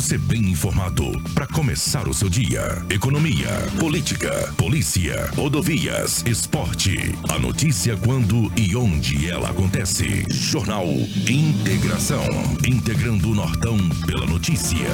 você 0.00 0.16
bem 0.16 0.52
informado 0.52 1.04
para 1.34 1.46
começar 1.46 2.08
o 2.08 2.14
seu 2.14 2.30
dia. 2.30 2.82
Economia, 2.88 3.48
política, 3.78 4.50
polícia, 4.56 5.30
rodovias, 5.36 6.24
esporte. 6.26 6.96
A 7.28 7.38
notícia 7.38 7.94
quando 7.98 8.50
e 8.56 8.74
onde 8.74 9.30
ela 9.30 9.50
acontece. 9.50 10.24
Jornal 10.30 10.86
Integração. 11.28 12.24
Integrando 12.66 13.30
o 13.30 13.34
Nortão 13.34 13.76
pela 14.06 14.24
notícia. 14.24 14.88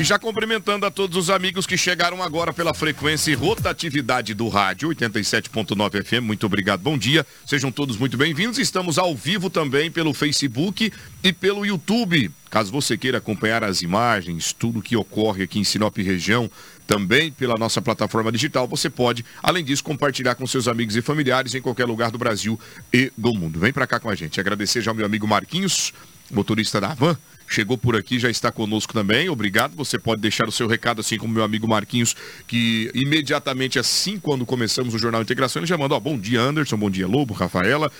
E 0.00 0.02
já 0.02 0.18
cumprimentando 0.18 0.86
a 0.86 0.90
todos 0.90 1.14
os 1.18 1.28
amigos 1.28 1.66
que 1.66 1.76
chegaram 1.76 2.22
agora 2.22 2.54
pela 2.54 2.72
frequência 2.72 3.32
e 3.32 3.34
rotatividade 3.34 4.32
do 4.32 4.48
rádio 4.48 4.88
87.9 4.88 6.02
FM. 6.02 6.24
Muito 6.24 6.46
obrigado, 6.46 6.80
bom 6.80 6.96
dia. 6.96 7.26
Sejam 7.44 7.70
todos 7.70 7.98
muito 7.98 8.16
bem-vindos. 8.16 8.58
Estamos 8.58 8.96
ao 8.96 9.14
vivo 9.14 9.50
também 9.50 9.90
pelo 9.90 10.14
Facebook 10.14 10.90
e 11.22 11.34
pelo 11.34 11.66
YouTube. 11.66 12.30
Caso 12.48 12.72
você 12.72 12.96
queira 12.96 13.18
acompanhar 13.18 13.62
as 13.62 13.82
imagens, 13.82 14.54
tudo 14.54 14.80
que 14.80 14.96
ocorre 14.96 15.42
aqui 15.42 15.58
em 15.58 15.64
Sinop 15.64 15.94
região, 15.98 16.50
também 16.86 17.30
pela 17.30 17.58
nossa 17.58 17.82
plataforma 17.82 18.32
digital, 18.32 18.66
você 18.66 18.88
pode, 18.88 19.22
além 19.42 19.62
disso, 19.62 19.84
compartilhar 19.84 20.34
com 20.34 20.46
seus 20.46 20.66
amigos 20.66 20.96
e 20.96 21.02
familiares 21.02 21.54
em 21.54 21.60
qualquer 21.60 21.84
lugar 21.84 22.10
do 22.10 22.16
Brasil 22.16 22.58
e 22.90 23.12
do 23.18 23.34
mundo. 23.34 23.60
Vem 23.60 23.70
para 23.70 23.86
cá 23.86 24.00
com 24.00 24.08
a 24.08 24.14
gente. 24.14 24.40
Agradecer 24.40 24.80
já 24.80 24.92
ao 24.92 24.94
meu 24.94 25.04
amigo 25.04 25.28
Marquinhos, 25.28 25.92
motorista 26.30 26.80
da 26.80 26.94
van, 26.94 27.18
chegou 27.50 27.76
por 27.76 27.96
aqui, 27.96 28.18
já 28.18 28.30
está 28.30 28.52
conosco 28.52 28.94
também. 28.94 29.28
Obrigado. 29.28 29.74
Você 29.76 29.98
pode 29.98 30.22
deixar 30.22 30.48
o 30.48 30.52
seu 30.52 30.68
recado, 30.68 31.00
assim 31.00 31.18
como 31.18 31.34
meu 31.34 31.42
amigo 31.42 31.68
Marquinhos, 31.68 32.14
que 32.46 32.90
imediatamente 32.94 33.78
assim, 33.78 34.18
quando 34.18 34.46
começamos 34.46 34.94
o 34.94 34.98
Jornal 34.98 35.20
Integração, 35.20 35.60
ele 35.60 35.66
já 35.66 35.76
mandou, 35.76 35.96
ó, 35.96 36.00
bom 36.00 36.16
dia 36.16 36.40
Anderson, 36.40 36.78
bom 36.78 36.88
dia 36.88 37.08
Lobo, 37.08 37.34
Rafaela. 37.34 37.90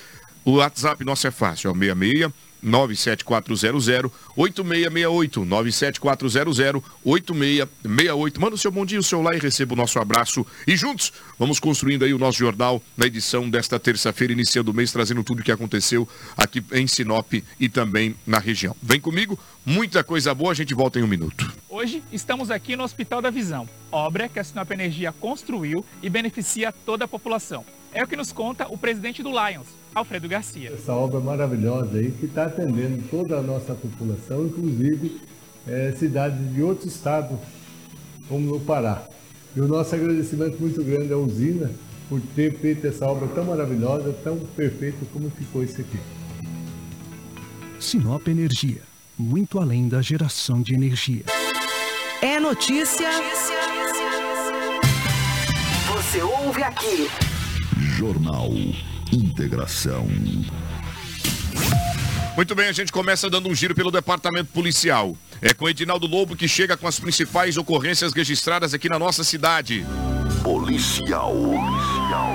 O 0.45 0.53
WhatsApp 0.53 1.05
nosso 1.05 1.27
é 1.27 1.31
fácil, 1.31 1.69
é 1.69 1.73
o 1.73 1.77
66 1.77 2.50
97400 2.63 4.11
8668 4.37 5.45
97400 5.45 6.83
8668. 7.05 8.41
Manda 8.41 8.55
o 8.55 8.59
seu 8.59 8.71
bom 8.71 8.85
dia, 8.85 8.99
o 8.99 9.03
seu 9.03 9.23
like, 9.23 9.43
receba 9.43 9.75
o 9.75 9.77
nosso 9.77 9.99
abraço 9.99 10.47
e 10.67 10.77
juntos 10.77 11.13
vamos 11.39 11.59
construindo 11.59 12.05
aí 12.05 12.15
o 12.15 12.19
nosso 12.19 12.39
jornal 12.39 12.83
na 12.97 13.07
edição 13.07 13.49
desta 13.49 13.79
terça-feira, 13.79 14.33
iniciando 14.33 14.71
o 14.71 14.75
mês, 14.75 14.93
trazendo 14.93 15.25
tudo 15.25 15.41
o 15.41 15.43
que 15.43 15.53
aconteceu 15.53 16.09
aqui 16.37 16.63
em 16.73 16.87
Sinop 16.87 17.33
e 17.59 17.69
também 17.69 18.15
na 18.27 18.39
região. 18.39 18.77
Vem 18.83 19.01
comigo, 19.01 19.39
muita 19.65 20.05
coisa 20.05 20.35
boa, 20.35 20.53
a 20.53 20.55
gente 20.55 20.75
volta 20.75 20.99
em 20.99 21.03
um 21.03 21.07
minuto. 21.07 21.53
Hoje 21.69 22.03
estamos 22.13 22.51
aqui 22.51 22.77
no 22.77 22.85
Hospital 22.85 23.23
da 23.23 23.31
Visão, 23.31 23.69
obra 23.91 24.29
que 24.29 24.39
a 24.39 24.45
Sinop 24.45 24.71
Energia 24.71 25.13
construiu 25.13 25.85
e 26.03 26.11
beneficia 26.11 26.73
toda 26.73 27.05
a 27.05 27.09
população. 27.09 27.65
É 27.93 28.05
o 28.05 28.07
que 28.07 28.17
nos 28.17 28.33
conta 28.33 28.67
o 28.69 28.79
presidente 28.79 29.23
do 29.23 29.31
Lions, 29.31 29.67
Alfredo 29.95 30.29
Garcia. 30.29 30.73
Essa 30.73 30.93
obra 30.93 31.21
maravilhosa 31.21 31.99
aí 31.99 32.11
que 32.13 32.27
está 32.27 32.47
atendendo 32.47 33.03
toda 33.11 33.39
a 33.39 33.43
nossa 33.43 33.75
população, 33.75 34.47
inclusive 34.47 35.21
é, 35.67 35.93
cidades 35.99 36.55
de 36.55 36.63
outros 36.63 36.95
estados, 36.95 37.39
como 38.29 38.47
no 38.47 38.61
Pará. 38.61 39.03
E 39.55 39.61
o 39.61 39.67
nosso 39.67 39.95
agradecimento 39.95 40.59
muito 40.61 40.83
grande 40.85 41.13
à 41.13 41.17
usina 41.17 41.71
por 42.09 42.21
ter 42.35 42.57
feito 42.59 42.87
essa 42.87 43.07
obra 43.07 43.29
tão 43.29 43.45
maravilhosa, 43.45 44.13
tão 44.25 44.39
perfeita 44.39 44.99
como 45.13 45.31
ficou 45.31 45.63
isso 45.63 45.81
aqui. 45.81 45.99
Sinop 47.79 48.27
Energia, 48.29 48.83
muito 49.19 49.59
além 49.59 49.89
da 49.89 50.01
geração 50.01 50.63
de 50.63 50.75
energia. 50.75 51.25
É 52.23 52.39
notícia. 52.39 53.09
Você 55.89 56.23
ouve 56.23 56.63
aqui. 56.63 57.09
Jornal 57.97 58.51
Integração. 59.13 60.07
Muito 62.37 62.55
bem, 62.55 62.69
a 62.69 62.73
gente 62.73 62.93
começa 62.93 63.29
dando 63.29 63.49
um 63.49 63.55
giro 63.55 63.75
pelo 63.75 63.91
departamento 63.91 64.51
policial. 64.53 65.17
É 65.43 65.53
com 65.53 65.69
Edinaldo 65.69 66.07
Lobo 66.07 66.37
que 66.37 66.47
chega 66.47 66.77
com 66.77 66.87
as 66.87 67.01
principais 67.01 67.57
ocorrências 67.57 68.13
registradas 68.13 68.73
aqui 68.73 68.89
na 68.89 68.99
nossa 68.99 69.25
cidade. 69.25 69.85
Policial. 70.43 71.35
Policial. 71.35 72.33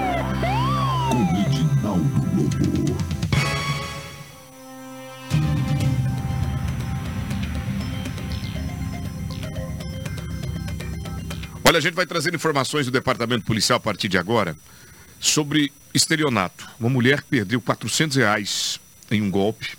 Com 1.10 1.22
Edinaldo 1.42 2.26
Lobo. 2.36 2.96
Olha, 11.68 11.80
a 11.80 11.82
gente 11.82 11.96
vai 11.96 12.06
trazer 12.06 12.34
informações 12.36 12.86
do 12.86 12.92
departamento 12.92 13.44
policial 13.44 13.78
a 13.78 13.80
partir 13.80 14.08
de 14.08 14.20
agora 14.20 14.56
sobre 15.20 15.72
estelionato. 15.96 16.68
Uma 16.80 16.90
mulher 16.90 17.24
perdeu 17.24 17.62
400 17.62 18.18
reais 18.18 18.80
em 19.10 19.22
um 19.22 19.32
golpe. 19.32 19.78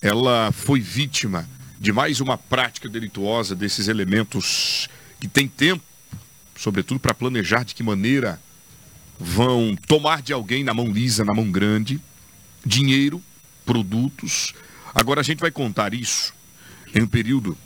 Ela 0.00 0.52
foi 0.52 0.80
vítima 0.80 1.48
de 1.78 1.92
mais 1.92 2.20
uma 2.20 2.38
prática 2.38 2.88
delituosa 2.88 3.54
desses 3.54 3.88
elementos 3.88 4.88
que 5.20 5.26
têm 5.26 5.48
tempo, 5.48 5.82
sobretudo 6.56 7.00
para 7.00 7.12
planejar 7.12 7.64
de 7.64 7.74
que 7.74 7.82
maneira 7.82 8.40
vão 9.18 9.76
tomar 9.88 10.22
de 10.22 10.32
alguém 10.32 10.62
na 10.62 10.72
mão 10.72 10.90
lisa, 10.90 11.24
na 11.24 11.34
mão 11.34 11.50
grande, 11.50 12.00
dinheiro, 12.64 13.22
produtos. 13.66 14.54
Agora 14.94 15.20
a 15.20 15.24
gente 15.24 15.40
vai 15.40 15.50
contar 15.50 15.94
isso 15.94 16.32
em 16.94 17.02
um 17.02 17.06
período 17.06 17.56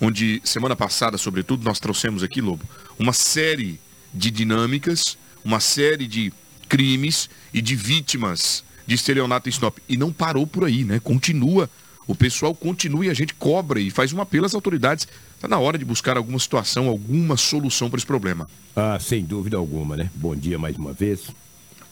onde, 0.00 0.40
semana 0.44 0.76
passada, 0.76 1.16
sobretudo, 1.16 1.64
nós 1.64 1.80
trouxemos 1.80 2.22
aqui, 2.22 2.40
Lobo, 2.40 2.64
uma 2.98 3.14
série 3.14 3.80
de 4.12 4.30
dinâmicas, 4.30 5.16
uma 5.42 5.60
série 5.60 6.06
de 6.06 6.32
crimes 6.68 7.28
e 7.52 7.60
de 7.60 7.74
vítimas 7.74 8.64
de 8.86 8.94
estelionato 8.94 9.48
em 9.48 9.52
Sinop. 9.52 9.78
E 9.88 9.96
não 9.96 10.12
parou 10.12 10.46
por 10.46 10.64
aí, 10.64 10.84
né? 10.84 11.00
Continua. 11.00 11.68
O 12.06 12.14
pessoal 12.14 12.54
continua 12.54 13.04
e 13.04 13.10
a 13.10 13.14
gente 13.14 13.34
cobra 13.34 13.80
e 13.80 13.90
faz 13.90 14.12
um 14.12 14.20
apelo 14.20 14.46
às 14.46 14.54
autoridades. 14.54 15.08
Está 15.34 15.48
na 15.48 15.58
hora 15.58 15.76
de 15.76 15.84
buscar 15.84 16.16
alguma 16.16 16.38
situação, 16.38 16.88
alguma 16.88 17.36
solução 17.36 17.90
para 17.90 17.98
esse 17.98 18.06
problema. 18.06 18.48
Ah, 18.76 18.98
sem 19.00 19.24
dúvida 19.24 19.56
alguma, 19.56 19.96
né? 19.96 20.10
Bom 20.14 20.36
dia 20.36 20.58
mais 20.58 20.76
uma 20.76 20.92
vez. 20.92 21.28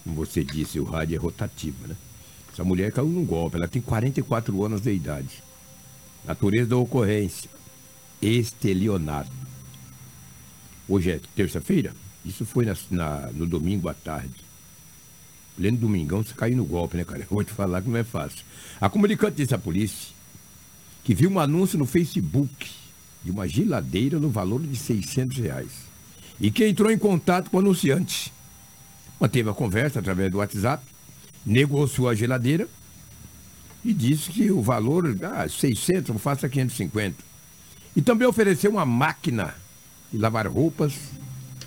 Como 0.05 0.15
você 0.15 0.45
disse, 0.45 0.79
o 0.79 0.85
rádio 0.85 1.17
é 1.17 1.19
rotativo, 1.19 1.89
né? 1.89 1.97
Essa 2.53 2.63
mulher 2.63 2.93
caiu 2.93 3.09
num 3.09 3.25
golpe, 3.25 3.57
ela 3.57 3.67
tem 3.67 3.83
44 3.83 4.65
anos 4.65 4.81
de 4.81 4.93
idade. 4.93 5.43
Natureza 6.25 6.71
da 6.71 6.77
ocorrência: 6.77 7.51
estelionato. 8.23 9.33
Hoje 10.89 11.11
é 11.11 11.21
terça-feira? 11.35 11.93
Isso 12.25 12.45
foi 12.45 12.65
na, 12.65 12.77
na, 12.91 13.31
no 13.33 13.47
domingo 13.47 13.89
à 13.89 13.95
tarde. 13.95 14.35
Pleno 15.57 15.77
domingão, 15.77 16.23
você 16.23 16.35
caiu 16.35 16.57
no 16.57 16.65
golpe, 16.65 16.97
né, 16.97 17.05
cara? 17.05 17.21
Eu 17.21 17.27
vou 17.31 17.45
te 17.45 17.53
falar 17.53 17.81
que 17.81 17.89
não 17.89 17.97
é 17.97 18.05
fácil. 18.05 18.41
A 18.81 18.89
comunicante 18.89 19.37
disse 19.37 19.55
à 19.55 19.59
polícia 19.59 20.13
que 21.05 21.15
viu 21.15 21.31
um 21.31 21.39
anúncio 21.39 21.79
no 21.79 21.87
Facebook 21.87 22.71
de 23.23 23.31
uma 23.31 23.47
geladeira 23.47 24.19
no 24.19 24.31
valor 24.31 24.61
de 24.61 24.77
600 24.77 25.39
reais. 25.39 25.71
E 26.41 26.51
que 26.51 26.67
entrou 26.67 26.91
em 26.91 26.99
contato 26.99 27.51
com 27.51 27.59
o 27.59 27.61
anunciante. 27.61 28.33
Manteve 29.21 29.49
a 29.49 29.55
conversa 29.55 30.01
através 30.01 30.33
do 30.33 30.39
WhatsApp, 30.39 30.85
negociou 31.47 32.09
a 32.09 32.15
geladeira 32.15 32.69
e 33.85 33.93
disse 33.93 34.31
que 34.31 34.51
o 34.51 34.61
valor, 34.61 35.17
ah, 35.23 35.49
600, 35.49 36.09
eu 36.09 36.19
faço 36.19 36.49
550. 36.49 37.17
E 37.95 38.03
também 38.03 38.27
ofereceu 38.27 38.73
uma 38.73 38.85
máquina 38.85 39.55
de 40.11 40.19
lavar 40.19 40.49
roupas 40.49 40.95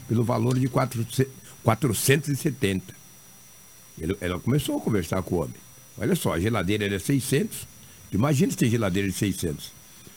pelo 0.07 0.23
valor 0.23 0.59
de 0.59 0.67
470. 0.67 2.93
Ele, 3.99 4.15
ela 4.21 4.39
começou 4.39 4.77
a 4.77 4.81
conversar 4.81 5.21
com 5.21 5.35
o 5.35 5.39
homem. 5.39 5.55
Olha 5.97 6.15
só, 6.15 6.33
a 6.33 6.39
geladeira 6.39 6.85
era 6.85 6.99
600. 6.99 7.67
Imagina 8.11 8.51
se 8.51 8.57
tem 8.57 8.69
geladeira 8.69 9.07
de 9.07 9.15
600. 9.15 9.71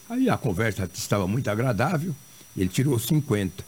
Aí 0.08 0.28
a 0.28 0.36
conversa 0.36 0.88
estava 0.92 1.26
muito 1.26 1.48
agradável. 1.48 2.14
Ele 2.56 2.68
tirou 2.68 2.98
50. 2.98 3.64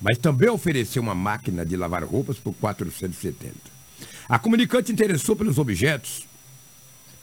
Mas 0.00 0.18
também 0.18 0.48
ofereceu 0.48 1.02
uma 1.02 1.14
máquina 1.14 1.64
de 1.64 1.76
lavar 1.76 2.04
roupas 2.04 2.38
por 2.38 2.54
470. 2.54 3.54
A 4.28 4.38
comunicante 4.38 4.92
interessou 4.92 5.36
pelos 5.36 5.58
objetos, 5.58 6.26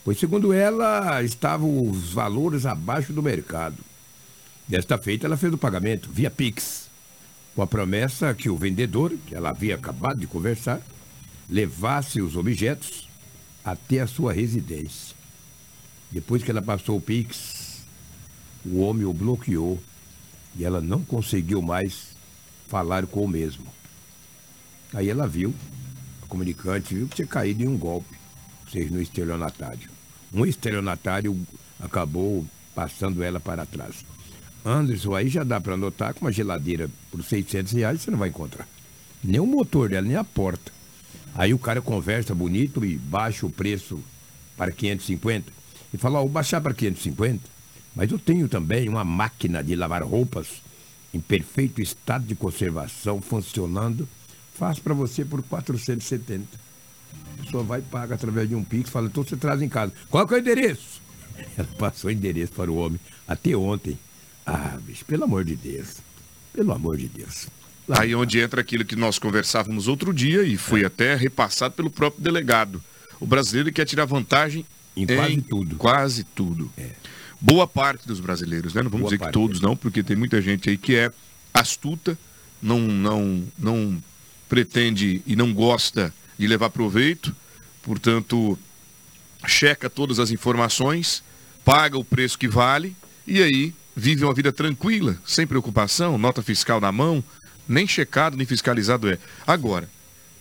pois, 0.04 0.18
segundo 0.18 0.52
ela, 0.52 1.22
estavam 1.22 1.88
os 1.88 2.12
valores 2.12 2.66
abaixo 2.66 3.12
do 3.12 3.22
mercado. 3.22 3.76
Desta 4.66 4.96
feita, 4.96 5.26
ela 5.26 5.36
fez 5.36 5.52
o 5.52 5.58
pagamento 5.58 6.08
via 6.10 6.30
Pix, 6.30 6.88
com 7.54 7.62
a 7.62 7.66
promessa 7.66 8.34
que 8.34 8.48
o 8.48 8.56
vendedor, 8.56 9.12
que 9.26 9.34
ela 9.34 9.50
havia 9.50 9.74
acabado 9.74 10.18
de 10.18 10.26
conversar, 10.26 10.80
levasse 11.48 12.20
os 12.20 12.36
objetos 12.36 13.08
até 13.64 14.00
a 14.00 14.06
sua 14.06 14.32
residência. 14.32 15.14
Depois 16.10 16.42
que 16.42 16.50
ela 16.50 16.62
passou 16.62 16.96
o 16.96 17.00
Pix, 17.00 17.82
o 18.64 18.80
homem 18.80 19.04
o 19.04 19.12
bloqueou 19.12 19.80
e 20.56 20.64
ela 20.64 20.80
não 20.80 21.02
conseguiu 21.02 21.60
mais 21.60 22.14
falar 22.68 23.06
com 23.06 23.24
o 23.24 23.28
mesmo. 23.28 23.66
Aí 24.92 25.08
ela 25.08 25.26
viu, 25.26 25.52
a 26.22 26.26
comunicante 26.26 26.94
viu 26.94 27.08
que 27.08 27.16
tinha 27.16 27.26
caído 27.26 27.62
em 27.64 27.68
um 27.68 27.76
golpe, 27.76 28.14
ou 28.64 28.70
seja, 28.70 28.90
no 28.90 29.02
estelionatário. 29.02 29.90
Um 30.32 30.46
estelionatário 30.46 31.38
acabou 31.80 32.46
passando 32.74 33.22
ela 33.22 33.40
para 33.40 33.66
trás. 33.66 34.04
Anderson, 34.64 35.14
aí 35.14 35.28
já 35.28 35.44
dá 35.44 35.60
para 35.60 35.76
notar 35.76 36.14
que 36.14 36.20
uma 36.22 36.32
geladeira 36.32 36.88
por 37.10 37.22
600 37.22 37.72
reais 37.72 38.00
você 38.00 38.10
não 38.10 38.18
vai 38.18 38.30
encontrar. 38.30 38.66
Nem 39.22 39.40
o 39.40 39.46
motor 39.46 39.88
dela, 39.88 40.06
nem 40.06 40.16
a 40.16 40.24
porta. 40.24 40.72
Aí 41.34 41.52
o 41.52 41.58
cara 41.58 41.82
conversa 41.82 42.34
bonito 42.34 42.84
e 42.84 42.96
baixa 42.96 43.44
o 43.44 43.50
preço 43.50 44.00
para 44.56 44.70
550. 44.70 45.52
e 45.92 45.98
fala, 45.98 46.18
ó, 46.18 46.22
vou 46.22 46.30
baixar 46.30 46.60
para 46.60 46.72
550, 46.72 47.40
mas 47.94 48.10
eu 48.10 48.18
tenho 48.18 48.48
também 48.48 48.88
uma 48.88 49.04
máquina 49.04 49.62
de 49.62 49.74
lavar 49.74 50.02
roupas 50.02 50.62
em 51.12 51.20
perfeito 51.20 51.80
estado 51.80 52.24
de 52.26 52.34
conservação, 52.34 53.20
funcionando, 53.20 54.08
faço 54.54 54.80
para 54.80 54.94
você 54.94 55.24
por 55.24 55.42
470. 55.42 56.46
A 57.14 57.42
pessoa 57.42 57.62
vai 57.62 57.78
e 57.80 57.82
paga 57.82 58.14
através 58.16 58.48
de 58.48 58.54
um 58.54 58.64
Pix, 58.64 58.90
fala, 58.90 59.06
então 59.06 59.22
você 59.22 59.36
traz 59.36 59.62
em 59.62 59.68
casa. 59.68 59.92
Qual 60.10 60.26
que 60.26 60.34
é 60.34 60.36
o 60.36 60.40
endereço? 60.40 61.00
Ela 61.56 61.68
passou 61.78 62.08
o 62.08 62.12
endereço 62.12 62.52
para 62.52 62.70
o 62.70 62.76
homem 62.76 62.98
até 63.26 63.56
ontem. 63.56 63.98
Ah, 64.44 64.76
bicho, 64.82 65.04
pelo 65.04 65.24
amor 65.24 65.44
de 65.44 65.56
Deus. 65.56 65.96
Pelo 66.52 66.72
amor 66.72 66.96
de 66.96 67.08
Deus. 67.08 67.48
Lá- 67.86 68.00
Aí 68.00 68.14
onde 68.14 68.38
entra 68.40 68.60
aquilo 68.60 68.84
que 68.84 68.96
nós 68.96 69.18
conversávamos 69.18 69.88
outro 69.88 70.12
dia 70.12 70.42
e 70.42 70.56
foi 70.56 70.84
até 70.84 71.14
repassado 71.14 71.74
pelo 71.74 71.90
próprio 71.90 72.22
delegado. 72.22 72.82
O 73.20 73.26
brasileiro 73.26 73.70
quer 73.72 73.84
tirar 73.84 74.04
vantagem 74.06 74.64
Em 74.96 75.06
quase 75.06 75.40
tudo. 75.42 75.76
Quase 75.76 76.24
tudo. 76.24 76.72
Boa 77.40 77.66
parte 77.66 78.06
dos 78.06 78.20
brasileiros, 78.20 78.72
né? 78.74 78.82
Não 78.82 78.90
vamos 78.90 79.02
Boa 79.08 79.12
dizer 79.16 79.26
que 79.26 79.32
todos 79.32 79.60
não, 79.60 79.76
porque 79.76 80.02
tem 80.02 80.16
muita 80.16 80.40
gente 80.40 80.70
aí 80.70 80.78
que 80.78 80.94
é 80.96 81.10
astuta, 81.52 82.16
não, 82.62 82.78
não, 82.80 83.44
não 83.58 84.02
pretende 84.48 85.20
e 85.26 85.36
não 85.36 85.52
gosta 85.52 86.12
de 86.38 86.46
levar 86.46 86.70
proveito, 86.70 87.34
portanto, 87.82 88.58
checa 89.46 89.90
todas 89.90 90.18
as 90.18 90.30
informações, 90.30 91.22
paga 91.64 91.98
o 91.98 92.04
preço 92.04 92.38
que 92.38 92.48
vale 92.48 92.96
e 93.26 93.42
aí 93.42 93.74
vive 93.94 94.24
uma 94.24 94.32
vida 94.34 94.52
tranquila, 94.52 95.16
sem 95.24 95.46
preocupação, 95.46 96.16
nota 96.18 96.42
fiscal 96.42 96.80
na 96.80 96.90
mão, 96.90 97.22
nem 97.68 97.86
checado 97.86 98.36
nem 98.36 98.46
fiscalizado 98.46 99.08
é. 99.10 99.18
Agora, 99.46 99.88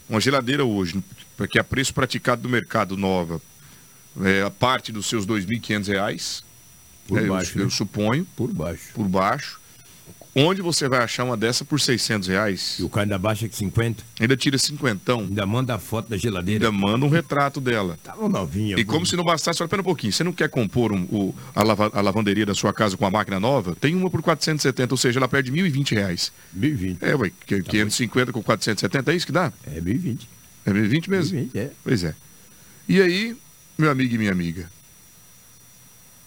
uma 0.10 0.20
geladeira 0.20 0.64
hoje, 0.66 1.04
porque 1.38 1.58
a 1.60 1.64
preço 1.64 1.94
praticado 1.94 2.42
do 2.44 2.50
mercado 2.50 2.96
nova, 2.98 3.42
é, 4.22 4.44
a 4.44 4.50
parte 4.50 4.92
dos 4.92 5.08
seus 5.08 5.26
2.500 5.26 5.88
reais, 5.88 6.44
Por 7.08 7.20
é, 7.20 7.24
eu- 7.24 7.30
baixo, 7.30 7.58
eu, 7.60 7.66
né? 7.66 7.72
suponho, 7.72 8.26
Por 8.36 8.52
baixo. 8.54 8.90
por 8.94 9.08
baixo. 9.08 9.60
Onde 10.36 10.64
você 10.64 10.90
vai 10.90 10.98
achar 11.04 11.24
uma 11.26 11.38
dessa 11.38 11.64
por 11.64 11.80
600 11.80 12.28
reais? 12.28 12.78
E 12.80 12.84
o 12.84 12.90
cara 12.90 13.06
ainda 13.06 13.20
baixa 13.20 13.48
que 13.48 13.56
50, 13.56 14.04
Ainda 14.20 14.36
tira 14.36 14.58
cinquentão, 14.58 15.20
ainda 15.20 15.46
manda 15.46 15.76
a 15.76 15.78
foto 15.78 16.10
da 16.10 16.18
geladeira. 16.18 16.66
ainda 16.68 16.76
manda 16.76 17.06
um 17.06 17.10
retrato 17.10 17.62
dela. 17.62 18.00
Tava 18.04 18.28
novinha. 18.28 18.76
E 18.80 18.84
como 18.84 19.06
se 19.06 19.16
não 19.16 19.24
bastasse, 19.24 19.62
olha, 19.62 19.70
pera 19.70 19.84
um 19.84 19.86
pouquinho, 19.86 20.12
você 20.12 20.24
não 20.24 20.34
quer 20.34 20.50
compor 20.50 20.92
um- 20.92 21.04
o- 21.12 21.36
a, 21.54 21.62
lava- 21.64 21.92
a 21.94 22.02
lavanderia 22.02 22.48
da 22.48 22.56
sua 22.56 22.74
casa 22.74 22.98
com 22.98 23.06
a 23.06 23.12
máquina 23.12 23.40
nova? 23.40 23.76
Tem 23.80 23.94
uma 23.94 24.10
por 24.10 24.24
470, 24.24 24.92
ou 24.96 24.98
seja, 24.98 25.20
ela 25.20 25.28
perde 25.28 25.52
1.020 25.52 25.92
reais. 25.94 26.32
1020. 26.52 27.04
É, 27.04 27.16
ué, 27.16 27.32
que- 27.46 27.62
550 27.62 28.32
com 28.34 28.42
470, 28.42 29.12
é 29.12 29.16
isso 29.16 29.28
que 29.28 29.32
dá? 29.32 29.54
É 29.68 29.80
1020. 29.80 30.28
É 30.66 30.72
1.020 30.72 31.10
mesmo? 31.12 31.36
1020, 31.36 31.58
é. 31.60 31.72
Pois 31.84 32.04
é. 32.04 32.16
E 32.90 33.00
aí, 33.00 33.38
meu 33.78 33.92
amigo 33.92 34.16
e 34.16 34.18
minha 34.18 34.32
amiga, 34.32 34.68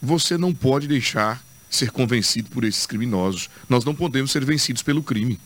você 0.00 0.38
não 0.38 0.54
pode 0.54 0.86
deixar 0.86 1.44
ser 1.68 1.90
convencido 1.90 2.50
por 2.50 2.64
esses 2.64 2.86
criminosos. 2.86 3.50
Nós 3.68 3.84
não 3.84 3.94
podemos 3.94 4.30
ser 4.30 4.44
vencidos 4.44 4.82
pelo 4.82 5.02
crime. 5.02 5.38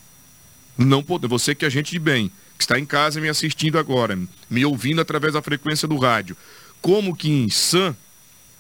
Não 0.77 1.03
pode. 1.03 1.27
Você 1.27 1.55
que 1.55 1.65
é 1.65 1.71
gente 1.71 1.91
de 1.91 1.99
bem, 1.99 2.31
que 2.57 2.65
está 2.65 2.79
em 2.79 2.87
casa 2.87 3.21
me 3.21 3.29
assistindo 3.29 3.79
agora, 3.79 4.19
me 4.49 4.65
ouvindo 4.65 5.01
através 5.01 5.35
da 5.35 5.43
frequência 5.43 5.89
do 5.89 5.97
rádio, 5.99 6.37
como 6.81 7.17
que 7.17 7.31
em 7.31 7.51
sã 7.51 7.97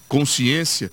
consciência 0.08 0.90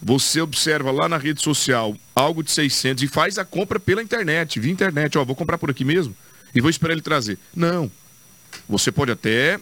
você 0.00 0.40
observa 0.40 0.92
lá 0.92 1.08
na 1.08 1.16
rede 1.16 1.42
social 1.42 1.96
algo 2.14 2.42
de 2.42 2.50
600 2.50 3.02
e 3.02 3.08
faz 3.08 3.38
a 3.38 3.44
compra 3.44 3.80
pela 3.80 4.02
internet, 4.02 4.60
via 4.60 4.70
internet, 4.70 5.18
ó, 5.18 5.24
vou 5.24 5.34
comprar 5.34 5.58
por 5.58 5.70
aqui 5.70 5.84
mesmo 5.84 6.14
e 6.54 6.60
vou 6.60 6.70
esperar 6.70 6.92
ele 6.92 7.02
trazer. 7.02 7.38
Não. 7.54 7.90
Você 8.68 8.92
pode 8.92 9.10
até 9.10 9.58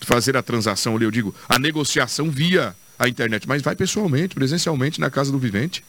fazer 0.00 0.36
a 0.36 0.42
transação 0.42 0.96
ali, 0.96 1.04
eu 1.04 1.10
digo, 1.10 1.34
a 1.48 1.58
negociação 1.58 2.30
via 2.30 2.74
a 3.00 3.08
internet, 3.08 3.48
mas 3.48 3.62
vai 3.62 3.74
pessoalmente, 3.74 4.34
presencialmente 4.34 5.00
na 5.00 5.10
casa 5.10 5.32
do 5.32 5.38
vivente. 5.38 5.82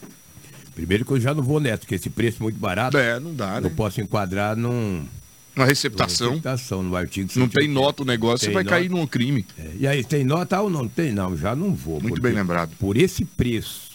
Primeiro 0.73 1.03
que 1.03 1.11
eu 1.11 1.19
já 1.19 1.33
não 1.33 1.43
vou 1.43 1.59
neto, 1.59 1.81
porque 1.81 1.95
esse 1.95 2.09
preço 2.09 2.37
é 2.39 2.43
muito 2.43 2.57
barato. 2.57 2.97
É, 2.97 3.19
não 3.19 3.35
dá, 3.35 3.57
Eu 3.57 3.61
né? 3.63 3.71
posso 3.75 3.99
enquadrar 4.01 4.55
num. 4.55 5.05
Uma 5.53 5.65
receptação, 5.65 6.29
receptação, 6.29 6.81
no 6.81 6.95
artigo. 6.95 7.29
não 7.35 7.49
tem 7.49 7.63
180. 7.65 7.73
nota 7.73 8.03
o 8.03 8.05
negócio, 8.05 8.45
você 8.47 8.53
vai 8.53 8.63
nota. 8.63 8.77
cair 8.77 8.89
num 8.89 9.05
crime. 9.05 9.45
É, 9.59 9.71
E 9.79 9.85
aí, 9.85 10.01
tem 10.05 10.23
nota 10.23 10.61
ou 10.61 10.69
não 10.69 10.87
tem? 10.87 11.11
Não, 11.11 11.35
já 11.35 11.53
não 11.53 11.75
vou. 11.75 11.99
Muito 12.01 12.21
bem 12.21 12.31
lembrado. 12.33 12.71
Por 12.79 12.95
esse 12.95 13.25
preço, 13.25 13.91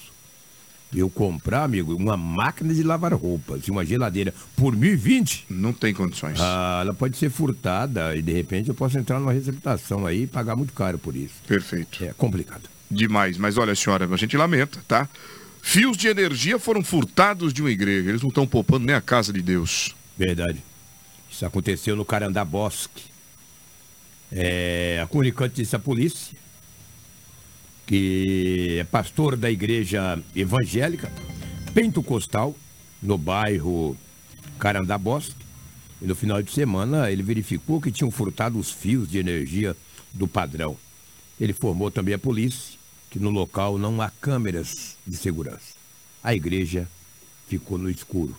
eu 0.94 1.08
comprar, 1.08 1.64
amigo, 1.64 1.96
uma 1.96 2.14
máquina 2.18 2.74
de 2.74 2.82
lavar 2.82 3.14
roupas 3.14 3.62
e 3.66 3.70
uma 3.70 3.86
geladeira 3.86 4.34
por 4.54 4.76
1.020, 4.76 5.44
Não 5.48 5.72
tem 5.72 5.94
condições. 5.94 6.38
ah, 6.38 6.80
ela 6.82 6.92
pode 6.92 7.16
ser 7.16 7.30
furtada 7.30 8.14
e 8.14 8.20
de 8.20 8.32
repente 8.34 8.68
eu 8.68 8.74
posso 8.74 8.98
entrar 8.98 9.18
numa 9.18 9.32
receptação 9.32 10.04
aí 10.06 10.24
e 10.24 10.26
pagar 10.26 10.56
muito 10.56 10.74
caro 10.74 10.98
por 10.98 11.16
isso. 11.16 11.34
Perfeito. 11.48 12.04
É 12.04 12.12
complicado. 12.12 12.68
Demais. 12.90 13.36
Mas 13.36 13.56
olha, 13.56 13.74
senhora, 13.74 14.08
a 14.12 14.16
gente 14.16 14.36
lamenta, 14.36 14.80
tá? 14.86 15.08
Fios 15.62 15.96
de 15.96 16.06
energia 16.06 16.58
foram 16.58 16.82
furtados 16.82 17.52
de 17.52 17.60
uma 17.60 17.70
igreja. 17.70 18.08
Eles 18.08 18.22
não 18.22 18.28
estão 18.28 18.46
poupando 18.46 18.86
nem 18.86 18.94
a 18.94 19.00
casa 19.00 19.32
de 19.32 19.42
Deus. 19.42 19.96
Verdade. 20.16 20.62
Isso 21.30 21.44
aconteceu 21.44 21.96
no 21.96 22.04
Carandá 22.04 22.44
Bosque. 22.44 23.02
É, 24.30 25.00
a 25.02 25.06
comunicante 25.06 25.56
disse 25.56 25.74
à 25.74 25.78
polícia 25.78 26.36
que 27.86 28.78
é 28.80 28.84
pastor 28.84 29.36
da 29.36 29.48
igreja 29.48 30.20
evangélica 30.34 31.10
pentecostal 31.72 32.56
no 33.02 33.18
bairro 33.18 33.96
Carandá 34.58 34.96
Bosque. 34.96 35.44
E 36.00 36.06
no 36.06 36.14
final 36.14 36.40
de 36.42 36.52
semana 36.52 37.10
ele 37.10 37.22
verificou 37.22 37.80
que 37.80 37.90
tinham 37.90 38.10
furtado 38.10 38.58
os 38.58 38.70
fios 38.70 39.10
de 39.10 39.18
energia 39.18 39.76
do 40.12 40.28
padrão. 40.28 40.76
Ele 41.40 41.52
informou 41.52 41.90
também 41.90 42.14
à 42.14 42.18
polícia 42.18 42.75
que 43.16 43.22
no 43.22 43.30
local 43.30 43.78
não 43.78 44.02
há 44.02 44.10
câmeras 44.10 44.98
de 45.06 45.16
segurança. 45.16 45.74
A 46.22 46.34
igreja 46.34 46.86
ficou 47.48 47.78
no 47.78 47.88
escuro 47.88 48.36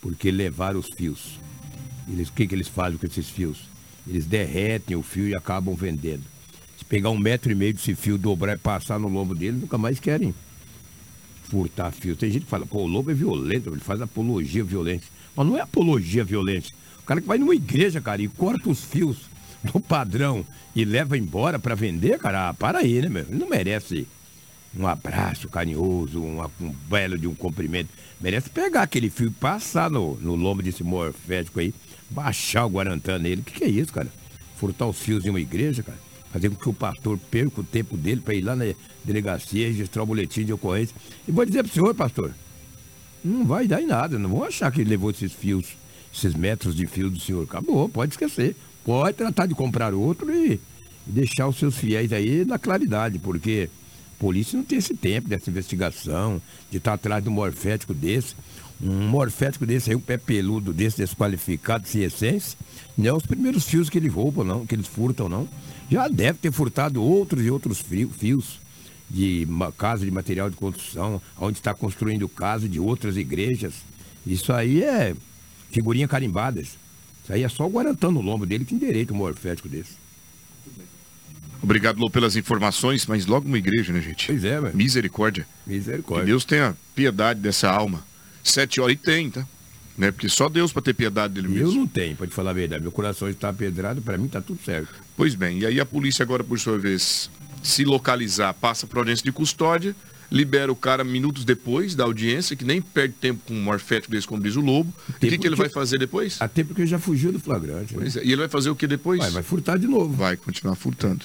porque 0.00 0.32
levaram 0.32 0.80
os 0.80 0.88
fios. 0.88 1.38
Eles, 2.08 2.28
o 2.28 2.32
que, 2.32 2.44
que 2.44 2.52
eles 2.52 2.66
fazem 2.66 2.98
com 2.98 3.06
esses 3.06 3.28
fios? 3.28 3.68
Eles 4.08 4.26
derretem 4.26 4.96
o 4.96 5.02
fio 5.04 5.28
e 5.28 5.34
acabam 5.36 5.76
vendendo. 5.76 6.24
Se 6.76 6.84
pegar 6.84 7.10
um 7.10 7.18
metro 7.18 7.52
e 7.52 7.54
meio 7.54 7.72
desse 7.72 7.94
fio, 7.94 8.18
dobrar 8.18 8.56
e 8.56 8.58
passar 8.58 8.98
no 8.98 9.06
lombo 9.06 9.32
dele, 9.32 9.58
nunca 9.58 9.78
mais 9.78 10.00
querem 10.00 10.34
furtar 11.44 11.92
fio. 11.92 12.16
Tem 12.16 12.32
gente 12.32 12.46
que 12.46 12.50
fala, 12.50 12.66
pô, 12.66 12.80
o 12.80 12.88
lobo 12.88 13.12
é 13.12 13.14
violento, 13.14 13.70
ele 13.70 13.78
faz 13.78 14.02
apologia 14.02 14.62
à 14.62 14.66
violência. 14.66 15.08
Mas 15.36 15.46
não 15.46 15.56
é 15.56 15.60
apologia 15.60 16.22
à 16.22 16.24
violência. 16.24 16.74
O 16.98 17.04
cara 17.04 17.20
que 17.20 17.28
vai 17.28 17.38
numa 17.38 17.54
igreja, 17.54 18.00
cara, 18.00 18.20
e 18.20 18.26
corta 18.26 18.70
os 18.70 18.82
fios 18.82 19.18
do 19.62 19.80
padrão 19.80 20.44
e 20.74 20.84
leva 20.84 21.18
embora 21.18 21.58
para 21.58 21.74
vender, 21.74 22.18
cara, 22.18 22.48
ah, 22.48 22.54
para 22.54 22.78
aí, 22.78 23.00
né, 23.02 23.08
meu? 23.08 23.22
Ele 23.22 23.38
não 23.38 23.48
merece 23.48 24.06
um 24.76 24.86
abraço 24.86 25.48
carinhoso, 25.48 26.20
um, 26.20 26.42
um 26.60 26.74
belo 26.88 27.18
de 27.18 27.26
um 27.26 27.34
cumprimento. 27.34 27.90
Merece 28.20 28.48
pegar 28.48 28.82
aquele 28.82 29.10
fio 29.10 29.26
e 29.26 29.30
passar 29.30 29.90
no, 29.90 30.16
no 30.16 30.36
lombo 30.36 30.62
desse 30.62 30.84
morfético 30.84 31.60
aí, 31.60 31.74
baixar 32.08 32.66
o 32.66 32.70
Guarantã 32.70 33.18
nele. 33.18 33.40
O 33.40 33.44
que, 33.44 33.54
que 33.54 33.64
é 33.64 33.68
isso, 33.68 33.92
cara? 33.92 34.08
Furtar 34.56 34.86
os 34.86 34.98
fios 34.98 35.24
em 35.24 35.30
uma 35.30 35.40
igreja, 35.40 35.82
cara? 35.82 35.98
Fazer 36.32 36.48
com 36.50 36.54
que 36.54 36.68
o 36.68 36.72
pastor 36.72 37.18
perca 37.30 37.60
o 37.60 37.64
tempo 37.64 37.96
dele 37.96 38.20
para 38.20 38.34
ir 38.34 38.42
lá 38.42 38.54
na 38.54 38.66
delegacia, 39.04 39.66
registrar 39.66 40.04
o 40.04 40.06
boletim 40.06 40.44
de 40.44 40.52
ocorrência. 40.52 40.94
E 41.26 41.32
vou 41.32 41.44
dizer 41.44 41.64
pro 41.64 41.72
senhor, 41.72 41.92
pastor, 41.92 42.32
não 43.24 43.44
vai 43.44 43.66
dar 43.66 43.82
em 43.82 43.86
nada. 43.86 44.16
Não 44.16 44.30
vão 44.30 44.44
achar 44.44 44.70
que 44.70 44.80
ele 44.80 44.90
levou 44.90 45.10
esses 45.10 45.32
fios, 45.32 45.66
esses 46.14 46.34
metros 46.34 46.76
de 46.76 46.86
fio 46.86 47.10
do 47.10 47.18
senhor. 47.18 47.42
Acabou, 47.42 47.88
pode 47.88 48.12
esquecer. 48.12 48.54
Pode 48.90 49.18
tratar 49.18 49.46
de 49.46 49.54
comprar 49.54 49.94
outro 49.94 50.34
e, 50.34 50.58
deixar 51.06 51.46
os 51.46 51.56
seus 51.56 51.76
fiéis 51.76 52.12
aí 52.12 52.44
na 52.44 52.58
claridade, 52.58 53.20
porque 53.20 53.70
a 54.16 54.18
polícia 54.18 54.56
não 54.56 54.64
tem 54.64 54.78
esse 54.78 54.96
tempo 54.96 55.28
dessa 55.28 55.48
investigação, 55.48 56.42
de 56.72 56.78
estar 56.78 56.94
atrás 56.94 57.22
de 57.22 57.28
um 57.28 57.32
morfético 57.32 57.94
desse. 57.94 58.34
Um 58.82 59.06
morfético 59.06 59.64
desse 59.64 59.90
aí, 59.90 59.96
um 59.96 60.00
pé 60.00 60.16
peludo 60.16 60.72
desse, 60.72 60.96
desqualificado, 60.96 61.86
sem 61.86 62.02
essência, 62.02 62.58
não 62.98 63.06
é 63.06 63.12
os 63.12 63.24
primeiros 63.24 63.64
fios 63.64 63.88
que 63.88 63.96
eles 63.96 64.12
roubam, 64.12 64.44
não, 64.44 64.66
que 64.66 64.74
eles 64.74 64.88
furtam, 64.88 65.28
não. 65.28 65.48
Já 65.88 66.08
deve 66.08 66.40
ter 66.40 66.50
furtado 66.50 67.00
outros 67.00 67.46
e 67.46 67.48
outros 67.48 67.80
fios 68.18 68.58
de 69.08 69.46
casa 69.78 70.04
de 70.04 70.10
material 70.10 70.50
de 70.50 70.56
construção, 70.56 71.22
onde 71.38 71.58
está 71.58 71.72
construindo 71.72 72.28
casa 72.28 72.68
de 72.68 72.80
outras 72.80 73.16
igrejas. 73.16 73.74
Isso 74.26 74.52
aí 74.52 74.82
é 74.82 75.14
figurinha 75.70 76.08
carimbada. 76.08 76.60
Isso 77.30 77.34
aí 77.36 77.42
é 77.44 77.48
só 77.48 77.64
o 77.64 77.70
Guarantã 77.70 78.10
no 78.10 78.20
lombo 78.20 78.44
dele 78.44 78.64
que 78.64 78.70
tem 78.70 78.78
direito 78.88 79.14
um 79.14 79.16
morfético 79.16 79.68
desse. 79.68 79.92
Obrigado, 81.62 82.00
Lô, 82.00 82.10
pelas 82.10 82.34
informações, 82.34 83.06
mas 83.06 83.26
logo 83.26 83.46
uma 83.46 83.58
igreja, 83.58 83.92
né, 83.92 84.00
gente? 84.00 84.26
Pois 84.26 84.44
é, 84.44 84.60
velho. 84.60 84.76
Misericórdia. 84.76 85.46
Que 85.64 85.70
Misericórdia. 85.70 86.26
Deus 86.26 86.44
tenha 86.44 86.76
piedade 86.94 87.38
dessa 87.38 87.70
alma. 87.70 88.02
Sete 88.42 88.80
horas 88.80 88.94
e 88.94 88.96
tem, 88.96 89.30
tá? 89.30 89.46
Né? 89.96 90.10
Porque 90.10 90.28
só 90.28 90.48
Deus 90.48 90.72
para 90.72 90.82
ter 90.82 90.94
piedade 90.94 91.34
dele 91.34 91.46
Eu 91.48 91.66
mesmo. 91.66 91.80
não 91.80 91.86
tenho, 91.86 92.16
pra 92.16 92.26
te 92.26 92.32
falar 92.34 92.50
a 92.50 92.54
verdade. 92.54 92.82
Meu 92.82 92.90
coração 92.90 93.28
está 93.28 93.52
pedrado, 93.52 94.00
pra 94.02 94.18
mim 94.18 94.26
tá 94.26 94.40
tudo 94.40 94.58
certo. 94.64 94.88
Pois 95.16 95.34
bem, 95.36 95.58
e 95.60 95.66
aí 95.66 95.78
a 95.78 95.86
polícia 95.86 96.22
agora, 96.22 96.42
por 96.42 96.58
sua 96.58 96.78
vez, 96.78 97.30
se 97.62 97.84
localizar, 97.84 98.54
passa 98.54 98.86
para 98.86 98.98
audiência 98.98 99.22
de 99.22 99.30
custódia, 99.30 99.94
libera 100.30 100.70
o 100.70 100.76
cara 100.76 101.02
minutos 101.02 101.44
depois 101.44 101.94
da 101.94 102.04
audiência, 102.04 102.54
que 102.54 102.64
nem 102.64 102.80
perde 102.80 103.14
tempo 103.20 103.40
com 103.46 103.54
um 103.54 103.62
morfético 103.62 104.12
desse, 104.12 104.26
como 104.26 104.42
diz 104.42 104.56
o 104.56 104.60
Lobo. 104.60 104.92
E 105.08 105.10
o 105.10 105.14
que, 105.14 105.28
Tempo 105.30 105.42
que 105.42 105.48
ele 105.48 105.56
vai 105.56 105.68
fazer 105.68 105.98
depois? 105.98 106.36
Até 106.40 106.62
porque 106.62 106.86
já 106.86 106.98
fugiu 106.98 107.32
do 107.32 107.40
flagrante. 107.40 107.96
Né? 107.96 108.06
É, 108.16 108.18
E 108.24 108.28
ele 108.32 108.36
vai 108.36 108.48
fazer 108.48 108.70
o 108.70 108.76
que 108.76 108.86
depois? 108.86 109.18
Vai, 109.20 109.30
vai 109.30 109.42
furtar 109.42 109.76
de 109.78 109.86
novo. 109.86 110.14
Vai 110.14 110.36
continuar 110.36 110.74
furtando. 110.76 111.24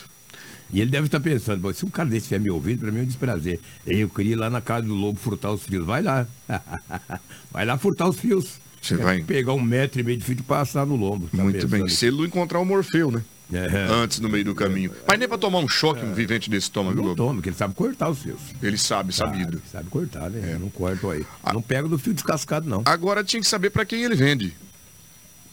E 0.73 0.81
ele 0.81 0.89
deve 0.89 1.05
estar 1.05 1.19
pensando, 1.19 1.61
"Pô, 1.61 1.71
se 1.71 1.85
um 1.85 1.89
cara 1.89 2.09
desse 2.09 2.23
estiver 2.23 2.39
me 2.39 2.49
ouvindo, 2.49 2.79
para 2.79 2.91
mim 2.91 2.99
é 2.99 3.03
um 3.03 3.05
desprazer. 3.05 3.59
Eu 3.85 4.09
queria 4.09 4.33
ir 4.33 4.35
lá 4.35 4.49
na 4.49 4.59
casa 4.61 4.87
do 4.87 4.95
lobo 4.95 5.19
furtar 5.19 5.51
os 5.51 5.61
fios. 5.63 5.85
Vai 5.85 6.01
lá. 6.01 6.25
vai 7.51 7.65
lá 7.65 7.77
furtar 7.77 8.09
os 8.09 8.17
fios. 8.19 8.59
Você 8.81 8.95
É 8.95 8.97
vai- 8.97 9.21
Pegar 9.21 9.53
um 9.53 9.61
metro 9.61 9.99
e 9.99 10.03
meio 10.03 10.17
de 10.17 10.23
fio 10.23 10.35
e 10.37 10.41
passar 10.43 10.85
no 10.85 10.95
lombo. 10.95 11.27
tá 11.35 11.43
Muito 11.43 11.67
bem. 11.67 11.87
Se 11.87 12.07
ele 12.07 12.17
não 12.17 12.25
encontrar 12.25 12.59
o 12.59 12.65
Morfeu, 12.65 13.11
né? 13.11 13.21
É. 13.53 13.87
Antes, 13.91 14.19
no 14.19 14.27
meio 14.27 14.43
do 14.43 14.55
caminho. 14.55 14.91
Mas 15.07 15.19
nem 15.19 15.27
pra 15.27 15.37
tomar 15.37 15.59
um 15.59 15.67
choque, 15.67 16.03
um 16.03 16.13
vivente 16.13 16.49
desse 16.49 16.65
estômago, 16.65 17.01
Não 17.01 17.15
toma, 17.15 17.35
porque 17.35 17.49
ele 17.49 17.55
sabe 17.55 17.75
cortar 17.75 18.09
os 18.09 18.19
fios. 18.19 18.39
Ele 18.61 18.77
sabe, 18.77 19.13
sabido. 19.13 19.57
Sabe, 19.59 19.69
sabe 19.71 19.89
cortar, 19.89 20.29
né? 20.29 20.53
É. 20.53 20.57
Não 20.57 20.69
corta 20.69 21.11
aí. 21.11 21.25
Não 21.53 21.61
pega 21.61 21.87
do 21.87 21.97
fio 21.99 22.13
descascado, 22.13 22.67
não. 22.67 22.81
Agora 22.85 23.23
tinha 23.23 23.41
que 23.41 23.47
saber 23.47 23.69
pra 23.69 23.85
quem 23.85 24.03
ele 24.03 24.15
vende. 24.15 24.53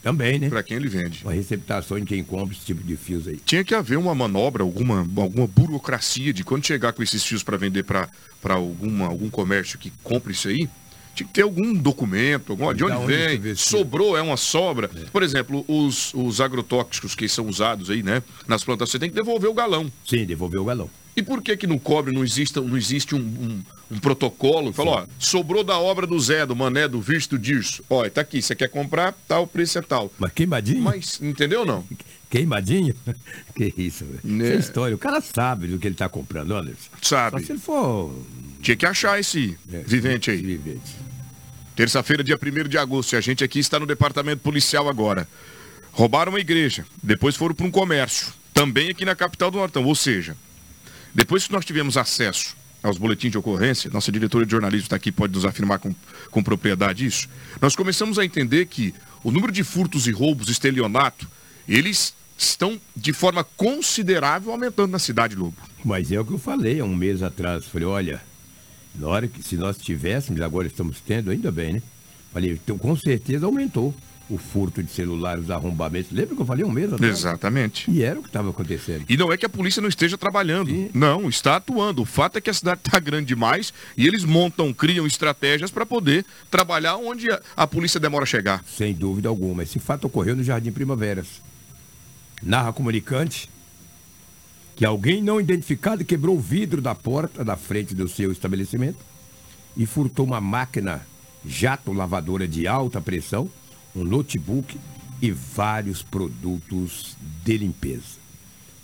Também, 0.03 0.39
né? 0.39 0.49
Pra 0.49 0.65
quem 0.65 0.77
ele 0.79 0.89
vende. 0.89 1.23
Uma 1.23 1.33
receptação 1.33 1.99
de 2.01 2.07
quem 2.07 2.25
compra 2.25 2.53
esse 2.55 2.65
tipo 2.67 2.83
de 2.83 2.97
fios 2.97 3.29
aí. 3.29 3.37
Tinha 3.45 3.63
que 3.63 3.73
haver 3.73 3.97
uma 3.97 4.15
manobra, 4.15 4.65
alguma, 4.65 4.99
alguma 5.17 5.47
burocracia 5.47 6.33
de 6.33 6.43
quando 6.43 6.67
chegar 6.67 6.93
com 6.93 7.05
esses 7.05 7.23
fios 7.25 7.45
para 7.45 7.57
vender 7.57 7.85
para 7.85 8.09
algum 8.45 9.31
comércio 9.31 9.79
que 9.79 9.93
compre 10.03 10.33
isso 10.33 10.49
aí. 10.49 10.69
Tinha 11.15 11.27
que 11.27 11.33
ter 11.33 11.43
algum 11.43 11.75
documento, 11.75 12.53
algum, 12.53 12.73
de 12.73 12.85
onde 12.85 12.97
onde 12.97 13.07
vem, 13.07 13.39
vê 13.39 13.55
sobrou, 13.55 14.17
é 14.17 14.23
uma 14.23 14.37
sobra. 14.37 14.89
Por 15.13 15.23
exemplo, 15.23 15.65
os, 15.69 16.13
os 16.15 16.41
agrotóxicos 16.41 17.15
que 17.15 17.29
são 17.29 17.47
usados 17.47 17.91
aí, 17.91 18.03
né, 18.03 18.23
nas 18.47 18.65
plantações, 18.65 18.93
você 18.93 18.99
tem 18.99 19.11
que 19.11 19.17
devolver 19.17 19.51
o 19.51 19.55
galão. 19.55 19.91
Sim, 20.07 20.25
devolver 20.25 20.61
o 20.61 20.65
galão. 20.65 20.89
E 21.15 21.23
por 21.23 21.43
que 21.43 21.57
que 21.57 21.67
no 21.67 21.79
cobre 21.79 22.15
não 22.15 22.25
existe, 22.25 22.59
não 22.59 22.77
existe 22.77 23.15
um, 23.15 23.19
um, 23.19 23.63
um 23.91 23.99
protocolo? 23.99 24.73
Falou, 24.73 24.95
ó, 24.95 25.07
sobrou 25.19 25.63
da 25.63 25.79
obra 25.79 26.07
do 26.07 26.19
Zé, 26.19 26.47
do 26.47 26.57
Mané, 26.57 26.89
do 26.89 27.03
Visto, 27.03 27.37
do 27.37 27.39
Dirso. 27.39 27.85
Ó, 27.91 28.09
tá 28.09 28.23
aqui, 28.23 28.41
você 28.41 28.55
quer 28.55 28.69
comprar, 28.69 29.15
tal, 29.29 29.47
preço 29.47 29.79
é 29.79 29.83
tal. 29.83 30.11
Mas 30.19 30.33
queimadinho? 30.33 30.81
Mas, 30.81 31.21
entendeu 31.21 31.61
ou 31.61 31.67
não? 31.67 31.85
Queimadinho? 32.31 32.95
que 33.55 33.75
isso, 33.77 34.07
velho. 34.07 34.21
Né? 34.25 34.45
Isso 34.45 34.53
é 34.55 34.59
história. 34.59 34.95
O 34.95 34.99
cara 34.99 35.21
sabe 35.21 35.67
do 35.67 35.79
que 35.79 35.87
ele 35.87 35.95
tá 35.95 36.09
comprando, 36.09 36.55
Anderson. 36.55 36.89
Só 37.03 37.17
Sabe? 37.17 37.45
se 37.45 37.53
ele 37.53 37.59
for... 37.59 38.11
Tinha 38.63 38.77
que 38.77 38.87
achar 38.87 39.19
esse 39.19 39.59
é, 39.73 39.79
vivente 39.79 40.31
aí. 40.31 40.41
Vivente. 40.41 40.95
Terça-feira, 41.75 42.23
dia 42.23 42.39
1 42.41 42.69
de 42.69 42.79
agosto, 42.79 43.15
e 43.15 43.17
a 43.17 43.21
gente 43.21 43.43
aqui 43.43 43.59
está 43.59 43.81
no 43.81 43.87
departamento 43.87 44.41
policial 44.41 44.89
agora. 44.89 45.29
Roubaram 45.91 46.31
uma 46.31 46.41
igreja, 46.41 46.87
depois 47.03 47.35
foram 47.35 47.55
para 47.55 47.67
um 47.67 47.71
comércio, 47.71 48.33
também 48.55 48.89
aqui 48.89 49.05
na 49.05 49.17
capital 49.17 49.51
do 49.51 49.59
Nortão. 49.59 49.85
Ou 49.85 49.95
seja, 49.95 50.37
depois 51.13 51.47
que 51.47 51.53
nós 51.53 51.65
tivemos 51.65 51.97
acesso 51.97 52.57
aos 52.83 52.99
boletins 52.99 53.33
de 53.33 53.39
ocorrência, 53.39 53.91
nossa 53.91 54.13
diretora 54.13 54.45
de 54.47 54.53
jornalismo 54.53 54.87
está 54.87 54.97
aqui, 54.97 55.11
pode 55.11 55.33
nos 55.33 55.45
afirmar 55.45 55.79
com, 55.79 55.95
com 56.31 56.43
propriedade 56.43 57.05
isso, 57.05 57.29
nós 57.61 57.75
começamos 57.75 58.19
a 58.19 58.25
entender 58.25 58.67
que 58.67 58.95
o 59.25 59.31
número 59.31 59.53
de 59.53 59.65
furtos 59.65 60.07
e 60.07 60.13
roubos, 60.13 60.49
estelionato, 60.49 61.29
eles 61.69 62.15
estão 62.37 62.81
de 62.97 63.13
forma 63.13 63.45
considerável 63.45 64.53
aumentando 64.53 64.93
na 64.93 64.99
cidade, 64.99 65.37
Lobo. 65.37 65.57
Mas 65.85 66.13
é 66.13 66.21
o 66.21 66.25
que 66.25 66.33
eu 66.33 66.39
falei 66.39 66.81
há 66.81 66.85
um 66.85 66.95
mês 66.95 67.23
atrás. 67.23 67.65
Falei, 67.67 67.87
olha, 67.87 68.23
na 68.95 69.09
hora 69.09 69.27
que 69.29 69.43
se 69.43 69.57
nós 69.57 69.79
tivéssemos, 69.79 70.41
agora 70.41 70.67
estamos 70.67 71.01
tendo, 71.01 71.31
ainda 71.31 71.51
bem, 71.51 71.75
né? 71.75 71.83
Falei, 72.33 72.53
então 72.53 72.79
com 72.79 72.97
certeza 72.97 73.47
aumentou 73.47 73.95
o 74.31 74.39
furto 74.39 74.83
de 74.83 74.91
celular, 74.91 75.39
os 75.39 75.51
arrombamentos. 75.51 76.11
Lembra 76.11 76.35
que 76.35 76.41
eu 76.41 76.47
falei 76.47 76.65
um 76.65 76.71
mês 76.71 76.91
atrás? 76.93 77.19
Exatamente. 77.19 77.91
E 77.91 78.03
era 78.03 78.19
o 78.19 78.23
que 78.23 78.29
estava 78.29 78.49
acontecendo. 78.51 79.05
E 79.09 79.17
não 79.17 79.31
é 79.31 79.37
que 79.37 79.45
a 79.45 79.49
polícia 79.49 79.83
não 79.83 79.89
esteja 79.89 80.17
trabalhando. 80.17 80.71
Sim. 80.71 80.91
Não, 80.95 81.29
está 81.29 81.57
atuando. 81.57 82.03
O 82.03 82.07
fato 82.07 82.39
é 82.39 82.41
que 82.41 82.49
a 82.49 82.55
cidade 82.55 82.81
está 82.85 82.99
grande 83.01 83.27
demais 83.27 83.75
e 83.97 84.07
eles 84.07 84.25
montam, 84.25 84.73
criam 84.73 85.07
estratégias 85.07 85.71
para 85.71 85.85
poder 85.85 86.25
trabalhar 86.51 86.97
onde 86.97 87.31
a, 87.31 87.41
a 87.57 87.67
polícia 87.67 88.01
demora 88.01 88.23
a 88.23 88.27
chegar. 88.27 88.65
Sem 88.67 88.95
dúvida 88.95 89.29
alguma. 89.29 89.63
Esse 89.63 89.79
fato 89.79 90.07
ocorreu 90.07 90.35
no 90.35 90.43
Jardim 90.43 90.73
Primaveras. 90.73 91.27
Narra 92.43 92.73
comunicante 92.73 93.51
que 94.75 94.85
alguém 94.85 95.23
não 95.23 95.41
identificado 95.41 96.05
quebrou 96.05 96.37
o 96.37 96.41
vidro 96.41 96.81
da 96.81 96.95
porta 96.95 97.45
da 97.45 97.57
frente 97.57 97.95
do 97.95 98.09
seu 98.09 98.33
estabelecimento 98.33 98.99
e 99.77 99.87
furtou 99.87 100.27
uma 100.27 100.41
máquina 100.41 101.07
jato 101.45 101.93
lavadora 101.93 102.47
de 102.47 102.67
alta 102.67 103.01
pressão, 103.01 103.51
um 103.95 104.05
notebook 104.05 104.79
e 105.21 105.31
vários 105.31 106.03
produtos 106.03 107.17
de 107.45 107.57
limpeza. 107.59 108.21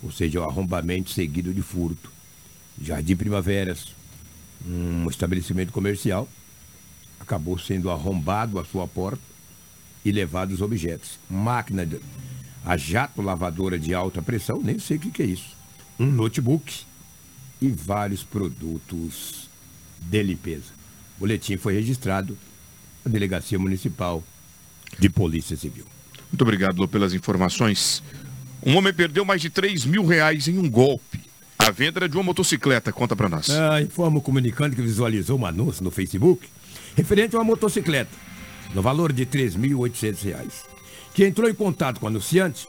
Ou 0.01 0.11
seja, 0.11 0.39
o 0.39 0.43
arrombamento 0.43 1.09
seguido 1.09 1.53
de 1.53 1.61
furto. 1.61 2.11
Jardim 2.81 3.15
Primaveras, 3.15 3.93
um 4.65 5.09
estabelecimento 5.09 5.73
comercial, 5.73 6.27
acabou 7.19 7.57
sendo 7.57 7.89
arrombado 7.89 8.59
a 8.59 8.65
sua 8.65 8.87
porta 8.87 9.21
e 10.05 10.11
levado 10.11 10.51
os 10.51 10.61
objetos. 10.61 11.19
Máquina 11.29 11.85
de, 11.85 11.99
a 12.65 12.77
jato 12.77 13.21
lavadora 13.21 13.77
de 13.77 13.93
alta 13.93 14.21
pressão, 14.21 14.61
nem 14.61 14.79
sei 14.79 14.95
o 14.97 14.99
que, 14.99 15.11
que 15.11 15.23
é 15.23 15.25
isso. 15.25 15.58
Um 15.99 16.05
notebook 16.05 16.81
e 17.61 17.67
vários 17.67 18.23
produtos 18.23 19.49
de 19.99 20.23
limpeza. 20.23 20.71
O 21.17 21.21
boletim 21.21 21.57
foi 21.57 21.73
registrado 21.73 22.37
na 23.03 23.11
Delegacia 23.11 23.59
Municipal 23.59 24.23
de 24.97 25.09
Polícia 25.09 25.57
Civil. 25.57 25.85
Muito 26.31 26.41
obrigado, 26.41 26.77
Lô, 26.77 26.87
pelas 26.87 27.13
informações. 27.13 28.01
Um 28.65 28.77
homem 28.77 28.93
perdeu 28.93 29.25
mais 29.25 29.41
de 29.41 29.49
3 29.49 29.85
mil 29.85 30.05
reais 30.05 30.47
em 30.47 30.57
um 30.57 30.69
golpe. 30.69 31.19
A 31.57 31.71
venda 31.71 31.99
era 31.99 32.09
de 32.09 32.15
uma 32.15 32.23
motocicleta. 32.23 32.91
Conta 32.91 33.15
para 33.15 33.27
nós. 33.27 33.49
Ah, 33.49 33.81
informa 33.81 34.19
o 34.19 34.21
comunicante 34.21 34.75
que 34.75 34.81
visualizou 34.81 35.37
um 35.37 35.45
anúncio 35.45 35.83
no 35.83 35.91
Facebook 35.91 36.47
referente 36.95 37.35
a 37.35 37.39
uma 37.39 37.45
motocicleta, 37.45 38.11
no 38.73 38.81
valor 38.81 39.13
de 39.13 39.25
3.800 39.25 40.23
reais, 40.23 40.65
que 41.13 41.25
entrou 41.25 41.49
em 41.49 41.53
contato 41.53 41.99
com 41.99 42.05
o 42.05 42.09
anunciante, 42.09 42.67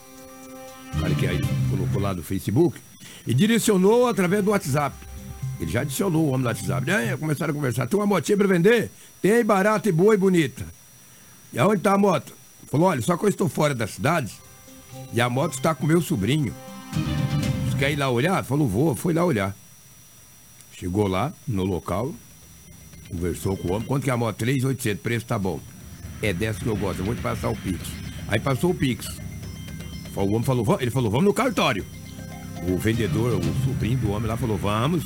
cara 0.98 1.14
que 1.14 1.26
aí 1.26 1.40
colocou 1.68 2.00
lá 2.00 2.12
do 2.12 2.22
Facebook, 2.22 2.78
e 3.26 3.34
direcionou 3.34 4.08
através 4.08 4.44
do 4.44 4.50
WhatsApp. 4.50 4.96
Ele 5.60 5.70
já 5.70 5.82
adicionou 5.82 6.24
o 6.24 6.28
homem 6.28 6.42
no 6.42 6.46
WhatsApp. 6.46 6.90
Aí 6.90 7.16
começaram 7.18 7.52
a 7.52 7.54
conversar. 7.54 7.86
Tem 7.86 7.98
uma 7.98 8.06
motinha 8.06 8.36
para 8.36 8.48
vender? 8.48 8.90
Tem 9.20 9.44
barata 9.44 9.88
e 9.88 9.92
boa 9.92 10.14
e 10.14 10.16
bonita. 10.16 10.64
E 11.52 11.58
aonde 11.58 11.78
está 11.78 11.92
a 11.92 11.98
moto? 11.98 12.32
Falou, 12.70 12.88
olha, 12.88 13.02
só 13.02 13.16
que 13.16 13.24
eu 13.24 13.28
estou 13.28 13.48
fora 13.48 13.74
da 13.74 13.86
cidade 13.86 14.32
e 15.12 15.20
a 15.20 15.28
moto 15.28 15.52
está 15.52 15.74
com 15.74 15.86
meu 15.86 16.00
sobrinho. 16.00 16.54
Você 17.68 17.78
quer 17.78 17.92
ir 17.92 17.96
lá 17.96 18.08
olhar? 18.08 18.42
Falou, 18.44 18.66
vou. 18.66 18.94
Foi 18.94 19.12
lá 19.12 19.24
olhar. 19.24 19.54
Chegou 20.72 21.06
lá, 21.06 21.30
no 21.46 21.62
local, 21.62 22.14
conversou 23.10 23.54
com 23.54 23.68
o 23.68 23.72
homem. 23.72 23.86
Quanto 23.86 24.04
que 24.04 24.10
é 24.10 24.14
a 24.14 24.16
moto? 24.16 24.36
3,800, 24.36 25.02
preço 25.02 25.26
tá 25.26 25.38
bom. 25.38 25.60
É 26.22 26.32
dessa 26.32 26.58
que 26.58 26.66
eu 26.66 26.76
gosto, 26.76 27.00
eu 27.00 27.04
vou 27.04 27.14
te 27.14 27.20
passar 27.20 27.50
o 27.50 27.56
Pix. 27.56 27.80
Aí 28.28 28.40
passou 28.40 28.70
o 28.70 28.74
Pix. 28.74 29.06
O 30.16 30.20
homem 30.22 30.42
falou, 30.42 30.78
ele 30.80 30.90
falou, 30.90 31.10
vamos 31.10 31.26
no 31.26 31.34
cartório. 31.34 31.84
O 32.68 32.76
vendedor, 32.76 33.38
o 33.38 33.64
sobrinho 33.64 33.98
do 33.98 34.10
homem 34.10 34.28
lá 34.28 34.36
falou, 34.36 34.56
vamos. 34.56 35.04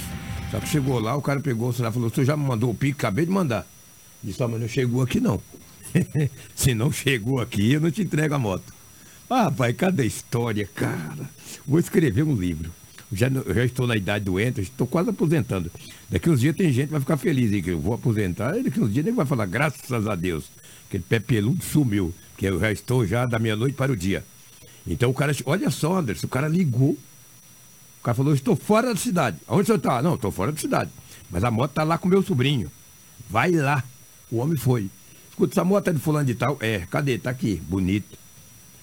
Só 0.51 0.59
que 0.61 0.69
chegou 0.69 0.99
lá, 0.99 1.17
o 1.17 1.23
cara 1.23 1.41
pegou 1.41 1.69
o 1.69 1.73
celular 1.73 1.91
e 1.91 1.95
falou, 1.95 2.09
o 2.09 2.15
senhor 2.15 2.27
já 2.27 2.37
me 2.37 2.45
mandou 2.45 2.71
o 2.71 2.75
Pix? 2.75 2.99
Acabei 2.99 3.27
de 3.27 3.33
mandar. 3.33 3.67
Disse, 4.23 4.43
"Ah, 4.43 4.49
mas 4.49 4.61
não 4.61 4.69
chegou 4.69 5.03
aqui 5.03 5.21
não. 5.21 5.41
Se 6.55 6.75
não 6.75 6.91
chegou 6.91 7.41
aqui, 7.41 7.73
eu 7.73 7.81
não 7.81 7.91
te 7.91 8.03
entrego 8.03 8.35
a 8.35 8.39
moto. 8.39 8.73
Ah, 9.29 9.51
pai, 9.51 9.73
cada 9.73 10.05
história, 10.05 10.69
cara. 10.75 11.29
Vou 11.67 11.79
escrever 11.79 12.23
um 12.23 12.35
livro. 12.35 12.71
Já, 13.13 13.29
já 13.29 13.65
estou 13.65 13.87
na 13.87 13.97
idade 13.97 14.25
doente, 14.25 14.61
estou 14.61 14.87
quase 14.87 15.11
aposentando. 15.11 15.71
Daqui 16.11 16.29
uns 16.29 16.41
dias 16.41 16.57
tem 16.57 16.73
gente 16.73 16.87
que 16.87 16.93
vai 16.93 17.01
ficar 17.01 17.17
feliz 17.17 17.53
aí 17.53 17.63
que 17.63 17.71
eu 17.71 17.79
vou 17.79 17.95
aposentar. 17.95 18.53
Daqui 18.63 18.81
uns 18.81 18.93
dias 18.93 19.05
nem 19.05 19.15
vai 19.15 19.27
falar, 19.27 19.47
graças 19.47 20.07
a 20.07 20.15
Deus. 20.15 20.47
Aquele 20.89 21.05
pé 21.09 21.21
peludo 21.21 21.63
sumiu, 21.63 22.13
que 22.37 22.47
eu 22.47 22.59
já 22.59 22.73
estou 22.73 23.07
já 23.07 23.25
da 23.27 23.39
meia-noite 23.39 23.77
para 23.77 23.93
o 23.93 23.97
dia. 23.97 24.25
Então 24.87 25.11
o 25.11 25.15
cara, 25.15 25.35
olha 25.47 25.71
só, 25.71 25.97
Anderson, 25.99 26.27
o 26.27 26.31
cara 26.31 26.49
ligou. 26.49 26.91
O 26.91 28.05
cara 28.05 28.15
falou, 28.15 28.35
estou 28.35 28.55
fora 28.55 28.93
da 28.93 29.01
cidade. 29.01 29.39
Onde 29.49 29.67
senhor 29.67 29.79
está? 29.79 30.03
Não, 30.03 30.15
estou 30.15 30.31
fora 30.31 30.53
da 30.53 30.59
cidade. 30.59 30.91
Mas 31.31 31.43
a 31.43 31.51
moto 31.51 31.71
está 31.71 31.83
lá 31.83 31.97
com 31.97 32.09
meu 32.09 32.23
sobrinho. 32.23 32.71
Vai 33.31 33.51
lá. 33.53 33.83
O 34.31 34.39
homem 34.39 34.57
foi. 34.57 34.91
Escuta, 35.31 35.55
essa 35.55 35.65
moto 35.65 35.89
é 35.89 35.93
de 35.93 35.99
fulano 35.99 36.27
de 36.27 36.35
tal? 36.35 36.59
É, 36.61 36.81
cadê? 36.91 37.19
Tá 37.19 37.31
aqui, 37.31 37.57
bonito. 37.67 38.19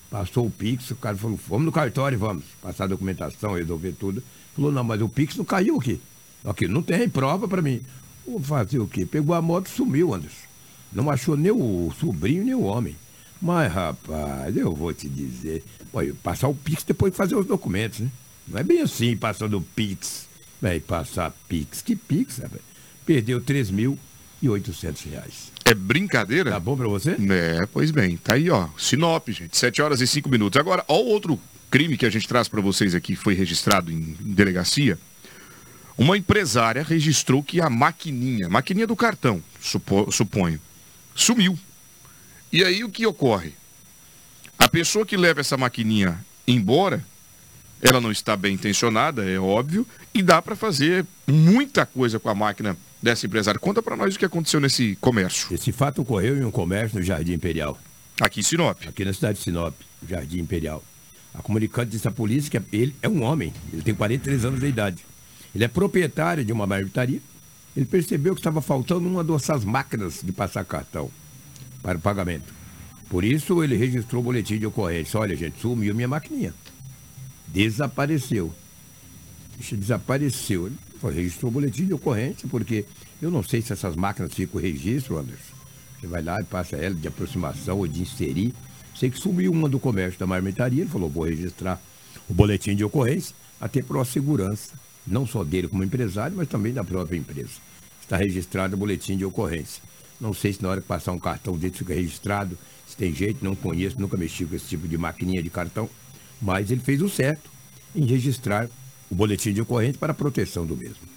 Passou 0.09 0.47
o 0.47 0.51
Pix, 0.51 0.91
o 0.91 0.95
cara 0.95 1.15
falou, 1.15 1.39
vamos 1.47 1.65
no 1.65 1.71
cartório, 1.71 2.19
vamos. 2.19 2.43
Passar 2.61 2.83
a 2.83 2.87
documentação, 2.87 3.53
resolver 3.53 3.93
tudo. 3.93 4.21
Falou, 4.55 4.71
não, 4.71 4.83
mas 4.83 5.01
o 5.01 5.07
Pix 5.07 5.37
não 5.37 5.45
caiu 5.45 5.77
aqui. 5.77 6.01
Aqui, 6.43 6.67
não 6.67 6.81
tem 6.81 7.07
prova 7.07 7.47
pra 7.47 7.61
mim. 7.61 7.81
Vou 8.27 8.41
fazer 8.41 8.79
o 8.79 8.87
quê? 8.87 9.05
Pegou 9.05 9.33
a 9.35 9.41
moto 9.41 9.67
e 9.67 9.69
sumiu, 9.69 10.13
Anderson. 10.13 10.47
Não 10.91 11.09
achou 11.09 11.37
nem 11.37 11.51
o 11.51 11.93
sobrinho, 11.99 12.43
nem 12.43 12.53
o 12.53 12.63
homem. 12.63 12.95
Mas, 13.41 13.71
rapaz, 13.73 14.55
eu 14.55 14.73
vou 14.75 14.93
te 14.93 15.09
dizer. 15.09 15.63
Olha, 15.91 16.13
passar 16.21 16.47
o 16.47 16.53
Pix 16.55 16.83
depois 16.83 17.11
de 17.11 17.17
fazer 17.17 17.35
os 17.35 17.45
documentos, 17.45 17.99
né? 17.99 18.09
Não 18.47 18.59
é 18.59 18.63
bem 18.63 18.81
assim, 18.81 19.15
passando 19.17 19.57
o 19.57 19.61
Pix. 19.61 20.27
Vai 20.61 20.79
passar 20.79 21.31
Pix. 21.49 21.81
Que 21.81 21.95
Pix, 21.95 22.37
rapaz? 22.37 22.61
Perdeu 23.05 23.41
3.800 23.41 25.09
reais. 25.09 25.51
É 25.65 25.73
brincadeira? 25.73 26.51
Tá 26.51 26.59
bom 26.59 26.75
pra 26.77 26.87
você? 26.87 27.11
É, 27.11 27.65
pois 27.71 27.89
bem. 27.91 28.17
Tá 28.17 28.35
aí, 28.35 28.49
ó. 28.49 28.67
Sinop, 28.77 29.27
gente. 29.29 29.57
7 29.57 29.81
horas 29.81 30.01
e 30.01 30.07
5 30.07 30.29
minutos. 30.29 30.59
Agora, 30.59 30.83
ó 30.87 30.99
o 30.99 31.07
outro 31.07 31.39
crime 31.69 31.97
que 31.97 32.05
a 32.05 32.09
gente 32.09 32.27
traz 32.27 32.47
para 32.47 32.61
vocês 32.61 32.93
aqui, 32.93 33.15
foi 33.15 33.33
registrado 33.33 33.91
em, 33.91 33.95
em 34.19 34.33
delegacia. 34.33 34.99
Uma 35.97 36.17
empresária 36.17 36.83
registrou 36.83 37.41
que 37.41 37.61
a 37.61 37.69
maquininha, 37.69 38.49
maquininha 38.49 38.85
do 38.87 38.95
cartão, 38.95 39.41
supo- 39.61 40.11
suponho, 40.11 40.59
sumiu. 41.15 41.57
E 42.51 42.63
aí 42.63 42.83
o 42.83 42.89
que 42.89 43.05
ocorre? 43.05 43.53
A 44.59 44.67
pessoa 44.67 45.05
que 45.05 45.17
leva 45.17 45.39
essa 45.41 45.57
maquininha 45.57 46.23
embora 46.47 47.03
ela 47.81 47.99
não 47.99 48.11
está 48.11 48.37
bem 48.37 48.53
intencionada, 48.53 49.27
é 49.27 49.39
óbvio, 49.39 49.87
e 50.13 50.21
dá 50.21 50.39
para 50.39 50.55
fazer 50.55 51.03
muita 51.27 51.83
coisa 51.83 52.19
com 52.19 52.29
a 52.29 52.35
máquina 52.35 52.77
dessa 53.01 53.25
empresária. 53.25 53.59
Conta 53.59 53.81
para 53.81 53.97
nós 53.97 54.15
o 54.15 54.19
que 54.19 54.25
aconteceu 54.25 54.59
nesse 54.59 54.95
comércio. 55.01 55.51
Esse 55.51 55.71
fato 55.71 56.03
ocorreu 56.03 56.37
em 56.37 56.45
um 56.45 56.51
comércio 56.51 56.99
no 56.99 57.03
Jardim 57.03 57.33
Imperial. 57.33 57.79
Aqui 58.21 58.41
em 58.41 58.43
Sinop. 58.43 58.77
Aqui 58.87 59.03
na 59.03 59.11
cidade 59.11 59.39
de 59.39 59.43
Sinop, 59.43 59.73
Jardim 60.07 60.39
Imperial. 60.39 60.83
A 61.33 61.41
comunicante 61.41 61.89
disse 61.89 62.07
à 62.07 62.11
polícia 62.11 62.51
que 62.51 62.77
ele 62.77 62.95
é 63.01 63.09
um 63.09 63.23
homem, 63.23 63.51
ele 63.73 63.81
tem 63.81 63.95
43 63.95 64.45
anos 64.45 64.59
de 64.59 64.67
idade. 64.67 65.03
Ele 65.55 65.63
é 65.63 65.67
proprietário 65.67 66.45
de 66.45 66.53
uma 66.53 66.67
marmitaria. 66.67 67.19
Ele 67.75 67.85
percebeu 67.85 68.35
que 68.35 68.41
estava 68.41 68.61
faltando 68.61 69.07
uma 69.07 69.23
dessas 69.23 69.65
máquinas 69.65 70.19
de 70.21 70.31
passar 70.31 70.63
cartão 70.65 71.09
para 71.81 71.97
o 71.97 72.01
pagamento. 72.01 72.53
Por 73.09 73.23
isso 73.23 73.63
ele 73.63 73.75
registrou 73.75 74.21
o 74.21 74.25
boletim 74.25 74.57
de 74.57 74.65
ocorrência. 74.65 75.19
Olha, 75.19 75.35
gente, 75.35 75.59
sumiu 75.59 75.93
minha 75.93 76.07
maquininha. 76.07 76.53
Desapareceu. 77.47 78.53
Desapareceu. 79.59 80.67
Ele 80.67 80.77
registrou 81.13 81.49
o 81.49 81.53
boletim 81.53 81.85
de 81.85 81.93
ocorrência, 81.93 82.47
porque 82.47 82.85
eu 83.21 83.29
não 83.29 83.43
sei 83.43 83.61
se 83.61 83.73
essas 83.73 83.95
máquinas 83.95 84.33
ficam 84.33 84.61
registro, 84.61 85.17
Anderson. 85.17 85.53
Você 85.99 86.07
vai 86.07 86.21
lá 86.21 86.39
e 86.39 86.43
passa 86.45 86.77
ela 86.77 86.95
de 86.95 87.07
aproximação 87.07 87.79
ou 87.79 87.87
de 87.87 88.01
inserir. 88.01 88.53
Sei 88.95 89.09
que 89.09 89.19
sumiu 89.19 89.51
uma 89.51 89.67
do 89.67 89.79
comércio 89.79 90.19
da 90.19 90.25
marmitaria. 90.25 90.81
Ele 90.81 90.89
falou, 90.89 91.09
vou 91.09 91.25
registrar 91.25 91.81
o 92.29 92.33
boletim 92.33 92.75
de 92.75 92.83
ocorrência, 92.83 93.35
até 93.59 93.81
para 93.81 94.01
a 94.01 94.05
segurança, 94.05 94.73
não 95.05 95.27
só 95.27 95.43
dele 95.43 95.67
como 95.67 95.83
empresário, 95.83 96.37
mas 96.37 96.47
também 96.47 96.73
da 96.73 96.83
própria 96.83 97.17
empresa. 97.17 97.59
Está 98.01 98.15
registrado 98.15 98.75
o 98.75 98.79
boletim 98.79 99.17
de 99.17 99.25
ocorrência. 99.25 99.83
Não 100.21 100.35
sei 100.35 100.53
se 100.53 100.61
na 100.61 100.69
hora 100.69 100.79
que 100.79 100.87
passar 100.87 101.11
um 101.13 101.19
cartão 101.19 101.57
dele 101.57 101.73
fica 101.75 101.95
registrado, 101.95 102.55
se 102.87 102.95
tem 102.95 103.11
jeito, 103.11 103.43
não 103.43 103.55
conheço, 103.55 103.99
nunca 103.99 104.15
mexi 104.15 104.45
com 104.45 104.55
esse 104.55 104.67
tipo 104.67 104.87
de 104.87 104.95
maquininha 104.95 105.41
de 105.41 105.49
cartão, 105.49 105.89
mas 106.39 106.69
ele 106.69 106.79
fez 106.79 107.01
o 107.01 107.09
certo 107.09 107.49
em 107.95 108.05
registrar 108.05 108.69
o 109.09 109.15
boletim 109.15 109.51
de 109.51 109.61
ocorrência 109.61 109.97
para 109.99 110.11
a 110.11 110.15
proteção 110.15 110.63
do 110.63 110.77
mesmo. 110.77 111.09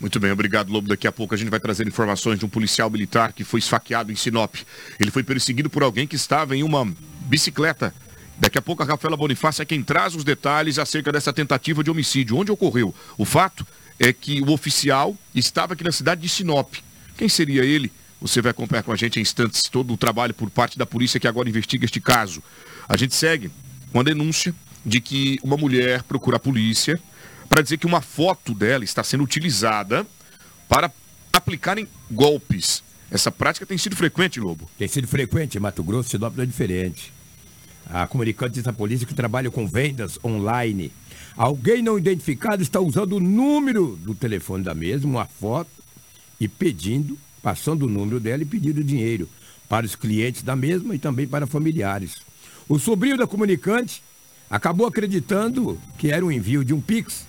Muito 0.00 0.20
bem, 0.20 0.30
obrigado, 0.30 0.70
Lobo. 0.70 0.88
Daqui 0.88 1.08
a 1.08 1.12
pouco 1.12 1.34
a 1.34 1.36
gente 1.36 1.50
vai 1.50 1.58
trazer 1.58 1.88
informações 1.88 2.38
de 2.38 2.44
um 2.44 2.48
policial 2.48 2.88
militar 2.88 3.32
que 3.32 3.42
foi 3.42 3.58
esfaqueado 3.58 4.12
em 4.12 4.16
Sinop. 4.16 4.54
Ele 5.00 5.10
foi 5.10 5.24
perseguido 5.24 5.68
por 5.68 5.82
alguém 5.82 6.06
que 6.06 6.14
estava 6.14 6.56
em 6.56 6.62
uma 6.62 6.86
bicicleta. 7.22 7.92
Daqui 8.38 8.58
a 8.58 8.62
pouco 8.62 8.82
a 8.82 8.86
Rafaela 8.86 9.16
Bonifácio 9.16 9.62
é 9.62 9.64
quem 9.64 9.82
traz 9.82 10.14
os 10.14 10.22
detalhes 10.22 10.78
acerca 10.78 11.10
dessa 11.10 11.32
tentativa 11.32 11.82
de 11.82 11.90
homicídio. 11.90 12.36
Onde 12.36 12.52
ocorreu? 12.52 12.94
O 13.18 13.24
fato 13.24 13.66
é 13.98 14.12
que 14.12 14.40
o 14.40 14.50
oficial 14.52 15.16
estava 15.34 15.74
aqui 15.74 15.82
na 15.82 15.92
cidade 15.92 16.20
de 16.20 16.28
Sinop. 16.28 16.74
Quem 17.16 17.28
seria 17.28 17.64
ele? 17.64 17.90
Você 18.24 18.40
vai 18.40 18.52
acompanhar 18.52 18.82
com 18.82 18.90
a 18.90 18.96
gente 18.96 19.18
em 19.18 19.22
instantes 19.22 19.64
todo 19.64 19.92
o 19.92 19.98
trabalho 19.98 20.32
por 20.32 20.48
parte 20.48 20.78
da 20.78 20.86
polícia 20.86 21.20
que 21.20 21.28
agora 21.28 21.46
investiga 21.46 21.84
este 21.84 22.00
caso. 22.00 22.42
A 22.88 22.96
gente 22.96 23.14
segue 23.14 23.50
com 23.92 24.00
a 24.00 24.02
denúncia 24.02 24.54
de 24.82 24.98
que 24.98 25.38
uma 25.42 25.58
mulher 25.58 26.02
procura 26.04 26.38
a 26.38 26.40
polícia 26.40 26.98
para 27.50 27.60
dizer 27.60 27.76
que 27.76 27.84
uma 27.84 28.00
foto 28.00 28.54
dela 28.54 28.82
está 28.82 29.04
sendo 29.04 29.22
utilizada 29.22 30.06
para 30.66 30.90
aplicarem 31.34 31.86
golpes. 32.10 32.82
Essa 33.10 33.30
prática 33.30 33.66
tem 33.66 33.76
sido 33.76 33.94
frequente, 33.94 34.40
Lobo? 34.40 34.70
Tem 34.78 34.88
sido 34.88 35.06
frequente, 35.06 35.60
Mato 35.60 35.82
Grosso, 35.82 36.08
Sinop 36.08 36.34
não 36.34 36.44
é 36.44 36.46
diferente. 36.46 37.12
A 37.84 38.06
comunicante 38.06 38.54
diz 38.54 38.66
à 38.66 38.72
polícia 38.72 39.06
que 39.06 39.12
trabalha 39.12 39.50
com 39.50 39.68
vendas 39.68 40.18
online. 40.24 40.90
Alguém 41.36 41.82
não 41.82 41.98
identificado 41.98 42.62
está 42.62 42.80
usando 42.80 43.16
o 43.16 43.20
número 43.20 43.96
do 43.96 44.14
telefone 44.14 44.64
da 44.64 44.74
mesma, 44.74 45.10
uma 45.10 45.26
foto, 45.26 45.68
e 46.40 46.48
pedindo, 46.48 47.18
passando 47.44 47.84
o 47.84 47.88
número 47.88 48.18
dela 48.18 48.42
e 48.42 48.46
pedindo 48.46 48.82
dinheiro 48.82 49.28
para 49.68 49.84
os 49.84 49.94
clientes 49.94 50.42
da 50.42 50.56
mesma 50.56 50.94
e 50.94 50.98
também 50.98 51.28
para 51.28 51.46
familiares. 51.46 52.16
O 52.66 52.78
sobrinho 52.78 53.18
da 53.18 53.26
comunicante 53.26 54.02
acabou 54.48 54.86
acreditando 54.86 55.78
que 55.98 56.10
era 56.10 56.24
um 56.24 56.32
envio 56.32 56.64
de 56.64 56.72
um 56.72 56.80
Pix 56.80 57.26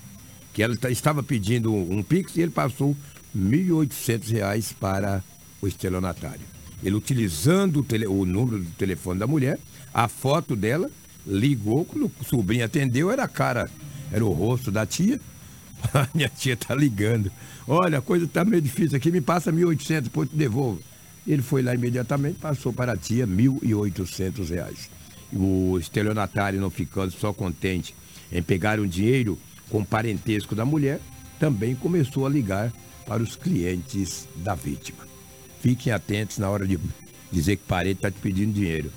que 0.54 0.64
ela 0.64 0.74
estava 0.90 1.22
pedindo 1.22 1.74
um 1.74 2.02
Pix 2.02 2.38
e 2.38 2.42
ele 2.42 2.52
passou 2.52 2.96
R$ 3.36 3.42
1.800 3.42 4.74
para 4.80 5.22
o 5.62 5.68
estelionatário. 5.68 6.46
Ele 6.82 6.96
utilizando 6.96 7.82
o, 7.82 7.84
tele, 7.84 8.08
o, 8.08 8.26
número 8.26 8.60
do 8.60 8.72
telefone 8.72 9.20
da 9.20 9.28
mulher, 9.28 9.60
a 9.94 10.08
foto 10.08 10.56
dela, 10.56 10.90
ligou, 11.28 11.84
quando 11.84 12.10
o 12.22 12.24
sobrinho 12.24 12.64
atendeu, 12.64 13.12
era 13.12 13.26
a 13.26 13.28
cara, 13.28 13.70
era 14.14 14.24
o 14.24 14.32
rosto 14.32 14.72
da 14.72 14.86
tia. 14.86 15.20
Minha 16.16 16.30
tia 16.30 16.54
está 16.54 16.74
ligando. 16.74 17.30
Olha, 17.68 17.98
a 17.98 18.02
coisa 18.02 18.26
está 18.26 18.46
meio 18.46 18.62
difícil 18.62 18.96
aqui, 18.96 19.12
me 19.12 19.22
passa 19.22 19.52
1.800, 19.52 20.02
depois 20.02 20.30
te 20.30 20.36
devolvo. 20.36 20.80
Ele 21.28 21.42
foi 21.42 21.64
lá 21.64 21.74
imediatamente, 21.74 22.38
passou 22.40 22.72
para 22.72 22.94
a 22.94 22.98
tia 22.98 23.26
R$ 23.26 23.32
1.800. 23.32 24.90
O 25.34 25.78
estelionatário 25.80 26.62
não 26.62 26.70
ficando 26.70 27.12
só 27.12 27.34
contente 27.34 27.96
em 28.32 28.44
pegar 28.44 28.80
um 28.80 28.88
dinheiro, 28.88 29.38
com 29.70 29.84
parentesco 29.84 30.54
da 30.54 30.64
mulher, 30.64 31.00
também 31.40 31.76
começou 31.76 32.28
a 32.28 32.30
ligar 32.30 32.72
para 33.08 33.24
os 33.24 33.36
clientes 33.36 34.28
da 34.36 34.54
vítima. 34.54 35.00
Fiquem 35.60 35.92
atentos 35.92 36.38
na 36.38 36.50
hora 36.50 36.68
de 36.68 36.80
dizer 37.32 37.56
que 37.56 37.64
parente 37.64 37.98
está 37.98 38.12
te 38.12 38.20
pedindo 38.20 38.54
dinheiro. 38.54 38.92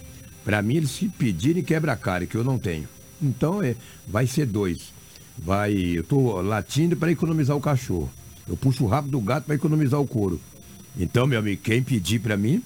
Para 0.44 0.60
mim, 0.60 0.76
eles 0.76 0.90
se 0.90 1.08
pedirem 1.08 1.62
quebra 1.62 1.96
cara, 1.96 2.26
que 2.26 2.36
eu 2.36 2.44
não 2.44 2.58
tenho. 2.58 2.86
Então, 3.22 3.62
é, 3.62 3.74
vai 4.06 4.26
ser 4.26 4.46
dois. 4.46 4.92
Vai, 5.36 5.72
eu 5.72 6.02
estou 6.02 6.42
latindo 6.42 6.96
para 6.96 7.10
economizar 7.10 7.56
o 7.56 7.60
cachorro. 7.60 8.10
Eu 8.48 8.56
puxo 8.56 8.84
o 8.84 8.88
rabo 8.88 9.08
do 9.08 9.20
gato 9.20 9.44
para 9.44 9.54
economizar 9.54 10.00
o 10.00 10.06
couro. 10.06 10.40
Então, 10.98 11.26
meu 11.26 11.38
amigo, 11.38 11.60
quem 11.62 11.82
pedir 11.82 12.20
para 12.20 12.36
mim, 12.36 12.62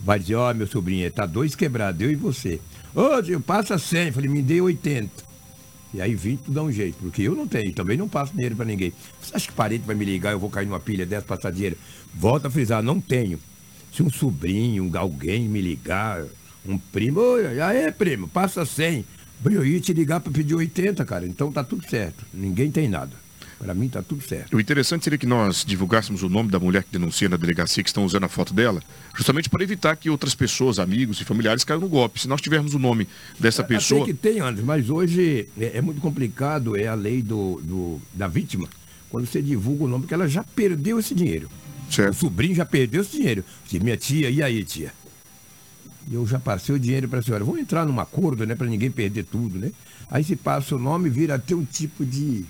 vai 0.00 0.18
dizer, 0.18 0.36
ó, 0.36 0.50
oh, 0.50 0.54
meu 0.54 0.66
sobrinho, 0.66 1.10
tá 1.10 1.26
dois 1.26 1.54
quebrados, 1.54 2.00
eu 2.00 2.10
e 2.10 2.14
você. 2.14 2.60
Ô, 2.94 3.02
oh, 3.36 3.40
passa 3.40 3.78
100. 3.78 4.12
Falei, 4.12 4.30
me 4.30 4.42
dê 4.42 4.60
80. 4.60 5.28
E 5.92 6.02
aí 6.02 6.14
20 6.14 6.40
tu 6.40 6.50
dá 6.50 6.62
um 6.62 6.70
jeito, 6.70 6.98
porque 7.00 7.22
eu 7.22 7.34
não 7.34 7.48
tenho, 7.48 7.72
também 7.72 7.96
não 7.96 8.08
passo 8.08 8.32
dinheiro 8.32 8.54
para 8.54 8.66
ninguém. 8.66 8.92
Você 9.20 9.34
acha 9.34 9.46
que 9.46 9.54
parente 9.54 9.86
vai 9.86 9.96
me 9.96 10.04
ligar, 10.04 10.32
eu 10.32 10.38
vou 10.38 10.50
cair 10.50 10.66
numa 10.66 10.80
pilha 10.80 11.06
dessa, 11.06 11.24
passar 11.24 11.50
dinheiro? 11.50 11.78
Volta 12.14 12.48
a 12.48 12.50
frisar, 12.50 12.82
não 12.82 13.00
tenho. 13.00 13.38
Se 13.92 14.02
um 14.02 14.10
sobrinho, 14.10 14.90
alguém 14.98 15.48
me 15.48 15.62
ligar, 15.62 16.22
um 16.66 16.76
primo, 16.76 17.20
oi, 17.20 17.60
aí 17.60 17.90
primo, 17.90 18.28
passa 18.28 18.66
100. 18.66 19.04
Eu 19.46 19.64
ia 19.64 19.80
te 19.80 19.94
ligar 19.94 20.20
para 20.20 20.32
pedir 20.32 20.54
80, 20.54 21.04
cara, 21.06 21.26
então 21.26 21.50
tá 21.50 21.64
tudo 21.64 21.88
certo. 21.88 22.26
Ninguém 22.34 22.70
tem 22.70 22.86
nada. 22.86 23.12
Para 23.58 23.74
mim 23.74 23.86
está 23.86 24.02
tudo 24.02 24.22
certo. 24.22 24.56
O 24.56 24.60
interessante 24.60 25.02
seria 25.02 25.18
que 25.18 25.26
nós 25.26 25.64
divulgássemos 25.64 26.22
o 26.22 26.28
nome 26.28 26.48
da 26.48 26.60
mulher 26.60 26.84
que 26.84 26.92
denuncia 26.92 27.28
na 27.28 27.36
delegacia 27.36 27.82
que 27.82 27.88
estão 27.90 28.04
usando 28.04 28.24
a 28.24 28.28
foto 28.28 28.54
dela, 28.54 28.80
justamente 29.16 29.50
para 29.50 29.62
evitar 29.64 29.96
que 29.96 30.08
outras 30.08 30.34
pessoas, 30.34 30.78
amigos 30.78 31.20
e 31.20 31.24
familiares 31.24 31.64
caiam 31.64 31.80
no 31.80 31.88
golpe. 31.88 32.20
Se 32.20 32.28
nós 32.28 32.40
tivermos 32.40 32.74
o 32.74 32.78
nome 32.78 33.08
dessa 33.38 33.64
pessoa. 33.64 34.04
Até 34.04 34.12
que 34.12 34.18
tem, 34.18 34.40
André, 34.40 34.62
mas 34.64 34.88
hoje 34.88 35.48
é, 35.58 35.78
é, 35.78 35.82
muito 35.82 36.00
complicado, 36.00 36.76
é 36.76 36.86
a 36.86 36.94
lei 36.94 37.20
do, 37.20 37.60
do, 37.62 38.00
da 38.14 38.28
vítima, 38.28 38.68
quando 39.10 39.26
você 39.26 39.42
divulga 39.42 39.84
o 39.84 39.88
nome, 39.88 40.02
porque 40.02 40.14
ela 40.14 40.28
já 40.28 40.44
perdeu 40.44 41.00
esse 41.00 41.14
dinheiro. 41.14 41.48
Certo. 41.90 42.12
O 42.12 42.16
sobrinho 42.16 42.54
já 42.54 42.64
perdeu 42.64 43.00
esse 43.00 43.16
dinheiro. 43.16 43.44
Disse, 43.64 43.80
minha 43.80 43.96
tia, 43.96 44.30
e 44.30 44.40
aí, 44.40 44.62
tia? 44.62 44.92
Eu 46.10 46.26
já 46.26 46.38
passei 46.38 46.74
o 46.74 46.78
dinheiro 46.78 47.08
para 47.08 47.18
a 47.18 47.22
senhora. 47.22 47.44
Vamos 47.44 47.60
entrar 47.60 47.84
num 47.84 47.98
acordo, 47.98 48.46
né? 48.46 48.54
Para 48.54 48.66
ninguém 48.66 48.90
perder 48.90 49.24
tudo, 49.24 49.58
né? 49.58 49.72
Aí 50.10 50.24
se 50.24 50.36
passa 50.36 50.76
o 50.76 50.78
nome, 50.78 51.10
vira 51.10 51.34
até 51.34 51.54
um 51.54 51.64
tipo 51.64 52.04
de 52.04 52.46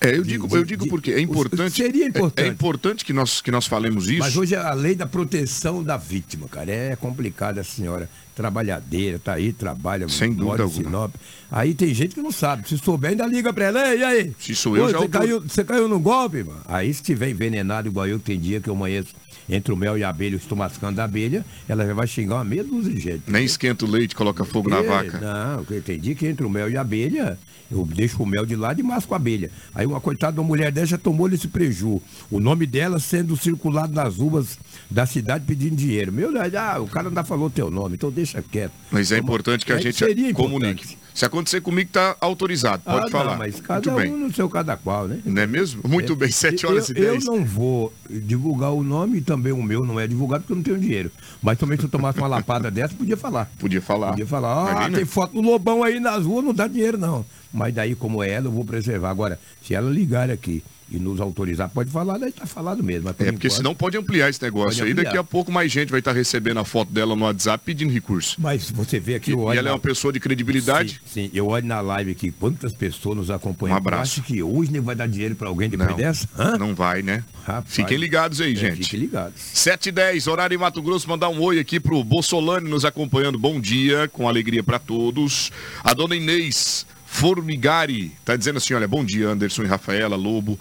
é, 0.00 0.16
eu 0.16 0.22
digo, 0.22 0.56
eu 0.56 0.64
digo 0.64 0.88
porque 0.88 1.12
é 1.12 1.20
importante. 1.20 1.74
Seria 1.74 2.06
importante. 2.06 2.44
É, 2.44 2.48
é, 2.48 2.52
importante 2.52 3.04
que 3.04 3.12
nós, 3.12 3.40
que 3.40 3.50
nós 3.50 3.66
falemos 3.66 4.08
isso. 4.08 4.20
Mas 4.20 4.36
hoje 4.36 4.54
é 4.54 4.58
a 4.58 4.72
lei 4.72 4.94
da 4.94 5.06
proteção 5.06 5.82
da 5.82 5.96
vítima, 5.96 6.46
cara. 6.48 6.70
É 6.70 6.96
complicada 6.96 7.60
a 7.60 7.64
senhora. 7.64 8.08
Trabalhadeira, 8.34 9.18
tá 9.18 9.34
aí, 9.34 9.52
trabalha, 9.52 10.08
Sem 10.08 10.32
dúvida 10.32 10.62
alguma. 10.62 10.84
Sinop. 10.84 11.14
Aí 11.50 11.74
tem 11.74 11.92
gente 11.92 12.14
que 12.14 12.22
não 12.22 12.30
sabe. 12.30 12.68
Se 12.68 12.78
souber, 12.78 13.10
ainda 13.10 13.26
liga 13.26 13.52
pra 13.52 13.64
ela. 13.64 13.94
E 13.94 14.04
aí? 14.04 14.32
Se 14.38 14.54
sou 14.54 14.76
eu, 14.76 14.84
Pô, 14.84 14.90
já 14.90 14.98
você, 14.98 15.08
caiu, 15.08 15.40
você 15.40 15.64
caiu 15.64 15.88
no 15.88 15.98
golpe, 15.98 16.44
mano. 16.44 16.60
Aí 16.66 16.94
se 16.94 17.02
tiver 17.02 17.30
envenenado 17.30 17.88
igual 17.88 18.06
eu, 18.06 18.20
tem 18.20 18.38
dia 18.38 18.60
que 18.60 18.70
eu 18.70 18.74
amanheço 18.74 19.12
entre 19.48 19.72
o 19.72 19.76
mel 19.76 19.96
e 19.96 20.04
a 20.04 20.08
abelha, 20.08 20.34
eu 20.34 20.38
estou 20.38 20.56
mascando 20.56 21.00
a 21.00 21.04
abelha, 21.04 21.44
ela 21.68 21.86
já 21.86 21.94
vai 21.94 22.06
xingar 22.06 22.36
uma 22.36 22.44
meia 22.44 22.64
dúzia 22.64 22.92
de 22.92 23.00
gente. 23.00 23.22
Nem 23.26 23.44
esquenta 23.44 23.84
o 23.84 23.90
leite, 23.90 24.14
coloca 24.14 24.44
fogo 24.44 24.68
na 24.68 24.82
vaca. 24.82 25.18
Não, 25.18 25.64
tem 25.80 25.98
dia 25.98 26.14
que 26.14 26.26
entre 26.26 26.44
o 26.44 26.50
mel 26.50 26.70
e 26.70 26.76
a 26.76 26.80
abelha, 26.80 27.38
eu 27.70 27.84
deixo 27.84 28.22
o 28.22 28.26
mel 28.26 28.46
de 28.46 28.56
lado 28.56 28.80
e 28.80 28.82
masco 28.82 29.14
a 29.14 29.16
abelha. 29.16 29.50
Aí 29.74 29.86
uma 29.86 30.00
coitada 30.00 30.34
de 30.34 30.40
uma 30.40 30.46
mulher 30.46 30.72
dessa 30.72 30.86
já 30.86 30.98
tomou 30.98 31.28
esse 31.30 31.48
preju. 31.48 32.00
O 32.30 32.40
nome 32.40 32.66
dela 32.66 32.98
sendo 32.98 33.36
circulado 33.36 33.92
nas 33.92 34.16
ruas 34.16 34.58
da 34.90 35.04
cidade 35.06 35.44
pedindo 35.46 35.76
dinheiro. 35.76 36.12
Meu 36.12 36.32
Deus, 36.32 36.54
ah, 36.54 36.80
o 36.80 36.86
cara 36.86 37.08
ainda 37.08 37.24
falou 37.24 37.50
teu 37.50 37.70
nome, 37.70 37.94
então 37.94 38.10
deixa 38.10 38.42
quieto. 38.42 38.72
Mas 38.90 39.12
é 39.12 39.18
importante 39.18 39.66
que 39.66 39.72
a 39.72 39.78
gente 39.78 40.04
comunique. 40.32 40.84
Importante. 40.84 41.07
Se 41.18 41.24
acontecer 41.24 41.60
comigo, 41.60 41.90
tá 41.92 42.16
autorizado, 42.20 42.80
pode 42.84 43.08
ah, 43.08 43.10
falar. 43.10 43.32
Não, 43.32 43.38
mas 43.38 43.60
cada 43.60 43.90
Muito 43.90 43.90
um 43.90 43.96
bem. 43.96 44.28
no 44.28 44.32
seu 44.32 44.48
cada 44.48 44.76
qual, 44.76 45.08
né? 45.08 45.18
Não 45.24 45.42
é 45.42 45.48
mesmo? 45.48 45.82
Muito 45.84 46.12
é, 46.12 46.14
bem, 46.14 46.30
7 46.30 46.64
horas 46.64 46.88
eu, 46.90 46.94
e 46.94 47.00
10. 47.00 47.26
Eu 47.26 47.32
não 47.32 47.44
vou 47.44 47.92
divulgar 48.08 48.70
o 48.70 48.84
nome 48.84 49.18
e 49.18 49.20
também 49.20 49.52
o 49.52 49.60
meu 49.60 49.84
não 49.84 49.98
é 49.98 50.06
divulgado 50.06 50.44
porque 50.44 50.52
eu 50.52 50.56
não 50.58 50.62
tenho 50.62 50.78
dinheiro. 50.78 51.10
Mas 51.42 51.58
também 51.58 51.76
se 51.76 51.82
eu 51.82 51.88
tomasse 51.88 52.18
uma 52.18 52.28
lapada 52.28 52.70
dessa, 52.70 52.94
podia 52.94 53.16
falar. 53.16 53.50
Podia 53.58 53.82
falar. 53.82 54.10
Podia 54.10 54.28
falar, 54.28 54.86
ah, 54.86 54.88
tem 54.88 55.04
foto 55.04 55.32
do 55.32 55.40
Lobão 55.40 55.82
aí 55.82 55.98
nas 55.98 56.24
ruas, 56.24 56.44
não 56.44 56.54
dá 56.54 56.68
dinheiro 56.68 56.96
não. 56.96 57.26
Mas 57.52 57.74
daí, 57.74 57.96
como 57.96 58.22
é 58.22 58.30
ela, 58.30 58.46
eu 58.46 58.52
vou 58.52 58.64
preservar. 58.64 59.10
Agora, 59.10 59.40
se 59.60 59.74
ela 59.74 59.90
ligar 59.90 60.30
aqui 60.30 60.62
e 60.90 60.98
nos 60.98 61.20
autorizar, 61.20 61.68
pode 61.68 61.90
falar, 61.90 62.18
daí 62.18 62.32
tá 62.32 62.46
falado 62.46 62.82
mesmo. 62.82 63.08
É, 63.08 63.12
porque 63.12 63.28
enquanto, 63.28 63.50
senão 63.50 63.74
pode 63.74 63.96
ampliar 63.96 64.30
esse 64.30 64.42
negócio 64.42 64.84
aí, 64.84 64.94
daqui 64.94 65.16
a 65.16 65.24
pouco 65.24 65.52
mais 65.52 65.70
gente 65.70 65.90
vai 65.90 66.00
estar 66.00 66.12
recebendo 66.12 66.58
a 66.58 66.64
foto 66.64 66.90
dela 66.92 67.14
no 67.14 67.24
WhatsApp 67.24 67.62
pedindo 67.64 67.92
recurso. 67.92 68.36
Mas 68.38 68.70
você 68.70 68.98
vê 68.98 69.14
aqui... 69.14 69.32
E, 69.32 69.34
e 69.34 69.58
ela 69.58 69.68
é 69.68 69.72
uma 69.72 69.78
pessoa 69.78 70.12
de 70.12 70.20
credibilidade. 70.20 71.00
Sim, 71.06 71.30
eu 71.34 71.48
olho 71.48 71.66
na 71.66 71.80
live 71.80 72.12
aqui 72.12 72.30
quantas 72.30 72.72
pessoas 72.72 73.16
nos 73.16 73.30
acompanham. 73.30 73.74
Um 73.74 73.78
abraço. 73.78 74.20
Eu 74.20 74.22
acho 74.22 74.22
que 74.22 74.42
hoje 74.42 74.72
nem 74.72 74.80
vai 74.80 74.94
dar 74.94 75.06
dinheiro 75.06 75.34
para 75.34 75.48
alguém 75.48 75.68
depois 75.68 75.90
Não, 75.90 75.96
dessa? 75.96 76.28
Hã? 76.38 76.56
não 76.56 76.74
vai, 76.74 77.02
né? 77.02 77.22
Rapaz. 77.44 77.74
Fiquem 77.74 77.96
ligados 77.96 78.40
aí, 78.40 78.52
É, 78.52 78.56
gente. 78.56 78.84
Fiquem 78.84 79.00
ligados. 79.00 79.40
7 79.40 79.88
e 79.88 79.92
10, 79.92 80.26
horário 80.26 80.54
em 80.54 80.58
Mato 80.58 80.82
Grosso, 80.82 81.08
mandar 81.08 81.28
um 81.28 81.40
oi 81.40 81.58
aqui 81.58 81.78
pro 81.78 82.02
Bolsolani 82.02 82.68
nos 82.68 82.84
acompanhando. 82.84 83.38
Bom 83.38 83.60
dia, 83.60 84.08
com 84.08 84.28
alegria 84.28 84.62
para 84.62 84.78
todos. 84.78 85.50
A 85.82 85.92
dona 85.94 86.16
Inês 86.16 86.86
Formigari 87.10 88.12
tá 88.24 88.36
dizendo 88.36 88.58
assim, 88.58 88.74
olha, 88.74 88.86
bom 88.86 89.04
dia, 89.04 89.28
Anderson 89.28 89.64
e 89.64 89.66
Rafaela, 89.66 90.14
Lobo. 90.14 90.60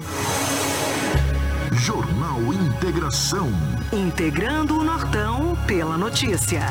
Jornal 1.73 2.41
Integração. 2.53 3.51
Integrando 3.91 4.79
o 4.79 4.83
Nortão 4.83 5.57
pela 5.67 5.97
notícia. 5.97 6.61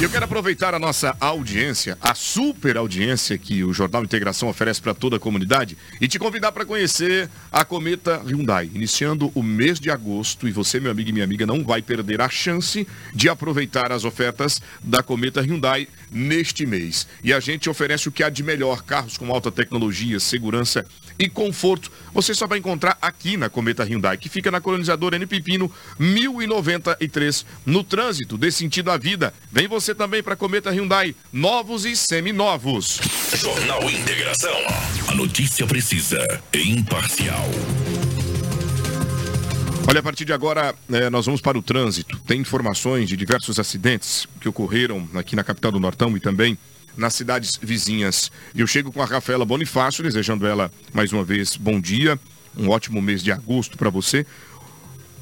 E 0.00 0.02
eu 0.02 0.08
quero 0.08 0.24
aproveitar 0.24 0.74
a 0.74 0.78
nossa 0.78 1.14
audiência, 1.20 1.98
a 2.00 2.14
super 2.14 2.78
audiência 2.78 3.36
que 3.36 3.62
o 3.62 3.70
Jornal 3.70 4.02
Integração 4.02 4.48
oferece 4.48 4.80
para 4.80 4.94
toda 4.94 5.16
a 5.16 5.20
comunidade 5.20 5.76
e 6.00 6.08
te 6.08 6.18
convidar 6.18 6.52
para 6.52 6.64
conhecer 6.64 7.28
a 7.52 7.66
Cometa 7.66 8.16
Hyundai, 8.24 8.70
iniciando 8.74 9.30
o 9.34 9.42
mês 9.42 9.78
de 9.78 9.90
agosto. 9.90 10.48
E 10.48 10.52
você, 10.52 10.80
meu 10.80 10.90
amigo 10.90 11.10
e 11.10 11.12
minha 11.12 11.26
amiga, 11.26 11.44
não 11.44 11.62
vai 11.62 11.82
perder 11.82 12.22
a 12.22 12.30
chance 12.30 12.88
de 13.14 13.28
aproveitar 13.28 13.92
as 13.92 14.06
ofertas 14.06 14.62
da 14.82 15.02
Cometa 15.02 15.42
Hyundai 15.42 15.86
neste 16.10 16.64
mês. 16.64 17.06
E 17.22 17.30
a 17.30 17.38
gente 17.38 17.68
oferece 17.68 18.08
o 18.08 18.12
que 18.12 18.22
há 18.22 18.30
de 18.30 18.42
melhor: 18.42 18.82
carros 18.82 19.18
com 19.18 19.30
alta 19.30 19.52
tecnologia, 19.52 20.18
segurança 20.18 20.82
e 21.20 21.28
conforto. 21.28 21.92
Você 22.14 22.34
só 22.34 22.46
vai 22.46 22.58
encontrar 22.58 22.96
aqui 23.00 23.36
na 23.36 23.50
Cometa 23.50 23.84
Hyundai, 23.84 24.16
que 24.16 24.30
fica 24.30 24.50
na 24.50 24.60
colonizadora 24.60 25.16
N 25.16 25.26
Pipino 25.26 25.70
1093, 25.98 27.44
no 27.66 27.84
trânsito, 27.84 28.38
dê 28.38 28.50
sentido 28.50 28.90
à 28.90 28.96
vida. 28.96 29.34
Vem 29.52 29.68
você 29.68 29.94
também 29.94 30.22
para 30.22 30.34
Cometa 30.34 30.70
Hyundai, 30.70 31.14
novos 31.30 31.84
e 31.84 31.94
seminovos. 31.94 32.98
Jornal 33.34 33.88
Integração. 33.90 34.56
A 35.08 35.14
notícia 35.14 35.66
precisa 35.66 36.26
e 36.54 36.70
imparcial. 36.70 37.48
Olha, 39.86 40.00
a 40.00 40.02
partir 40.02 40.24
de 40.24 40.32
agora, 40.32 40.74
eh, 40.92 41.10
nós 41.10 41.26
vamos 41.26 41.40
para 41.40 41.58
o 41.58 41.62
trânsito. 41.62 42.16
Tem 42.26 42.40
informações 42.40 43.08
de 43.08 43.16
diversos 43.16 43.58
acidentes 43.58 44.26
que 44.40 44.48
ocorreram 44.48 45.08
aqui 45.14 45.34
na 45.34 45.42
capital 45.42 45.72
do 45.72 45.80
Nortão 45.80 46.16
e 46.16 46.20
também 46.20 46.56
nas 46.96 47.14
cidades 47.14 47.58
vizinhas. 47.60 48.30
Eu 48.54 48.66
chego 48.66 48.92
com 48.92 49.02
a 49.02 49.06
Rafaela 49.06 49.44
Bonifácio, 49.44 50.02
desejando 50.02 50.46
ela 50.46 50.70
mais 50.92 51.12
uma 51.12 51.24
vez 51.24 51.56
bom 51.56 51.80
dia, 51.80 52.18
um 52.56 52.68
ótimo 52.68 53.00
mês 53.00 53.22
de 53.22 53.32
agosto 53.32 53.78
para 53.78 53.90
você. 53.90 54.26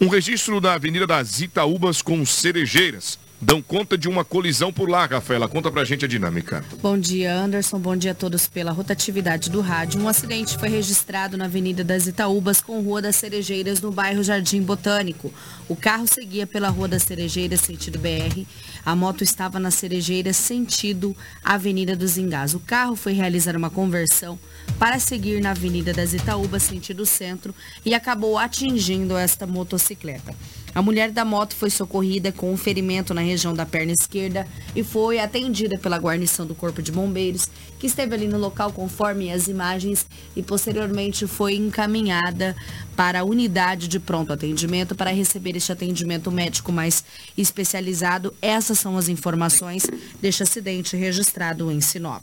Um 0.00 0.08
registro 0.08 0.60
da 0.60 0.74
Avenida 0.74 1.06
das 1.06 1.40
Itaúbas 1.40 2.02
com 2.02 2.24
cerejeiras. 2.24 3.18
Dão 3.40 3.62
conta 3.62 3.96
de 3.96 4.08
uma 4.08 4.24
colisão 4.24 4.72
por 4.72 4.88
lá, 4.88 5.06
Rafaela. 5.06 5.48
Conta 5.48 5.70
pra 5.70 5.84
gente 5.84 6.04
a 6.04 6.08
dinâmica. 6.08 6.64
Bom 6.82 6.98
dia, 6.98 7.32
Anderson. 7.32 7.78
Bom 7.78 7.96
dia 7.96 8.10
a 8.10 8.14
todos 8.14 8.48
pela 8.48 8.72
rotatividade 8.72 9.48
do 9.48 9.60
rádio. 9.60 10.00
Um 10.00 10.08
acidente 10.08 10.58
foi 10.58 10.68
registrado 10.68 11.36
na 11.36 11.44
Avenida 11.44 11.84
das 11.84 12.08
Itaúbas 12.08 12.60
com 12.60 12.80
Rua 12.80 13.00
das 13.00 13.14
Cerejeiras, 13.14 13.80
no 13.80 13.92
bairro 13.92 14.24
Jardim 14.24 14.60
Botânico. 14.60 15.32
O 15.68 15.76
carro 15.76 16.04
seguia 16.08 16.48
pela 16.48 16.68
Rua 16.68 16.88
das 16.88 17.04
Cerejeiras, 17.04 17.60
sentido 17.60 17.96
BR. 18.00 18.44
A 18.84 18.96
moto 18.96 19.22
estava 19.22 19.60
na 19.60 19.70
Cerejeira, 19.70 20.32
sentido 20.32 21.16
Avenida 21.44 21.94
dos 21.94 22.18
Engás. 22.18 22.54
O 22.54 22.60
carro 22.60 22.96
foi 22.96 23.12
realizar 23.12 23.56
uma 23.56 23.70
conversão 23.70 24.36
para 24.80 24.98
seguir 24.98 25.40
na 25.40 25.50
Avenida 25.50 25.92
das 25.92 26.12
Itaúbas, 26.12 26.64
sentido 26.64 27.06
centro, 27.06 27.54
e 27.84 27.94
acabou 27.94 28.36
atingindo 28.36 29.16
esta 29.16 29.46
motocicleta. 29.46 30.34
A 30.78 30.82
mulher 30.82 31.10
da 31.10 31.24
moto 31.24 31.56
foi 31.56 31.70
socorrida 31.70 32.30
com 32.30 32.52
um 32.52 32.56
ferimento 32.56 33.12
na 33.12 33.20
região 33.20 33.52
da 33.52 33.66
perna 33.66 33.90
esquerda 33.90 34.46
e 34.76 34.84
foi 34.84 35.18
atendida 35.18 35.76
pela 35.76 35.98
guarnição 35.98 36.46
do 36.46 36.54
Corpo 36.54 36.80
de 36.80 36.92
Bombeiros, 36.92 37.48
que 37.80 37.88
esteve 37.88 38.14
ali 38.14 38.28
no 38.28 38.38
local 38.38 38.70
conforme 38.70 39.32
as 39.32 39.48
imagens 39.48 40.06
e 40.36 40.42
posteriormente 40.42 41.26
foi 41.26 41.56
encaminhada 41.56 42.54
para 42.94 43.18
a 43.18 43.24
unidade 43.24 43.88
de 43.88 43.98
pronto 43.98 44.32
atendimento 44.32 44.94
para 44.94 45.10
receber 45.10 45.56
este 45.56 45.72
atendimento 45.72 46.30
médico 46.30 46.70
mais 46.70 47.02
especializado. 47.36 48.32
Essas 48.40 48.78
são 48.78 48.96
as 48.96 49.08
informações 49.08 49.84
deste 50.22 50.44
acidente 50.44 50.96
registrado 50.96 51.72
em 51.72 51.80
Sinop. 51.80 52.22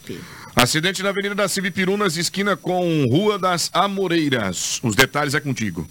Acidente 0.56 1.04
na 1.04 1.10
Avenida 1.10 1.36
da 1.36 1.50
Civipirunas, 1.50 2.16
esquina 2.16 2.56
com 2.56 3.04
Rua 3.12 3.38
das 3.38 3.70
Amoreiras. 3.74 4.80
Os 4.82 4.96
detalhes 4.96 5.34
é 5.34 5.42
contigo. 5.42 5.86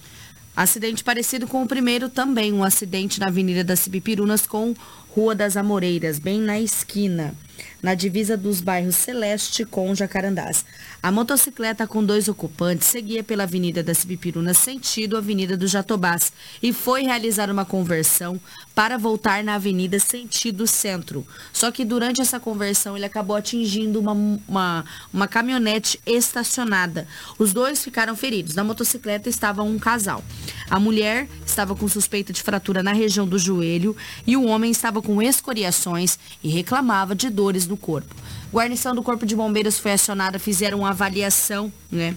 Acidente 0.57 1.03
parecido 1.03 1.49
com 1.49 1.63
o 1.63 1.67
primeiro 1.67 2.09
também, 2.09 2.53
um 2.53 2.63
acidente 2.63 3.19
na 3.19 3.27
Avenida 3.27 3.65
das 3.65 3.81
Cibipirunas 3.81 4.47
com 4.47 4.73
Rua 5.11 5.35
das 5.35 5.57
Amoreiras, 5.57 6.21
bem 6.21 6.41
na 6.41 6.61
esquina, 6.61 7.35
na 7.83 7.95
divisa 7.95 8.37
dos 8.37 8.61
bairros 8.61 8.97
Celeste 8.97 9.65
com 9.65 9.95
Jacarandás. 9.95 10.65
A 11.03 11.13
motocicleta 11.13 11.87
com 11.87 12.03
dois 12.03 12.29
ocupantes 12.29 12.89
seguia 12.89 13.23
pela 13.23 13.43
Avenida 13.43 13.83
das 13.83 13.99
Cibipirunas 13.99 14.57
sentido 14.57 15.19
Avenida 15.19 15.57
do 15.57 15.67
Jatobás 15.67 16.33
e 16.63 16.73
foi 16.73 17.03
realizar 17.03 17.51
uma 17.51 17.65
conversão 17.65 18.41
para 18.75 18.97
voltar 18.97 19.45
na 19.45 19.57
Avenida 19.57 19.99
sentido 19.99 20.67
Centro. 20.67 21.27
Só 21.53 21.71
que 21.71 21.85
durante 21.85 22.21
essa 22.21 22.41
conversão 22.41 22.97
ele 22.97 23.05
acabou 23.05 23.37
atingindo 23.37 24.01
uma, 24.01 24.13
uma, 24.49 24.85
uma 25.13 25.29
caminhonete 25.29 26.01
estacionada. 26.07 27.07
Os 27.39 27.53
dois 27.53 27.85
ficaram 27.85 28.17
feridos. 28.17 28.55
Na 28.55 28.65
motocicleta 28.65 29.29
estava 29.29 29.63
um 29.63 29.79
casal. 29.79 30.25
A 30.71 30.81
mulher 30.81 31.29
estava 31.45 31.75
com 31.77 31.87
suspeita 31.87 32.33
de 32.33 32.43
fratura 32.43 32.83
na 32.83 32.93
região 32.93 33.29
do 33.29 33.39
joelho 33.39 33.95
e 34.27 34.37
o 34.37 34.45
homem 34.45 34.71
estava 34.71 35.03
com 35.03 35.21
escoriações 35.21 36.19
e 36.43 36.49
reclamava 36.49 37.15
de 37.15 37.29
dores 37.45 37.67
no 37.67 37.77
corpo. 37.77 38.15
Guarnição 38.51 38.95
do 38.95 39.03
Corpo 39.03 39.27
de 39.27 39.37
Bombeiros 39.37 39.79
foi 39.79 39.93
acionada, 39.93 40.39
fizeram 40.39 40.79
uma 40.79 40.91
avaliação, 40.91 41.71
né? 41.93 42.17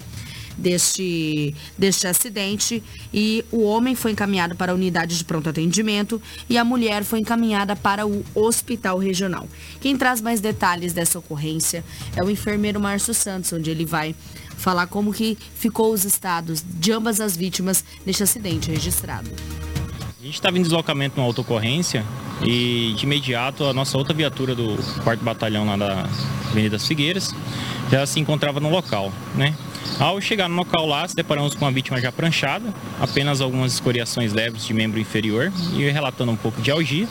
Deste, 0.57 1.53
deste 1.77 2.07
acidente 2.07 2.81
e 3.13 3.45
o 3.51 3.61
homem 3.61 3.93
foi 3.93 4.09
encaminhado 4.09 4.55
para 4.55 4.71
a 4.71 4.75
unidade 4.75 5.15
de 5.15 5.23
pronto 5.23 5.47
atendimento 5.47 6.19
e 6.49 6.57
a 6.57 6.63
mulher 6.63 7.03
foi 7.03 7.19
encaminhada 7.19 7.75
para 7.75 8.07
o 8.07 8.25
hospital 8.33 8.97
regional. 8.97 9.47
Quem 9.79 9.95
traz 9.95 10.19
mais 10.19 10.41
detalhes 10.41 10.93
dessa 10.93 11.19
ocorrência 11.19 11.83
é 12.15 12.23
o 12.23 12.29
enfermeiro 12.31 12.79
Márcio 12.79 13.13
Santos, 13.13 13.53
onde 13.53 13.69
ele 13.69 13.85
vai 13.85 14.15
falar 14.57 14.87
como 14.87 15.13
que 15.13 15.37
ficou 15.53 15.93
os 15.93 16.05
estados 16.05 16.65
de 16.67 16.91
ambas 16.91 17.21
as 17.21 17.37
vítimas 17.37 17.85
neste 18.03 18.23
acidente 18.23 18.71
registrado. 18.71 19.29
Gente 20.27 20.35
estava 20.35 20.57
em 20.57 20.61
deslocamento 20.61 21.15
numa 21.15 21.25
autocorrência 21.25 22.03
e 22.43 22.93
de 22.97 23.05
imediato 23.05 23.63
a 23.63 23.73
nossa 23.73 23.97
outra 23.97 24.13
viatura 24.13 24.53
do 24.53 24.77
4 25.01 25.23
Batalhão 25.23 25.65
lá 25.65 25.77
da 25.77 26.05
Avenida 26.51 26.77
Figueiras 26.77 27.33
já 27.89 28.05
se 28.05 28.19
encontrava 28.19 28.59
no 28.59 28.69
local, 28.69 29.09
né? 29.35 29.55
Ao 29.97 30.19
chegar 30.19 30.49
no 30.49 30.57
local 30.57 30.85
lá, 30.85 31.07
se 31.07 31.15
deparamos 31.15 31.55
com 31.55 31.65
a 31.65 31.71
vítima 31.71 32.01
já 32.01 32.11
pranchada, 32.11 32.73
apenas 32.99 33.39
algumas 33.39 33.71
escoriações 33.75 34.33
leves 34.33 34.65
de 34.65 34.73
membro 34.73 34.99
inferior 34.99 35.49
e 35.77 35.89
relatando 35.89 36.29
um 36.29 36.35
pouco 36.35 36.61
de 36.61 36.71
algia, 36.71 37.07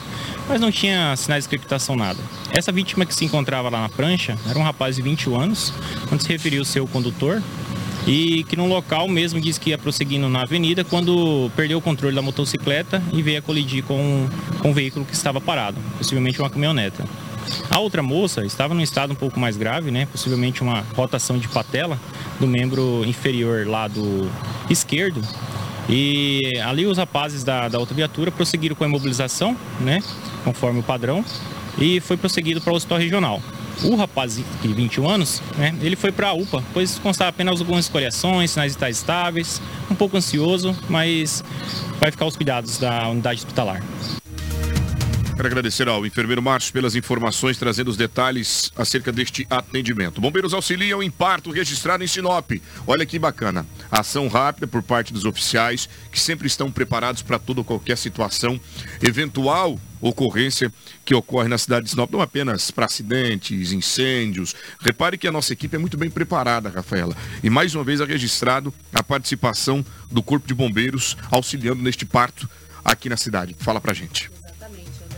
mas 0.47 0.61
não 0.61 0.71
tinha 0.71 1.17
sinais 1.17 1.45
de 1.45 1.49
crepitação 1.49 1.97
nada. 1.97 2.21
Essa 2.53 2.71
vítima 2.71 3.07
que 3.07 3.15
se 3.15 3.25
encontrava 3.25 3.71
lá 3.71 3.81
na 3.81 3.89
prancha 3.89 4.37
era 4.47 4.59
um 4.59 4.63
rapaz 4.63 4.97
de 4.97 5.01
21 5.01 5.41
anos, 5.41 5.73
quando 6.07 6.21
se 6.21 6.29
referiu 6.29 6.61
ao 6.61 6.67
seu 6.67 6.87
condutor, 6.87 7.43
e 8.07 8.45
que 8.45 8.57
no 8.57 8.67
local 8.67 9.09
mesmo 9.09 9.41
disse 9.41 9.59
que 9.59 9.71
ia 9.71 9.79
prosseguindo 9.79 10.29
na 10.29 10.43
avenida 10.43 10.85
quando 10.85 11.51
perdeu 11.57 11.79
o 11.79 11.83
controle 11.83 12.15
da 12.15 12.23
motocicleta 12.23 13.03
e 13.13 13.21
veio 13.21 13.39
a 13.39 13.43
colidir 13.43 13.83
com, 13.83 14.29
com 14.61 14.71
um 14.71 14.73
veículo 14.73 15.05
que 15.05 15.15
estava 15.15 15.41
parado, 15.41 15.79
possivelmente 15.99 16.41
uma 16.41 16.49
caminhoneta. 16.49 17.05
A 17.71 17.79
outra 17.79 18.03
moça 18.03 18.45
estava 18.45 18.75
num 18.75 18.81
estado 18.81 19.13
um 19.13 19.17
pouco 19.17 19.39
mais 19.39 19.57
grave, 19.57 19.91
né? 19.91 20.07
Possivelmente 20.07 20.63
uma 20.63 20.85
rotação 20.95 21.39
de 21.39 21.49
patela 21.49 21.99
do 22.41 22.47
membro 22.47 23.05
inferior 23.05 23.67
lado 23.67 24.31
esquerdo. 24.69 25.21
E 25.89 26.59
ali 26.65 26.87
os 26.87 26.99
rapazes 26.99 27.45
da, 27.45 27.69
da 27.69 27.79
outra 27.79 27.95
viatura 27.95 28.33
prosseguiram 28.33 28.75
com 28.75 28.83
a 28.83 28.89
imobilização, 28.89 29.57
né? 29.81 30.03
Conforme 30.45 30.81
o 30.81 30.83
padrão. 30.83 31.25
E 31.79 32.01
foi 32.01 32.17
prosseguido 32.17 32.61
para 32.61 32.73
o 32.73 32.77
hospital 32.77 32.99
regional. 32.99 33.41
O 33.83 33.95
rapaz 33.95 34.37
de 34.37 34.73
21 34.73 35.09
anos, 35.09 35.43
né, 35.57 35.75
ele 35.83 35.97
foi 35.97 36.11
para 36.11 36.29
a 36.29 36.33
UPA, 36.33 36.65
pois 36.73 36.99
constava 36.99 37.31
apenas 37.31 37.61
algumas 37.61 37.85
escoriações, 37.85 38.51
sinais 38.51 38.73
vitais 38.73 38.97
estáveis, 38.97 39.61
um 39.91 39.95
pouco 39.95 40.17
ansioso, 40.17 40.77
mas 40.89 41.45
vai 42.01 42.11
ficar 42.11 42.25
aos 42.25 42.37
cuidados 42.37 42.79
da 42.79 43.09
unidade 43.09 43.41
hospitalar. 43.41 43.83
Quero 45.37 45.49
agradecer 45.49 45.87
ao 45.87 46.07
enfermeiro 46.07 46.41
Márcio 46.41 46.73
pelas 46.73 46.95
informações, 46.95 47.59
trazendo 47.59 47.89
os 47.89 47.97
detalhes 47.99 48.73
acerca 48.75 49.13
deste 49.13 49.47
atendimento. 49.51 50.19
Bombeiros 50.19 50.55
auxiliam 50.55 51.03
em 51.03 51.11
parto 51.11 51.51
registrado 51.51 52.03
em 52.03 52.07
Sinop. 52.07 52.53
Olha 52.87 53.05
que 53.05 53.19
bacana. 53.19 53.67
Ação 53.91 54.29
rápida 54.29 54.67
por 54.67 54.83
parte 54.83 55.13
dos 55.13 55.27
oficiais, 55.27 55.91
que 56.11 56.19
sempre 56.19 56.47
estão 56.47 56.73
preparados 56.73 57.21
para 57.21 57.39
toda 57.39 57.63
qualquer 57.63 57.99
situação, 57.99 58.59
eventual 59.03 59.79
ocorrência 60.01 60.73
que 61.05 61.15
ocorre 61.15 61.49
na 61.49 61.59
cidade 61.59 61.85
de 61.85 61.91
Sinop, 61.91 62.11
não 62.11 62.21
apenas 62.21 62.71
para 62.71 62.87
acidentes, 62.87 63.73
incêndios. 63.73 64.55
Repare 64.81 65.19
que 65.19 65.29
a 65.29 65.33
nossa 65.33 65.53
equipe 65.53 65.77
é 65.77 65.79
muito 65.79 65.97
bem 65.97 66.11
preparada, 66.11 66.69
Rafaela. 66.69 67.17
E 67.43 67.51
mais 67.51 67.75
uma 67.75 67.85
vez 67.85 68.01
é 68.01 68.05
registrado 68.05 68.73
a 68.95 69.03
participação 69.03 69.85
do 70.11 70.23
Corpo 70.23 70.47
de 70.47 70.55
Bombeiros 70.55 71.17
auxiliando 71.31 71.83
neste 71.83 72.05
parto 72.05 72.49
aqui 72.85 73.09
na 73.09 73.17
cidade. 73.17 73.57
Fala 73.59 73.81
pra 73.81 73.93
gente. 73.93 74.31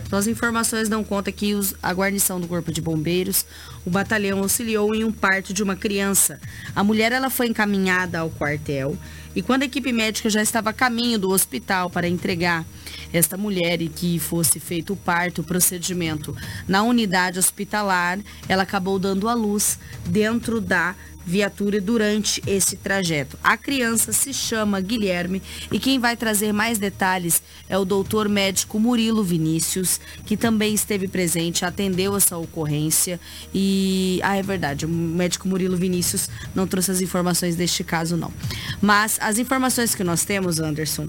Então, 0.09 0.19
as 0.19 0.27
informações 0.27 0.89
dão 0.89 1.05
conta 1.05 1.31
que 1.31 1.55
os, 1.55 1.75
a 1.83 1.93
guarnição 1.93 2.41
do 2.41 2.49
Corpo 2.49 2.73
de 2.73 2.81
Bombeiros, 2.81 3.45
o 3.85 3.91
batalhão 3.91 4.39
auxiliou 4.39 4.95
em 4.95 5.05
um 5.05 5.13
parto 5.13 5.53
de 5.53 5.63
uma 5.63 5.77
criança. 5.77 6.41
A 6.75 6.83
mulher 6.83 7.13
ela 7.13 7.29
foi 7.29 7.47
encaminhada 7.47 8.21
ao 8.21 8.31
quartel 8.31 8.97
e 9.37 9.43
quando 9.43 9.63
a 9.63 9.67
equipe 9.67 9.93
médica 9.93 10.31
já 10.31 10.41
estava 10.41 10.71
a 10.71 10.73
caminho 10.73 11.19
do 11.19 11.29
hospital 11.29 11.91
para 11.91 12.09
entregar 12.09 12.65
esta 13.13 13.37
mulher 13.37 13.81
e 13.81 13.89
que 13.89 14.19
fosse 14.19 14.59
feito 14.61 14.93
o 14.93 14.97
parto, 14.97 15.41
o 15.41 15.45
procedimento 15.45 16.37
na 16.67 16.83
unidade 16.83 17.39
hospitalar, 17.39 18.19
ela 18.49 18.63
acabou 18.63 18.99
dando 18.99 19.29
à 19.29 19.35
luz 19.35 19.79
dentro 20.07 20.61
da 20.61 20.95
viatura 21.29 21.79
durante 21.79 22.43
esse 22.47 22.75
trajeto. 22.77 23.39
A 23.45 23.55
criança 23.55 24.13
se 24.15 24.33
chama 24.33 24.81
Guilherme 24.81 25.43
e 25.71 25.79
quem 25.79 25.99
vai 25.99 26.17
trazer 26.17 26.53
mais 26.53 26.79
detalhes 26.79 27.43
é 27.69 27.77
o 27.77 27.85
doutor 27.85 28.31
médico 28.31 28.81
Murilo 28.81 29.23
Vinícius, 29.23 30.01
que 30.25 30.39
também 30.39 30.73
esteve 30.73 31.07
presente, 31.07 31.67
atendeu 31.67 32.17
essa 32.17 32.39
ocorrência 32.39 33.21
e, 33.53 34.21
ah, 34.23 34.37
é 34.37 34.43
verdade, 34.43 34.87
o 34.87 34.89
médico 34.89 35.47
Murilo 35.47 35.77
Vinícius 35.77 36.31
não 36.55 36.67
trouxe 36.67 36.93
as 36.93 37.03
informações 37.03 37.57
deste 37.57 37.85
caso 37.85 38.17
não. 38.17 38.33
Mas 38.81 39.19
as 39.21 39.39
informações 39.39 39.95
que 39.95 40.03
nós 40.03 40.25
temos, 40.25 40.59
Anderson, 40.59 41.09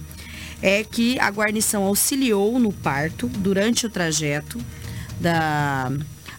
é 0.61 0.83
que 0.83 1.19
a 1.19 1.29
guarnição 1.29 1.83
auxiliou 1.83 2.59
no 2.59 2.71
parto 2.71 3.27
durante 3.27 3.85
o 3.85 3.89
trajeto 3.89 4.59
da 5.19 5.91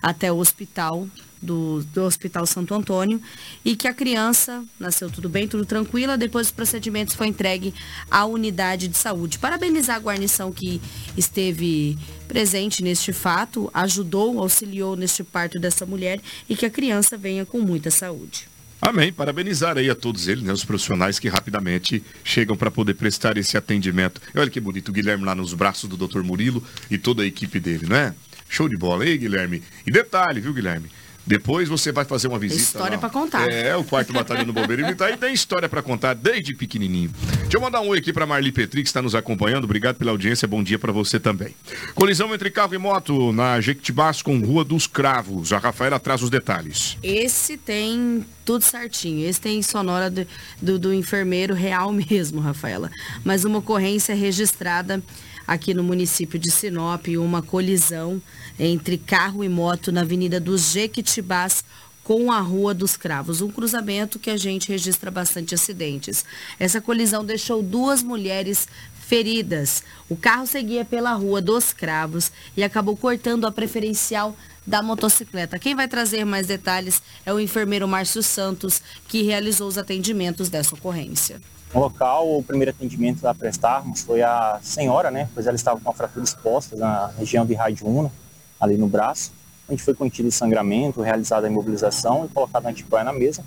até 0.02 0.32
o 0.32 0.36
hospital 0.36 1.06
do, 1.42 1.82
do 1.94 2.02
Hospital 2.02 2.46
Santo 2.46 2.74
Antônio 2.74 3.20
e 3.64 3.74
que 3.74 3.88
a 3.88 3.94
criança 3.94 4.62
nasceu 4.78 5.10
tudo 5.10 5.28
bem, 5.28 5.48
tudo 5.48 5.64
tranquila. 5.64 6.18
Depois 6.18 6.48
dos 6.48 6.52
procedimentos 6.52 7.14
foi 7.14 7.28
entregue 7.28 7.72
à 8.10 8.24
unidade 8.26 8.88
de 8.88 8.96
saúde. 8.96 9.38
Parabenizar 9.38 9.96
a 9.96 10.00
guarnição 10.00 10.52
que 10.52 10.80
esteve 11.16 11.98
presente 12.28 12.82
neste 12.82 13.12
fato, 13.12 13.70
ajudou, 13.72 14.40
auxiliou 14.40 14.96
neste 14.96 15.24
parto 15.24 15.58
dessa 15.58 15.86
mulher 15.86 16.20
e 16.48 16.54
que 16.54 16.66
a 16.66 16.70
criança 16.70 17.16
venha 17.16 17.46
com 17.46 17.60
muita 17.60 17.90
saúde. 17.90 18.48
Amém. 18.80 19.12
Parabenizar 19.12 19.76
aí 19.76 19.90
a 19.90 19.94
todos 19.94 20.26
eles, 20.26 20.42
né, 20.42 20.52
os 20.52 20.64
profissionais 20.64 21.18
que 21.18 21.28
rapidamente 21.28 22.02
chegam 22.24 22.56
para 22.56 22.70
poder 22.70 22.94
prestar 22.94 23.36
esse 23.36 23.56
atendimento. 23.56 24.20
E 24.34 24.38
olha 24.38 24.48
que 24.48 24.60
bonito, 24.60 24.88
o 24.88 24.92
Guilherme 24.92 25.24
lá 25.24 25.34
nos 25.34 25.52
braços 25.52 25.88
do 25.88 25.96
Dr. 25.96 26.22
Murilo 26.22 26.62
e 26.90 26.96
toda 26.96 27.22
a 27.22 27.26
equipe 27.26 27.60
dele, 27.60 27.86
não 27.86 27.96
é? 27.96 28.14
Show 28.48 28.68
de 28.68 28.76
bola 28.76 29.04
aí, 29.04 29.18
Guilherme. 29.18 29.62
E 29.86 29.90
detalhe, 29.92 30.40
viu, 30.40 30.54
Guilherme? 30.54 30.90
Depois 31.30 31.68
você 31.68 31.92
vai 31.92 32.04
fazer 32.04 32.26
uma 32.26 32.40
visita. 32.40 32.60
História 32.60 32.98
para 32.98 33.08
contar. 33.08 33.48
É, 33.48 33.76
o 33.76 33.84
quarto 33.84 34.12
batalhão 34.12 34.44
do 34.44 34.52
Bombeiro 34.52 34.82
Militar 34.82 35.12
e 35.12 35.16
tem 35.16 35.32
história 35.32 35.68
para 35.68 35.80
contar 35.80 36.12
desde 36.12 36.56
pequenininho. 36.56 37.08
Deixa 37.42 37.56
eu 37.56 37.60
mandar 37.60 37.80
um 37.82 37.86
oi 37.86 37.98
aqui 37.98 38.12
para 38.12 38.26
Marli 38.26 38.50
Petri, 38.50 38.82
que 38.82 38.88
está 38.88 39.00
nos 39.00 39.14
acompanhando. 39.14 39.62
Obrigado 39.62 39.94
pela 39.94 40.10
audiência, 40.10 40.48
bom 40.48 40.60
dia 40.60 40.76
para 40.76 40.90
você 40.90 41.20
também. 41.20 41.54
Colisão 41.94 42.34
entre 42.34 42.50
carro 42.50 42.74
e 42.74 42.78
moto 42.78 43.32
na 43.32 43.60
Jequitibás 43.60 44.22
com 44.22 44.40
Rua 44.40 44.64
dos 44.64 44.88
Cravos. 44.88 45.52
A 45.52 45.58
Rafaela 45.58 46.00
traz 46.00 46.20
os 46.20 46.30
detalhes. 46.30 46.98
Esse 47.00 47.56
tem 47.56 48.26
tudo 48.44 48.64
certinho. 48.64 49.24
Esse 49.24 49.40
tem 49.40 49.62
sonora 49.62 50.10
do, 50.10 50.26
do, 50.60 50.78
do 50.80 50.92
enfermeiro 50.92 51.54
real 51.54 51.92
mesmo, 52.10 52.40
Rafaela. 52.40 52.90
Mas 53.22 53.44
uma 53.44 53.58
ocorrência 53.58 54.16
registrada 54.16 55.00
aqui 55.50 55.74
no 55.74 55.82
município 55.82 56.38
de 56.38 56.48
Sinop, 56.48 57.08
uma 57.18 57.42
colisão 57.42 58.22
entre 58.56 58.96
carro 58.96 59.42
e 59.42 59.48
moto 59.48 59.90
na 59.90 60.02
Avenida 60.02 60.38
dos 60.38 60.70
Jequitibás 60.70 61.64
com 62.04 62.30
a 62.30 62.38
Rua 62.38 62.72
dos 62.72 62.96
Cravos, 62.96 63.40
um 63.40 63.50
cruzamento 63.50 64.20
que 64.20 64.30
a 64.30 64.36
gente 64.36 64.68
registra 64.68 65.10
bastante 65.10 65.52
acidentes. 65.52 66.24
Essa 66.56 66.80
colisão 66.80 67.24
deixou 67.24 67.64
duas 67.64 68.00
mulheres 68.00 68.68
feridas. 68.94 69.82
O 70.08 70.14
carro 70.14 70.46
seguia 70.46 70.84
pela 70.84 71.14
Rua 71.14 71.42
dos 71.42 71.72
Cravos 71.72 72.30
e 72.56 72.62
acabou 72.62 72.96
cortando 72.96 73.44
a 73.44 73.50
preferencial 73.50 74.36
da 74.70 74.80
motocicleta. 74.80 75.58
Quem 75.58 75.74
vai 75.74 75.88
trazer 75.88 76.24
mais 76.24 76.46
detalhes 76.46 77.02
é 77.26 77.34
o 77.34 77.40
enfermeiro 77.40 77.88
Márcio 77.88 78.22
Santos, 78.22 78.80
que 79.08 79.22
realizou 79.22 79.66
os 79.66 79.76
atendimentos 79.76 80.48
dessa 80.48 80.76
ocorrência. 80.76 81.40
No 81.74 81.80
local, 81.80 82.38
o 82.38 82.42
primeiro 82.42 82.70
atendimento 82.70 83.26
a 83.26 83.34
prestarmos 83.34 84.02
foi 84.02 84.22
a 84.22 84.60
senhora, 84.62 85.10
né? 85.10 85.28
Pois 85.34 85.48
ela 85.48 85.56
estava 85.56 85.80
com 85.80 85.90
a 85.90 85.92
fratura 85.92 86.24
exposta 86.24 86.76
na 86.76 87.08
região 87.18 87.44
de 87.44 87.52
rádio 87.52 87.84
una, 87.88 88.12
ali 88.60 88.76
no 88.76 88.86
braço. 88.86 89.32
Gente 89.68 89.82
foi 89.82 89.94
contido 89.94 90.28
o 90.28 90.32
sangramento, 90.32 91.00
realizada 91.00 91.48
a 91.48 91.50
imobilização 91.50 92.24
e 92.24 92.28
colocado 92.28 92.66
antipoia 92.66 93.02
na 93.02 93.12
mesa. 93.12 93.44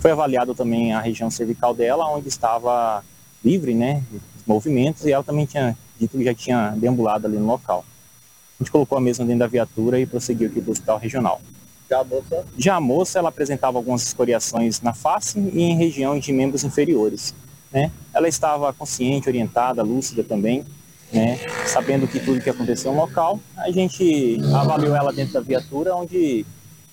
Foi 0.00 0.10
avaliado 0.10 0.54
também 0.54 0.94
a 0.94 1.00
região 1.00 1.30
cervical 1.30 1.74
dela, 1.74 2.08
onde 2.08 2.28
estava 2.28 3.04
livre, 3.44 3.74
né? 3.74 4.02
Movimentos 4.46 5.04
e 5.04 5.12
ela 5.12 5.22
também 5.22 5.44
tinha 5.44 5.76
dito 6.00 6.16
que 6.16 6.24
já 6.24 6.34
tinha 6.34 6.70
deambulado 6.70 7.26
ali 7.26 7.36
no 7.36 7.46
local. 7.46 7.84
A 8.58 8.64
gente 8.64 8.72
colocou 8.72 8.96
a 8.96 9.00
mesa 9.00 9.24
dentro 9.24 9.40
da 9.40 9.46
viatura 9.46 10.00
e 10.00 10.06
prosseguiu 10.06 10.48
aqui 10.48 10.60
para 10.60 10.70
o 10.70 10.72
hospital 10.72 10.98
regional. 10.98 11.40
Já 11.88 12.00
a 12.00 12.04
moça? 12.04 12.44
Já 12.56 12.74
a 12.76 12.80
moça, 12.80 13.18
ela 13.18 13.28
apresentava 13.28 13.78
algumas 13.78 14.02
escoriações 14.02 14.80
na 14.80 14.92
face 14.92 15.38
e 15.38 15.62
em 15.62 15.76
região 15.76 16.18
de 16.18 16.32
membros 16.32 16.64
inferiores. 16.64 17.34
Né? 17.70 17.92
Ela 18.14 18.28
estava 18.28 18.72
consciente, 18.72 19.28
orientada, 19.28 19.82
lúcida 19.82 20.24
também, 20.24 20.64
né? 21.12 21.38
sabendo 21.66 22.08
que 22.08 22.18
tudo 22.18 22.40
que 22.40 22.50
aconteceu 22.50 22.92
no 22.92 22.98
local. 22.98 23.38
A 23.58 23.70
gente 23.70 24.38
avaliou 24.54 24.96
ela 24.96 25.12
dentro 25.12 25.34
da 25.34 25.40
viatura, 25.40 25.94
onde 25.94 26.46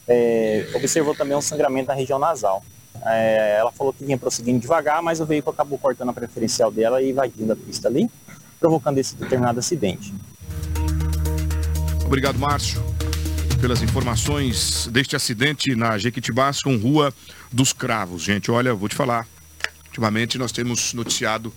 é, 0.08 0.68
observou 0.76 1.16
também 1.16 1.36
um 1.36 1.42
sangramento 1.42 1.88
na 1.88 1.94
região 1.94 2.20
nasal. 2.20 2.62
É, 3.06 3.58
ela 3.60 3.72
falou 3.72 3.94
que 3.94 4.04
vinha 4.04 4.18
prosseguindo 4.18 4.60
devagar, 4.60 5.02
mas 5.02 5.20
o 5.20 5.26
veículo 5.26 5.54
acabou 5.54 5.80
cortando 5.80 6.10
a 6.10 6.14
preferencial 6.14 6.70
dela 6.70 7.02
e 7.02 7.10
invadindo 7.10 7.54
a 7.54 7.56
pista 7.56 7.88
ali, 7.88 8.10
provocando 8.60 8.98
esse 8.98 9.16
determinado 9.16 9.60
acidente. 9.60 10.14
Obrigado, 12.06 12.38
Márcio, 12.38 12.84
pelas 13.60 13.82
informações 13.82 14.88
deste 14.92 15.16
acidente 15.16 15.76
na 15.76 15.98
Jequitibás 15.98 16.62
com 16.62 16.78
Rua 16.78 17.14
dos 17.52 17.74
Cravos. 17.74 18.22
Gente, 18.22 18.52
olha, 18.52 18.74
vou 18.74 18.88
te 18.88 18.96
falar, 18.96 19.28
Ultimamente 19.94 20.40
nós 20.40 20.52
temos 20.52 20.92
noticiado 20.96 21.54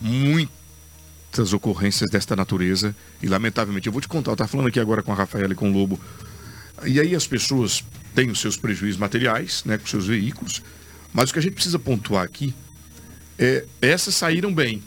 muitas 0.00 1.52
ocorrências 1.52 2.10
desta 2.10 2.34
natureza 2.34 2.94
e 3.22 3.28
lamentavelmente, 3.28 3.86
eu 3.86 3.92
vou 3.92 4.02
te 4.02 4.08
contar, 4.08 4.32
eu 4.32 4.34
estava 4.34 4.48
falando 4.48 4.66
aqui 4.66 4.80
agora 4.80 5.00
com 5.00 5.12
a 5.12 5.14
Rafaela 5.14 5.52
e 5.52 5.54
com 5.54 5.70
o 5.70 5.72
Lobo, 5.72 6.00
e 6.84 6.98
aí 6.98 7.14
as 7.14 7.24
pessoas 7.24 7.84
têm 8.16 8.32
os 8.32 8.40
seus 8.40 8.56
prejuízos 8.56 8.98
materiais, 8.98 9.62
né, 9.64 9.78
com 9.78 9.86
seus 9.86 10.08
veículos, 10.08 10.60
mas 11.14 11.30
o 11.30 11.32
que 11.34 11.38
a 11.38 11.42
gente 11.42 11.54
precisa 11.54 11.78
pontuar 11.78 12.24
aqui 12.24 12.52
é 13.38 13.64
essas 13.80 14.16
saíram 14.16 14.52
bem, 14.52 14.82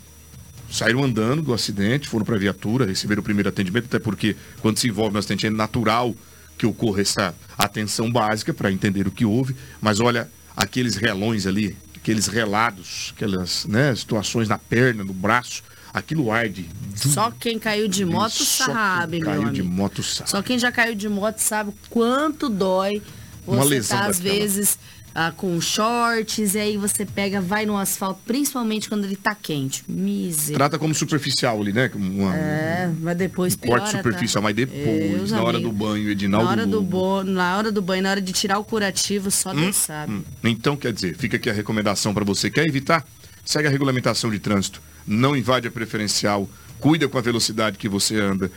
saíram 0.70 1.04
andando 1.04 1.42
do 1.42 1.54
acidente, 1.54 2.08
foram 2.08 2.26
para 2.26 2.36
a 2.36 2.40
viatura, 2.40 2.86
receberam 2.86 3.22
o 3.22 3.24
primeiro 3.24 3.50
atendimento, 3.50 3.86
até 3.86 4.00
porque 4.00 4.36
quando 4.62 4.78
se 4.78 4.88
envolve 4.88 5.14
no 5.14 5.20
acidente 5.20 5.48
é 5.48 5.50
natural 5.50 6.16
que 6.58 6.66
ocorra 6.66 7.02
essa 7.02 7.36
atenção 7.58 8.12
básica 8.12 8.54
para 8.54 8.72
entender 8.72 9.08
o 9.08 9.12
que 9.12 9.26
houve, 9.26 9.56
mas 9.82 10.00
olha, 10.00 10.30
aqueles 10.56 10.96
relões 10.96 11.46
ali, 11.46 11.76
aqueles 11.96 12.28
relados, 12.28 13.14
aquelas 13.16 13.66
né, 13.66 13.94
situações 13.96 14.48
na 14.48 14.58
perna, 14.58 15.04
no 15.04 15.14
braço, 15.14 15.64
aquilo 15.94 16.32
arde. 16.32 16.70
Só 16.96 17.32
quem 17.32 17.60
caiu 17.60 17.88
de 17.88 18.06
moto 18.06 18.44
sabe, 18.44 19.18
meu 19.18 19.26
caiu 19.26 19.42
amigo. 19.42 19.56
de 19.56 19.64
moto 19.64 20.04
sabe. 20.04 20.30
Só 20.30 20.42
quem 20.42 20.60
já 20.60 20.72
caiu 20.72 20.96
de 20.96 21.10
moto 21.10 21.40
sabe 21.40 21.74
quanto 21.90 22.50
dói 22.50 23.02
você 23.46 23.58
Uma 23.58 23.64
lesão 23.64 24.00
tá, 24.00 24.06
às 24.08 24.20
vezes 24.20 24.80
ah, 25.18 25.32
com 25.32 25.62
shorts 25.62 26.56
e 26.56 26.60
aí 26.60 26.78
você 26.78 27.06
pega, 27.06 27.40
vai 27.40 27.66
no 27.66 27.78
asfalto, 27.78 28.20
principalmente 28.26 28.90
quando 28.90 29.06
ele 29.06 29.16
tá 29.16 29.34
quente. 29.34 29.82
Miser. 29.88 30.58
Trata 30.58 30.78
como 30.78 30.94
superficial 30.94 31.62
ali, 31.62 31.72
né? 31.72 31.90
Uma, 31.96 32.36
É, 32.36 32.92
mas 33.00 33.16
depois 33.18 33.54
um 33.54 33.58
piora, 33.58 33.80
corte 33.80 33.96
superficial, 33.96 34.44
mas 34.44 34.54
depois, 34.54 35.32
na 35.32 35.42
hora 35.42 35.58
do 35.58 35.72
banho, 35.72 36.04
Na 36.04 36.12
Edinaldo 36.12 36.50
hora, 36.50 36.68
do 36.68 36.82
bo... 36.82 37.24
na 37.24 37.56
hora 37.58 37.72
do 37.72 37.82
banho, 37.82 38.04
na 38.04 38.10
hora 38.12 38.22
de 38.22 38.34
tirar 38.34 38.60
o 38.60 38.64
curativo, 38.66 39.32
só 39.32 39.52
Hum, 39.52 39.62
Deus 39.62 39.76
sabe. 39.78 40.12
hum. 40.12 40.24
Então, 40.44 40.76
quer 40.76 40.92
dizer, 40.92 41.16
fica 41.16 41.38
aqui 41.38 41.50
a 41.50 41.54
recomendação 41.54 42.14
para 42.14 42.26
você. 42.26 42.50
Quer 42.52 42.68
evitar? 42.68 43.06
Segue 43.46 43.70
a 43.70 43.72
regulamentação 43.72 44.30
de 44.30 44.40
trânsito. 44.40 44.82
Não 45.08 45.34
invade 45.34 45.66
a 45.68 45.72
preferencial. 45.72 46.50
Cuida 46.80 47.08
com 47.08 47.18
a 47.18 47.22
velocidade 47.22 47.78
que 47.78 47.88
você 47.88 48.20
anda. 48.20 48.52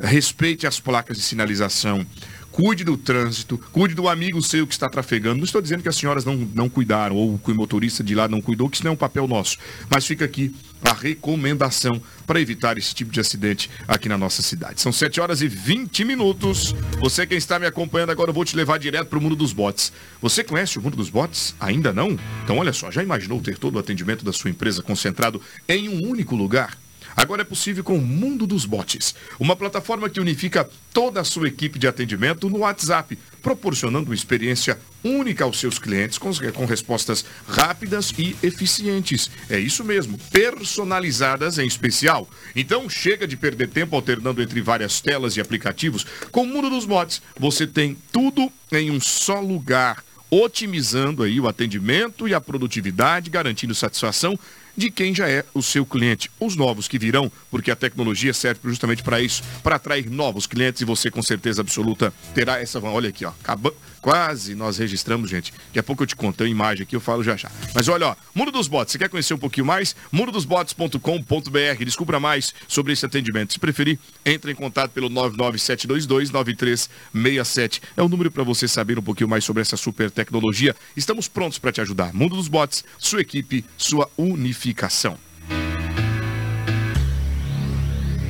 Respeite 0.00 0.64
as 0.66 0.78
placas 0.78 1.16
de 1.16 1.22
sinalização. 1.24 2.06
Cuide 2.54 2.84
do 2.84 2.96
trânsito, 2.96 3.58
cuide 3.72 3.96
do 3.96 4.08
amigo 4.08 4.40
seu 4.40 4.64
que 4.64 4.72
está 4.72 4.88
trafegando. 4.88 5.38
Não 5.38 5.44
estou 5.44 5.60
dizendo 5.60 5.82
que 5.82 5.88
as 5.88 5.96
senhoras 5.96 6.24
não, 6.24 6.36
não 6.54 6.68
cuidaram 6.68 7.16
ou 7.16 7.36
que 7.36 7.50
o 7.50 7.54
motorista 7.54 8.04
de 8.04 8.14
lá 8.14 8.28
não 8.28 8.40
cuidou, 8.40 8.70
que 8.70 8.76
isso 8.76 8.84
não 8.84 8.92
é 8.92 8.94
um 8.94 8.96
papel 8.96 9.26
nosso. 9.26 9.58
Mas 9.90 10.06
fica 10.06 10.24
aqui 10.24 10.54
a 10.80 10.92
recomendação 10.92 12.00
para 12.24 12.40
evitar 12.40 12.78
esse 12.78 12.94
tipo 12.94 13.10
de 13.10 13.18
acidente 13.18 13.68
aqui 13.88 14.08
na 14.08 14.16
nossa 14.16 14.40
cidade. 14.40 14.80
São 14.80 14.92
7 14.92 15.20
horas 15.20 15.42
e 15.42 15.48
20 15.48 16.04
minutos. 16.04 16.72
Você 17.00 17.26
quem 17.26 17.38
está 17.38 17.58
me 17.58 17.66
acompanhando 17.66 18.10
agora, 18.10 18.30
eu 18.30 18.34
vou 18.34 18.44
te 18.44 18.54
levar 18.54 18.78
direto 18.78 19.08
para 19.08 19.18
o 19.18 19.22
mundo 19.22 19.34
dos 19.34 19.52
bots. 19.52 19.92
Você 20.22 20.44
conhece 20.44 20.78
o 20.78 20.82
mundo 20.82 20.96
dos 20.96 21.10
bots? 21.10 21.56
Ainda 21.58 21.92
não? 21.92 22.16
Então 22.44 22.58
olha 22.58 22.72
só, 22.72 22.88
já 22.88 23.02
imaginou 23.02 23.40
ter 23.40 23.58
todo 23.58 23.74
o 23.74 23.78
atendimento 23.80 24.24
da 24.24 24.32
sua 24.32 24.50
empresa 24.50 24.80
concentrado 24.80 25.42
em 25.68 25.88
um 25.88 26.08
único 26.08 26.36
lugar? 26.36 26.78
Agora 27.16 27.42
é 27.42 27.44
possível 27.44 27.84
com 27.84 27.96
o 27.96 28.02
Mundo 28.02 28.46
dos 28.46 28.64
Bots, 28.64 29.14
uma 29.38 29.54
plataforma 29.54 30.08
que 30.10 30.20
unifica 30.20 30.68
toda 30.92 31.20
a 31.20 31.24
sua 31.24 31.48
equipe 31.48 31.78
de 31.78 31.86
atendimento 31.86 32.50
no 32.50 32.58
WhatsApp, 32.58 33.18
proporcionando 33.42 34.06
uma 34.06 34.14
experiência 34.14 34.78
única 35.02 35.44
aos 35.44 35.60
seus 35.60 35.78
clientes 35.78 36.18
com, 36.18 36.30
com 36.52 36.64
respostas 36.64 37.24
rápidas 37.46 38.12
e 38.18 38.36
eficientes. 38.42 39.30
É 39.48 39.58
isso 39.58 39.84
mesmo, 39.84 40.18
personalizadas 40.30 41.58
em 41.58 41.66
especial. 41.66 42.28
Então 42.56 42.88
chega 42.88 43.26
de 43.26 43.36
perder 43.36 43.68
tempo 43.68 43.94
alternando 43.94 44.42
entre 44.42 44.60
várias 44.60 45.00
telas 45.00 45.36
e 45.36 45.40
aplicativos. 45.40 46.06
Com 46.32 46.42
o 46.42 46.46
Mundo 46.46 46.70
dos 46.70 46.84
Bots, 46.84 47.22
você 47.38 47.66
tem 47.66 47.96
tudo 48.10 48.50
em 48.72 48.90
um 48.90 49.00
só 49.00 49.40
lugar 49.40 50.02
otimizando 50.30 51.22
aí 51.22 51.38
o 51.38 51.46
atendimento 51.46 52.26
e 52.26 52.34
a 52.34 52.40
produtividade, 52.40 53.30
garantindo 53.30 53.74
satisfação 53.74 54.38
de 54.76 54.90
quem 54.90 55.14
já 55.14 55.28
é 55.28 55.44
o 55.54 55.62
seu 55.62 55.84
cliente. 55.86 56.30
Os 56.38 56.56
novos 56.56 56.88
que 56.88 56.98
virão, 56.98 57.30
porque 57.50 57.70
a 57.70 57.76
tecnologia 57.76 58.32
serve 58.32 58.60
justamente 58.64 59.02
para 59.02 59.20
isso, 59.20 59.42
para 59.62 59.76
atrair 59.76 60.10
novos 60.10 60.46
clientes 60.46 60.82
e 60.82 60.84
você 60.84 61.10
com 61.10 61.22
certeza 61.22 61.62
absoluta 61.62 62.12
terá 62.34 62.60
essa. 62.60 62.80
Olha 62.80 63.08
aqui, 63.08 63.24
ó. 63.24 63.32
Acabando 63.42 63.76
Quase 64.04 64.54
nós 64.54 64.76
registramos, 64.76 65.30
gente. 65.30 65.50
Daqui 65.68 65.78
a 65.78 65.82
pouco 65.82 66.02
eu 66.02 66.06
te 66.06 66.14
conto 66.14 66.44
a 66.44 66.46
imagem 66.46 66.82
aqui, 66.82 66.94
eu 66.94 67.00
falo 67.00 67.24
já 67.24 67.38
já. 67.38 67.50
Mas 67.74 67.88
olha, 67.88 68.08
ó, 68.08 68.16
Mundo 68.34 68.52
dos 68.52 68.68
Bots, 68.68 68.92
você 68.92 68.98
quer 68.98 69.08
conhecer 69.08 69.32
um 69.32 69.38
pouquinho 69.38 69.64
mais? 69.64 69.96
mundodosbots.com.br. 70.12 71.84
Descubra 71.86 72.20
mais 72.20 72.52
sobre 72.68 72.92
esse 72.92 73.06
atendimento. 73.06 73.54
Se 73.54 73.58
preferir, 73.58 73.98
entre 74.22 74.52
em 74.52 74.54
contato 74.54 74.90
pelo 74.90 75.08
997229367. 75.08 77.80
É 77.96 78.02
o 78.02 78.08
número 78.10 78.30
para 78.30 78.42
você 78.42 78.68
saber 78.68 78.98
um 78.98 79.02
pouquinho 79.02 79.30
mais 79.30 79.42
sobre 79.42 79.62
essa 79.62 79.78
super 79.78 80.10
tecnologia. 80.10 80.76
Estamos 80.94 81.26
prontos 81.26 81.56
para 81.56 81.72
te 81.72 81.80
ajudar. 81.80 82.12
Mundo 82.12 82.36
dos 82.36 82.46
Bots, 82.46 82.84
sua 82.98 83.22
equipe, 83.22 83.64
sua 83.78 84.10
unificação. 84.18 85.16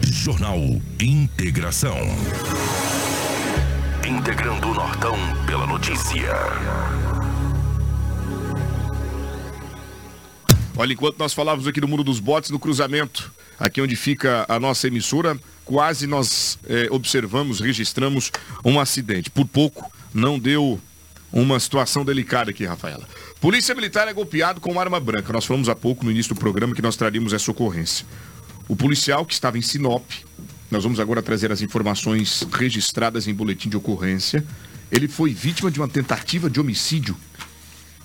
Jornal 0.05 0.61
Integração 1.01 1.99
integrando 4.07 4.69
o 4.69 4.75
Nortão 4.75 5.17
pela 5.47 5.67
notícia. 5.67 6.35
Olha, 10.77 10.93
enquanto 10.93 11.19
nós 11.19 11.33
falávamos 11.33 11.67
aqui 11.67 11.81
do 11.81 11.88
mundo 11.88 12.05
dos 12.05 12.21
botes, 12.21 12.51
no 12.51 12.59
cruzamento, 12.59 13.33
aqui 13.59 13.81
onde 13.81 13.97
fica 13.97 14.45
a 14.49 14.61
nossa 14.61 14.88
emissora, 14.88 15.38
quase 15.64 16.07
nós 16.07 16.59
é, 16.69 16.88
observamos, 16.90 17.61
registramos 17.61 18.31
um 18.64 18.79
acidente. 18.79 19.31
Por 19.31 19.47
pouco 19.47 19.90
não 20.12 20.38
deu 20.38 20.79
uma 21.33 21.59
situação 21.59 22.05
delicada 22.05 22.51
aqui, 22.51 22.64
Rafaela. 22.64 23.09
Polícia 23.40 23.75
Militar 23.75 24.07
é 24.07 24.12
golpeado 24.12 24.61
com 24.61 24.79
arma 24.79 25.01
branca. 25.01 25.33
Nós 25.33 25.47
falamos 25.47 25.69
há 25.69 25.75
pouco 25.75 26.05
no 26.05 26.11
início 26.11 26.35
do 26.35 26.38
programa 26.38 26.75
que 26.75 26.83
nós 26.83 26.97
traríamos 26.97 27.33
essa 27.33 27.51
ocorrência. 27.51 28.07
O 28.69 28.77
policial 28.77 29.25
que 29.25 29.33
estava 29.33 29.57
em 29.57 29.62
Sinop 29.62 30.05
nós 30.70 30.83
vamos 30.83 30.98
agora 30.98 31.22
trazer 31.22 31.53
as 31.53 31.61
informações 31.61 32.46
registradas 32.53 33.29
em 33.29 33.35
boletim 33.35 33.68
de 33.68 33.77
ocorrência. 33.77 34.44
Ele 34.90 35.09
foi 35.09 35.33
vítima 35.33 35.70
de 35.70 35.79
uma 35.81 35.88
tentativa 35.88 36.48
de 36.48 36.61
homicídio. 36.61 37.16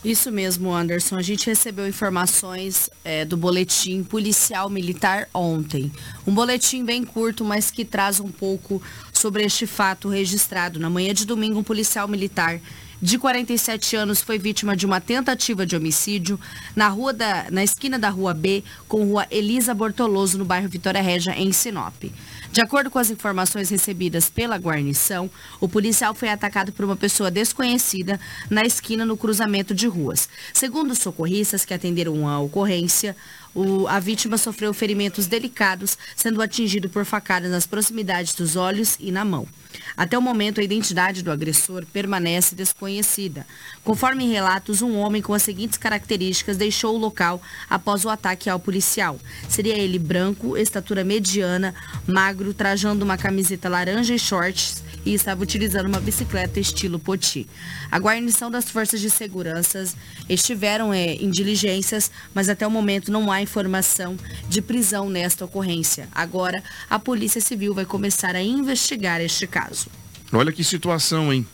Isso 0.03 0.31
mesmo, 0.31 0.73
Anderson. 0.73 1.17
A 1.17 1.21
gente 1.21 1.45
recebeu 1.47 1.85
informações 1.85 2.89
é, 3.03 3.25
do 3.25 3.35
boletim 3.35 4.01
policial 4.01 4.69
militar 4.69 5.27
ontem. 5.33 5.91
Um 6.25 6.33
boletim 6.33 6.85
bem 6.85 7.03
curto, 7.03 7.43
mas 7.43 7.69
que 7.69 7.83
traz 7.83 8.19
um 8.19 8.29
pouco 8.29 8.81
sobre 9.11 9.43
este 9.43 9.67
fato 9.67 10.07
registrado. 10.07 10.79
Na 10.79 10.89
manhã 10.89 11.13
de 11.13 11.25
domingo, 11.25 11.59
um 11.59 11.63
policial 11.63 12.07
militar 12.07 12.61
de 13.01 13.17
47 13.17 13.95
anos, 13.95 14.21
foi 14.21 14.37
vítima 14.37 14.75
de 14.75 14.85
uma 14.85 14.99
tentativa 14.99 15.65
de 15.65 15.75
homicídio 15.75 16.39
na, 16.75 16.89
rua 16.89 17.13
da, 17.13 17.47
na 17.49 17.63
esquina 17.63 17.97
da 17.97 18.09
Rua 18.09 18.33
B 18.33 18.63
com 18.87 19.05
Rua 19.05 19.25
Elisa 19.31 19.73
Bortoloso, 19.73 20.37
no 20.37 20.45
bairro 20.45 20.67
Vitória 20.67 21.01
Régia, 21.01 21.33
em 21.37 21.51
Sinop. 21.51 22.03
De 22.51 22.61
acordo 22.61 22.89
com 22.89 22.97
as 22.97 23.11
informações 23.11 23.69
recebidas 23.69 24.27
pela 24.27 24.57
guarnição, 24.57 25.29
o 25.59 25.69
policial 25.69 26.15
foi 26.15 26.29
atacado 26.29 26.71
por 26.71 26.83
uma 26.83 26.95
pessoa 26.95 27.29
desconhecida 27.29 28.19
na 28.49 28.63
esquina 28.63 29.05
no 29.05 29.15
cruzamento 29.15 29.73
de 29.75 29.87
ruas. 29.87 30.27
Segundo 30.51 30.95
socorristas 30.95 31.63
que 31.63 31.75
atenderam 31.75 32.27
a 32.27 32.39
ocorrência, 32.39 33.15
o, 33.53 33.87
a 33.87 33.99
vítima 33.99 34.37
sofreu 34.37 34.73
ferimentos 34.73 35.27
delicados, 35.27 35.97
sendo 36.15 36.41
atingido 36.41 36.89
por 36.89 37.05
facadas 37.05 37.51
nas 37.51 37.65
proximidades 37.65 38.33
dos 38.33 38.55
olhos 38.55 38.95
e 38.99 39.11
na 39.11 39.25
mão. 39.25 39.47
Até 39.95 40.17
o 40.17 40.21
momento, 40.21 40.59
a 40.59 40.63
identidade 40.63 41.21
do 41.21 41.31
agressor 41.31 41.85
permanece 41.91 42.55
desconhecida. 42.55 43.45
Conforme 43.83 44.31
relatos, 44.31 44.81
um 44.81 44.97
homem 44.97 45.21
com 45.21 45.33
as 45.33 45.43
seguintes 45.43 45.77
características 45.77 46.57
deixou 46.57 46.95
o 46.95 46.97
local 46.97 47.41
após 47.69 48.05
o 48.05 48.09
ataque 48.09 48.49
ao 48.49 48.59
policial. 48.59 49.19
Seria 49.47 49.77
ele 49.77 49.99
branco, 49.99 50.57
estatura 50.57 51.03
mediana, 51.03 51.75
magro, 52.07 52.53
trajando 52.53 53.03
uma 53.03 53.17
camiseta 53.17 53.69
laranja 53.69 54.13
e 54.13 54.19
shorts 54.19 54.83
e 55.05 55.13
estava 55.13 55.43
utilizando 55.43 55.87
uma 55.87 55.99
bicicleta 55.99 56.59
estilo 56.59 56.99
poti. 56.99 57.47
A 57.91 57.99
guarnição 57.99 58.49
das 58.51 58.69
forças 58.69 58.99
de 58.99 59.09
segurança 59.09 59.85
estiveram 60.27 60.93
é, 60.93 61.13
em 61.13 61.29
diligências, 61.29 62.11
mas 62.33 62.49
até 62.49 62.65
o 62.65 62.71
momento 62.71 63.11
não 63.11 63.31
há 63.31 63.41
informação 63.41 64.17
de 64.47 64.61
prisão 64.61 65.09
nesta 65.09 65.45
ocorrência. 65.45 66.07
Agora, 66.13 66.63
a 66.89 66.99
Polícia 66.99 67.41
Civil 67.41 67.73
vai 67.73 67.85
começar 67.85 68.35
a 68.35 68.41
investigar 68.41 69.21
este 69.21 69.47
caso. 69.47 69.87
Olha 70.31 70.51
que 70.51 70.63
situação, 70.63 71.33
hein? 71.33 71.45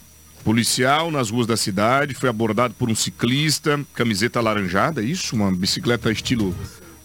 Policial 0.44 1.10
nas 1.10 1.32
ruas 1.32 1.48
da 1.48 1.58
cidade 1.58 2.14
foi 2.14 2.30
abordado 2.30 2.76
por 2.76 2.88
um 2.88 2.94
ciclista, 2.94 3.84
camiseta 3.96 4.38
alaranjada, 4.38 5.02
isso? 5.02 5.36
Uma 5.36 5.52
bicicleta 5.52 6.12
estilo 6.12 6.56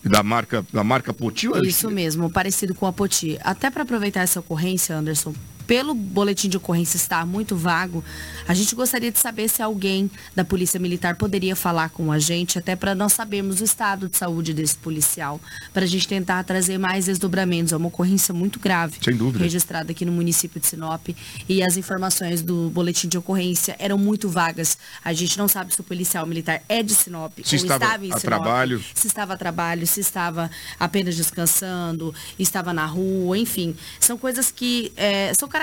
da 0.04 0.22
marca 0.22 0.64
da 0.72 0.82
marca 0.82 1.12
Poti? 1.12 1.48
Isso 1.64 1.90
mesmo, 1.90 2.30
parecido 2.30 2.74
com 2.74 2.86
a 2.86 2.92
Poti. 2.92 3.38
Até 3.42 3.70
para 3.70 3.82
aproveitar 3.82 4.20
essa 4.20 4.40
ocorrência, 4.40 4.94
Anderson, 4.96 5.34
pelo 5.70 5.94
boletim 5.94 6.48
de 6.48 6.56
ocorrência 6.56 6.96
estar 6.96 7.24
muito 7.24 7.54
vago, 7.54 8.02
a 8.48 8.52
gente 8.54 8.74
gostaria 8.74 9.12
de 9.12 9.20
saber 9.20 9.48
se 9.48 9.62
alguém 9.62 10.10
da 10.34 10.44
Polícia 10.44 10.80
Militar 10.80 11.14
poderia 11.14 11.54
falar 11.54 11.90
com 11.90 12.10
a 12.10 12.18
gente, 12.18 12.58
até 12.58 12.74
para 12.74 12.92
nós 12.92 13.12
sabermos 13.12 13.60
o 13.60 13.64
estado 13.64 14.08
de 14.08 14.16
saúde 14.16 14.52
desse 14.52 14.74
policial, 14.74 15.40
para 15.72 15.84
a 15.84 15.86
gente 15.86 16.08
tentar 16.08 16.42
trazer 16.42 16.76
mais 16.76 17.04
desdobramentos. 17.04 17.72
É 17.72 17.76
uma 17.76 17.86
ocorrência 17.86 18.34
muito 18.34 18.58
grave, 18.58 18.98
Sem 19.00 19.14
dúvida. 19.14 19.44
registrada 19.44 19.92
aqui 19.92 20.04
no 20.04 20.10
município 20.10 20.60
de 20.60 20.66
Sinop, 20.66 21.10
e 21.48 21.62
as 21.62 21.76
informações 21.76 22.42
do 22.42 22.68
boletim 22.70 23.06
de 23.06 23.16
ocorrência 23.16 23.76
eram 23.78 23.96
muito 23.96 24.28
vagas. 24.28 24.76
A 25.04 25.12
gente 25.12 25.38
não 25.38 25.46
sabe 25.46 25.72
se 25.72 25.80
o 25.80 25.84
policial 25.84 26.26
militar 26.26 26.60
é 26.68 26.82
de 26.82 26.96
Sinop 26.96 27.30
se 27.44 27.54
ou 27.54 27.62
estava 27.62 27.84
estava 27.84 28.06
em 28.06 28.08
Sinop, 28.08 28.22
trabalho. 28.22 28.84
se 28.92 29.06
estava 29.06 29.34
a 29.34 29.36
trabalho, 29.36 29.86
se 29.86 30.00
estava 30.00 30.50
apenas 30.80 31.14
descansando, 31.14 32.12
estava 32.40 32.72
na 32.72 32.86
rua, 32.86 33.38
enfim. 33.38 33.76
São 34.00 34.18
coisas 34.18 34.50
que 34.50 34.92
é, 34.96 35.30
são 35.38 35.48
características 35.48 35.59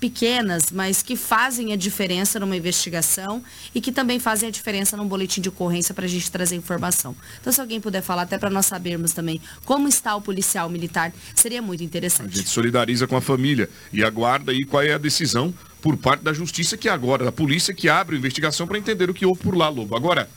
pequenas, 0.00 0.64
mas 0.72 1.00
que 1.00 1.14
fazem 1.14 1.72
a 1.72 1.76
diferença 1.76 2.40
numa 2.40 2.56
investigação 2.56 3.40
e 3.72 3.80
que 3.80 3.92
também 3.92 4.18
fazem 4.18 4.48
a 4.48 4.52
diferença 4.52 4.96
num 4.96 5.06
boletim 5.06 5.40
de 5.40 5.48
ocorrência 5.48 5.94
para 5.94 6.04
a 6.06 6.08
gente 6.08 6.28
trazer 6.28 6.56
informação. 6.56 7.14
Então, 7.40 7.52
se 7.52 7.60
alguém 7.60 7.80
puder 7.80 8.02
falar, 8.02 8.22
até 8.22 8.36
para 8.36 8.50
nós 8.50 8.66
sabermos 8.66 9.12
também 9.12 9.40
como 9.64 9.86
está 9.86 10.16
o 10.16 10.20
policial 10.20 10.68
militar, 10.68 11.12
seria 11.36 11.62
muito 11.62 11.82
A 11.82 11.84
interessante. 11.84 12.36
gente 12.36 12.48
solidariza 12.48 13.06
com 13.06 13.16
a 13.16 13.20
família 13.20 13.70
e 13.92 14.02
aguarda 14.02 14.50
aí 14.50 14.64
qual 14.64 14.82
é 14.82 14.92
a 14.92 14.98
decisão 14.98 15.54
por 15.80 15.96
parte 15.96 16.22
da 16.22 16.32
justiça 16.32 16.76
que 16.76 16.88
agora, 16.88 17.24
da 17.24 17.32
polícia 17.32 17.72
que 17.72 17.88
abre 17.88 18.16
a 18.16 18.18
investigação 18.18 18.66
para 18.66 18.78
entender 18.78 19.08
o 19.08 19.14
que 19.14 19.24
houve 19.24 19.40
por 19.40 19.56
lá, 19.56 19.68
Lobo. 19.68 19.94
Agora, 19.96 20.28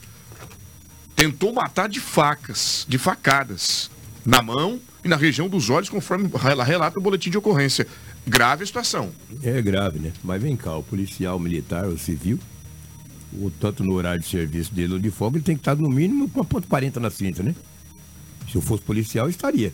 tentou 1.16 1.52
matar 1.54 1.90
de 1.90 2.00
facas, 2.00 2.86
de 2.88 3.00
facadas, 3.00 3.90
na 4.24 4.42
mão 4.44 4.80
e 5.04 5.08
na 5.08 5.16
região 5.16 5.48
dos 5.48 5.70
olhos, 5.70 5.90
conforme 5.90 6.30
rela- 6.36 6.64
relata 6.64 7.00
o 7.00 7.02
boletim 7.02 7.30
de 7.32 7.38
ocorrência. 7.38 7.88
Grave 8.28 8.64
a 8.64 8.66
situação. 8.66 9.12
É 9.44 9.62
grave, 9.62 10.00
né? 10.00 10.12
Mas 10.24 10.42
vem 10.42 10.56
cá, 10.56 10.76
o 10.76 10.84
policial 10.84 11.40
militar, 11.40 11.86
o 11.86 11.98
civil, 11.98 12.40
o, 13.34 13.52
tanto 13.52 13.84
no 13.84 13.94
horário 13.94 14.22
de 14.22 14.28
serviço 14.28 14.74
dele 14.74 14.94
ou 14.94 15.00
de 15.00 15.12
folga, 15.12 15.38
ele 15.38 15.44
tem 15.44 15.56
que 15.56 15.62
estar 15.62 15.76
no 15.76 15.90
mínimo 15.90 16.28
com 16.30 16.40
uma 16.40 16.46
ponto 16.46 16.68
40 16.68 17.00
na 17.00 17.10
cinta, 17.10 17.44
né? 17.44 17.54
Se 18.50 18.56
eu 18.56 18.62
fosse 18.62 18.84
policial, 18.84 19.28
eu 19.28 19.30
estaria. 19.30 19.74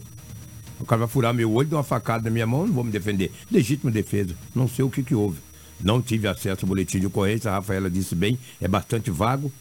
O 0.80 0.86
cara 0.86 1.00
vai 1.00 1.08
furar 1.08 1.34
meu 1.34 1.52
olho, 1.52 1.70
dar 1.70 1.78
uma 1.78 1.84
facada 1.84 2.24
na 2.26 2.30
minha 2.30 2.48
mão, 2.48 2.66
não 2.66 2.74
vou 2.74 2.84
me 2.84 2.92
defender. 2.92 3.32
Legítima 3.50 3.92
defesa. 3.92 4.36
Não 4.54 4.68
sei 4.68 4.84
o 4.84 4.90
que, 4.90 5.04
que 5.04 5.16
houve. 5.16 5.40
Não 5.80 6.02
tive 6.02 6.28
acesso 6.28 6.66
ao 6.66 6.68
boletim 6.68 7.00
de 7.00 7.06
ocorrência, 7.06 7.50
a 7.50 7.56
Rafaela 7.56 7.90
disse 7.90 8.16
bem, 8.16 8.38
é 8.60 8.68
bastante 8.68 9.10
vago. 9.10 9.52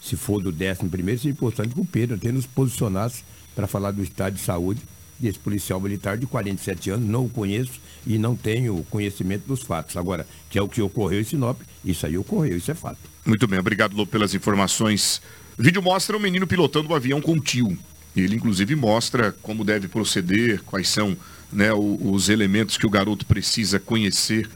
Se 0.00 0.16
for 0.16 0.42
do 0.42 0.50
décimo 0.50 0.90
primeiro, 0.90 1.20
seria 1.20 1.32
importante 1.32 1.74
que 1.74 1.80
o 1.80 1.84
Pedro 1.84 2.16
até 2.16 2.32
nos 2.32 2.46
posicionasse 2.46 3.22
para 3.54 3.66
falar 3.66 3.90
do 3.90 4.02
estado 4.02 4.34
de 4.34 4.40
saúde 4.40 4.80
desse 5.20 5.38
policial 5.38 5.80
militar 5.80 6.16
de 6.16 6.26
47 6.26 6.90
anos, 6.90 7.08
não 7.08 7.26
o 7.26 7.28
conheço 7.28 7.80
e 8.06 8.18
não 8.18 8.34
tenho 8.34 8.84
conhecimento 8.90 9.46
dos 9.46 9.62
fatos. 9.62 9.96
Agora, 9.96 10.26
que 10.48 10.58
é 10.58 10.62
o 10.62 10.68
que 10.68 10.80
ocorreu 10.80 11.20
em 11.20 11.24
Sinop, 11.24 11.60
isso 11.84 12.06
aí 12.06 12.16
ocorreu, 12.16 12.56
isso 12.56 12.70
é 12.70 12.74
fato. 12.74 12.98
Muito 13.24 13.46
bem, 13.46 13.58
obrigado, 13.58 13.94
Lô, 13.94 14.06
pelas 14.06 14.34
informações. 14.34 15.20
O 15.58 15.62
vídeo 15.62 15.82
mostra 15.82 16.16
um 16.16 16.20
menino 16.20 16.46
pilotando 16.46 16.88
um 16.88 16.94
avião 16.94 17.20
com 17.20 17.38
tio. 17.38 17.76
Ele, 18.16 18.34
inclusive, 18.34 18.74
mostra 18.74 19.32
como 19.42 19.64
deve 19.64 19.86
proceder, 19.86 20.62
quais 20.64 20.88
são 20.88 21.16
né, 21.52 21.72
os 21.72 22.28
elementos 22.28 22.76
que 22.76 22.86
o 22.86 22.90
garoto 22.90 23.26
precisa 23.26 23.78
conhecer 23.78 24.48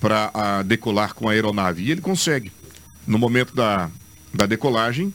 para 0.00 0.62
decolar 0.62 1.14
com 1.14 1.28
a 1.28 1.32
aeronave. 1.32 1.84
E 1.84 1.90
ele 1.90 2.00
consegue. 2.00 2.52
No 3.06 3.18
momento 3.18 3.54
da, 3.54 3.90
da 4.32 4.46
decolagem, 4.46 5.12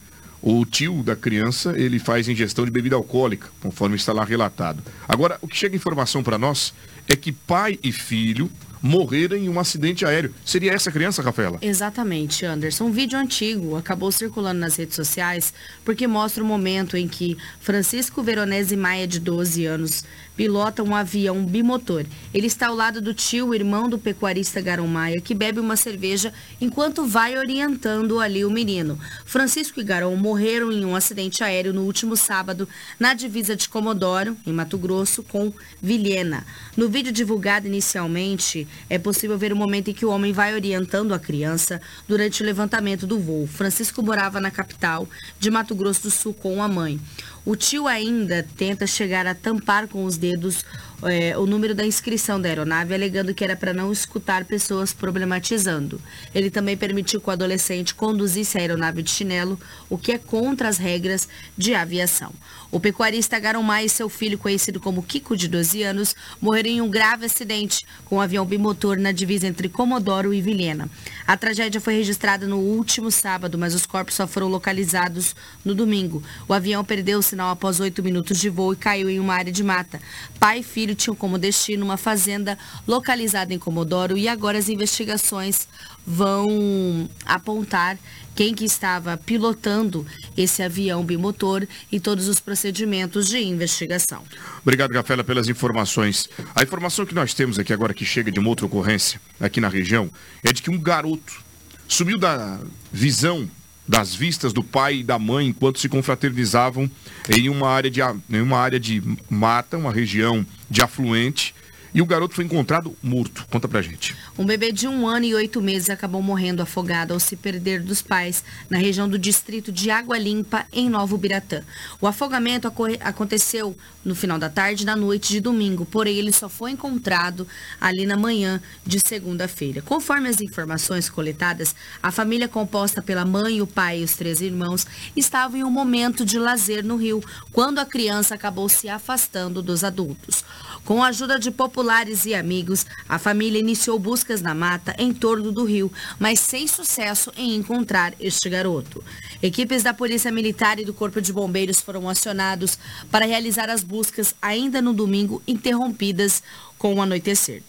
o 0.48 0.64
tio 0.64 1.02
da 1.02 1.16
criança 1.16 1.76
ele 1.76 1.98
faz 1.98 2.28
ingestão 2.28 2.64
de 2.64 2.70
bebida 2.70 2.94
alcoólica, 2.94 3.48
conforme 3.60 3.96
está 3.96 4.12
lá 4.12 4.24
relatado. 4.24 4.80
Agora, 5.08 5.36
o 5.42 5.48
que 5.48 5.56
chega 5.56 5.74
informação 5.74 6.22
para 6.22 6.38
nós 6.38 6.72
é 7.08 7.16
que 7.16 7.32
pai 7.32 7.80
e 7.82 7.90
filho 7.90 8.48
morreram 8.80 9.36
em 9.36 9.48
um 9.48 9.58
acidente 9.58 10.04
aéreo. 10.04 10.32
Seria 10.44 10.72
essa 10.72 10.92
criança, 10.92 11.20
Rafaela? 11.20 11.58
Exatamente, 11.60 12.44
Anderson. 12.46 12.84
Um 12.84 12.92
vídeo 12.92 13.18
antigo 13.18 13.76
acabou 13.76 14.12
circulando 14.12 14.60
nas 14.60 14.76
redes 14.76 14.94
sociais 14.94 15.52
porque 15.84 16.06
mostra 16.06 16.44
o 16.44 16.46
momento 16.46 16.96
em 16.96 17.08
que 17.08 17.36
Francisco 17.58 18.22
Veronese 18.22 18.76
Maia, 18.76 19.08
de 19.08 19.18
12 19.18 19.66
anos, 19.66 20.04
pilota 20.36 20.82
um 20.82 20.94
avião 20.94 21.44
bimotor. 21.44 22.04
Ele 22.32 22.46
está 22.46 22.68
ao 22.68 22.74
lado 22.74 23.00
do 23.00 23.14
tio, 23.14 23.54
irmão 23.54 23.88
do 23.88 23.98
pecuarista 23.98 24.60
Garon 24.60 24.86
Maia, 24.86 25.20
que 25.20 25.34
bebe 25.34 25.58
uma 25.58 25.76
cerveja 25.76 26.32
enquanto 26.60 27.06
vai 27.06 27.38
orientando 27.38 28.20
ali 28.20 28.44
o 28.44 28.50
menino. 28.50 28.98
Francisco 29.24 29.80
e 29.80 29.84
Garon 29.84 30.14
morreram 30.16 30.70
em 30.70 30.84
um 30.84 30.94
acidente 30.94 31.42
aéreo 31.42 31.72
no 31.72 31.82
último 31.82 32.16
sábado 32.16 32.68
na 33.00 33.14
divisa 33.14 33.56
de 33.56 33.68
Comodoro, 33.68 34.36
em 34.46 34.52
Mato 34.52 34.76
Grosso, 34.76 35.22
com 35.22 35.52
Vilhena. 35.80 36.44
No 36.76 36.88
vídeo 36.88 37.12
divulgado 37.12 37.66
inicialmente, 37.66 38.68
é 38.90 38.98
possível 38.98 39.38
ver 39.38 39.52
o 39.52 39.56
momento 39.56 39.88
em 39.88 39.94
que 39.94 40.04
o 40.04 40.10
homem 40.10 40.32
vai 40.32 40.54
orientando 40.54 41.14
a 41.14 41.18
criança 41.18 41.80
durante 42.06 42.42
o 42.42 42.46
levantamento 42.46 43.06
do 43.06 43.18
voo. 43.18 43.46
Francisco 43.46 44.02
morava 44.02 44.40
na 44.40 44.50
capital 44.50 45.08
de 45.38 45.50
Mato 45.50 45.74
Grosso 45.74 46.02
do 46.02 46.10
Sul 46.10 46.34
com 46.34 46.62
a 46.62 46.68
mãe. 46.68 47.00
O 47.46 47.54
tio 47.54 47.86
ainda 47.86 48.44
tenta 48.56 48.88
chegar 48.88 49.24
a 49.24 49.32
tampar 49.34 49.86
com 49.86 50.04
os 50.04 50.16
dedos 50.16 50.64
é, 51.02 51.36
o 51.36 51.46
número 51.46 51.74
da 51.74 51.84
inscrição 51.84 52.40
da 52.40 52.48
aeronave, 52.48 52.94
alegando 52.94 53.34
que 53.34 53.44
era 53.44 53.56
para 53.56 53.72
não 53.72 53.92
escutar 53.92 54.44
pessoas 54.44 54.92
problematizando. 54.92 56.00
Ele 56.34 56.50
também 56.50 56.76
permitiu 56.76 57.20
que 57.20 57.28
o 57.28 57.32
adolescente 57.32 57.94
conduzisse 57.94 58.56
a 58.56 58.60
aeronave 58.60 59.02
de 59.02 59.10
chinelo, 59.10 59.58
o 59.90 59.98
que 59.98 60.12
é 60.12 60.18
contra 60.18 60.68
as 60.68 60.78
regras 60.78 61.28
de 61.56 61.74
aviação. 61.74 62.32
O 62.70 62.80
pecuarista 62.80 63.38
Garomai 63.38 63.84
e 63.84 63.88
seu 63.88 64.08
filho, 64.08 64.38
conhecido 64.38 64.80
como 64.80 65.02
Kiko, 65.02 65.36
de 65.36 65.48
12 65.48 65.82
anos, 65.82 66.16
morreram 66.40 66.70
em 66.70 66.80
um 66.80 66.90
grave 66.90 67.26
acidente 67.26 67.86
com 68.04 68.16
um 68.16 68.20
avião 68.20 68.44
bimotor 68.44 68.98
na 68.98 69.12
divisa 69.12 69.46
entre 69.46 69.68
Comodoro 69.68 70.34
e 70.34 70.40
Vilhena. 70.40 70.88
A 71.26 71.36
tragédia 71.36 71.80
foi 71.80 71.94
registrada 71.94 72.46
no 72.46 72.58
último 72.58 73.10
sábado, 73.10 73.56
mas 73.56 73.74
os 73.74 73.86
corpos 73.86 74.14
só 74.14 74.26
foram 74.26 74.48
localizados 74.48 75.34
no 75.64 75.74
domingo. 75.74 76.22
O 76.48 76.54
avião 76.54 76.84
perdeu 76.84 77.18
o 77.18 77.22
sinal 77.22 77.50
após 77.50 77.80
oito 77.80 78.02
minutos 78.02 78.38
de 78.38 78.48
voo 78.48 78.72
e 78.72 78.76
caiu 78.76 79.08
em 79.08 79.20
uma 79.20 79.34
área 79.34 79.52
de 79.52 79.62
mata. 79.62 80.00
Pai 80.38 80.60
e 80.60 80.62
filho 80.62 80.85
filho 80.86 80.94
tinham 80.94 81.16
como 81.16 81.36
destino 81.36 81.84
uma 81.84 81.96
fazenda 81.96 82.56
localizada 82.86 83.52
em 83.52 83.58
Comodoro 83.58 84.16
e 84.16 84.28
agora 84.28 84.56
as 84.56 84.68
investigações 84.68 85.66
vão 86.06 87.10
apontar 87.24 87.98
quem 88.36 88.54
que 88.54 88.64
estava 88.64 89.16
pilotando 89.16 90.06
esse 90.36 90.62
avião 90.62 91.02
bimotor 91.04 91.66
e 91.90 91.98
todos 91.98 92.28
os 92.28 92.38
procedimentos 92.38 93.28
de 93.28 93.38
investigação. 93.38 94.22
Obrigado, 94.62 94.92
Gafela, 94.92 95.24
pelas 95.24 95.48
informações. 95.48 96.28
A 96.54 96.62
informação 96.62 97.04
que 97.04 97.14
nós 97.14 97.34
temos 97.34 97.58
aqui 97.58 97.72
agora, 97.72 97.92
que 97.92 98.04
chega 98.04 98.30
de 98.30 98.38
uma 98.38 98.48
outra 98.48 98.66
ocorrência 98.66 99.20
aqui 99.40 99.60
na 99.60 99.68
região, 99.68 100.08
é 100.44 100.52
de 100.52 100.62
que 100.62 100.70
um 100.70 100.78
garoto 100.78 101.42
sumiu 101.88 102.18
da 102.18 102.60
visão 102.92 103.48
das 103.88 104.14
vistas 104.14 104.52
do 104.52 104.62
pai 104.62 104.96
e 104.96 105.04
da 105.04 105.18
mãe 105.18 105.46
enquanto 105.46 105.78
se 105.78 105.88
confraternizavam 105.88 106.90
em 107.28 107.48
uma 107.48 107.68
área 107.68 107.90
de, 107.90 108.00
em 108.02 108.40
uma 108.40 108.58
área 108.58 108.80
de 108.80 109.02
mata, 109.28 109.76
uma 109.76 109.92
região 109.92 110.44
de 110.68 110.82
afluente, 110.82 111.54
e 111.96 112.02
o 112.02 112.04
garoto 112.04 112.34
foi 112.34 112.44
encontrado 112.44 112.94
morto. 113.02 113.46
Conta 113.50 113.66
pra 113.66 113.80
gente. 113.80 114.14
Um 114.38 114.44
bebê 114.44 114.70
de 114.70 114.86
um 114.86 115.08
ano 115.08 115.24
e 115.24 115.34
oito 115.34 115.62
meses 115.62 115.88
acabou 115.88 116.20
morrendo 116.20 116.60
afogado 116.60 117.14
ao 117.14 117.18
se 117.18 117.36
perder 117.36 117.80
dos 117.80 118.02
pais 118.02 118.44
na 118.68 118.76
região 118.76 119.08
do 119.08 119.18
distrito 119.18 119.72
de 119.72 119.90
Água 119.90 120.18
Limpa, 120.18 120.66
em 120.70 120.90
Novo 120.90 121.16
Biratã. 121.16 121.62
O 121.98 122.06
afogamento 122.06 122.70
aconteceu 123.00 123.74
no 124.04 124.14
final 124.14 124.38
da 124.38 124.50
tarde 124.50 124.82
e 124.82 124.86
na 124.86 124.94
noite 124.94 125.30
de 125.30 125.40
domingo, 125.40 125.86
porém 125.86 126.18
ele 126.18 126.32
só 126.32 126.50
foi 126.50 126.72
encontrado 126.72 127.48
ali 127.80 128.04
na 128.04 128.14
manhã 128.14 128.60
de 128.86 129.00
segunda-feira. 129.00 129.80
Conforme 129.80 130.28
as 130.28 130.42
informações 130.42 131.08
coletadas, 131.08 131.74
a 132.02 132.12
família 132.12 132.46
composta 132.46 133.00
pela 133.00 133.24
mãe, 133.24 133.62
o 133.62 133.66
pai 133.66 134.00
e 134.00 134.04
os 134.04 134.14
três 134.14 134.42
irmãos 134.42 134.86
estavam 135.16 135.58
em 135.58 135.64
um 135.64 135.70
momento 135.70 136.26
de 136.26 136.38
lazer 136.38 136.84
no 136.84 136.96
rio, 136.96 137.24
quando 137.52 137.78
a 137.78 137.86
criança 137.86 138.34
acabou 138.34 138.68
se 138.68 138.86
afastando 138.86 139.62
dos 139.62 139.82
adultos. 139.82 140.44
Com 140.86 141.02
a 141.02 141.08
ajuda 141.08 141.36
de 141.36 141.50
populares 141.50 142.26
e 142.26 142.32
amigos, 142.32 142.86
a 143.08 143.18
família 143.18 143.58
iniciou 143.58 143.98
buscas 143.98 144.40
na 144.40 144.54
mata 144.54 144.94
em 144.96 145.12
torno 145.12 145.50
do 145.50 145.64
rio, 145.64 145.90
mas 146.16 146.38
sem 146.38 146.68
sucesso 146.68 147.32
em 147.36 147.56
encontrar 147.56 148.14
este 148.20 148.48
garoto. 148.48 149.02
Equipes 149.42 149.82
da 149.82 149.92
Polícia 149.92 150.30
Militar 150.30 150.78
e 150.78 150.84
do 150.84 150.94
Corpo 150.94 151.20
de 151.20 151.32
Bombeiros 151.32 151.80
foram 151.80 152.08
acionados 152.08 152.78
para 153.10 153.26
realizar 153.26 153.68
as 153.68 153.82
buscas 153.82 154.32
ainda 154.40 154.80
no 154.80 154.92
domingo, 154.92 155.42
interrompidas 155.44 156.40
com 156.78 156.94
o 156.94 157.02
anoitecer. 157.02 157.64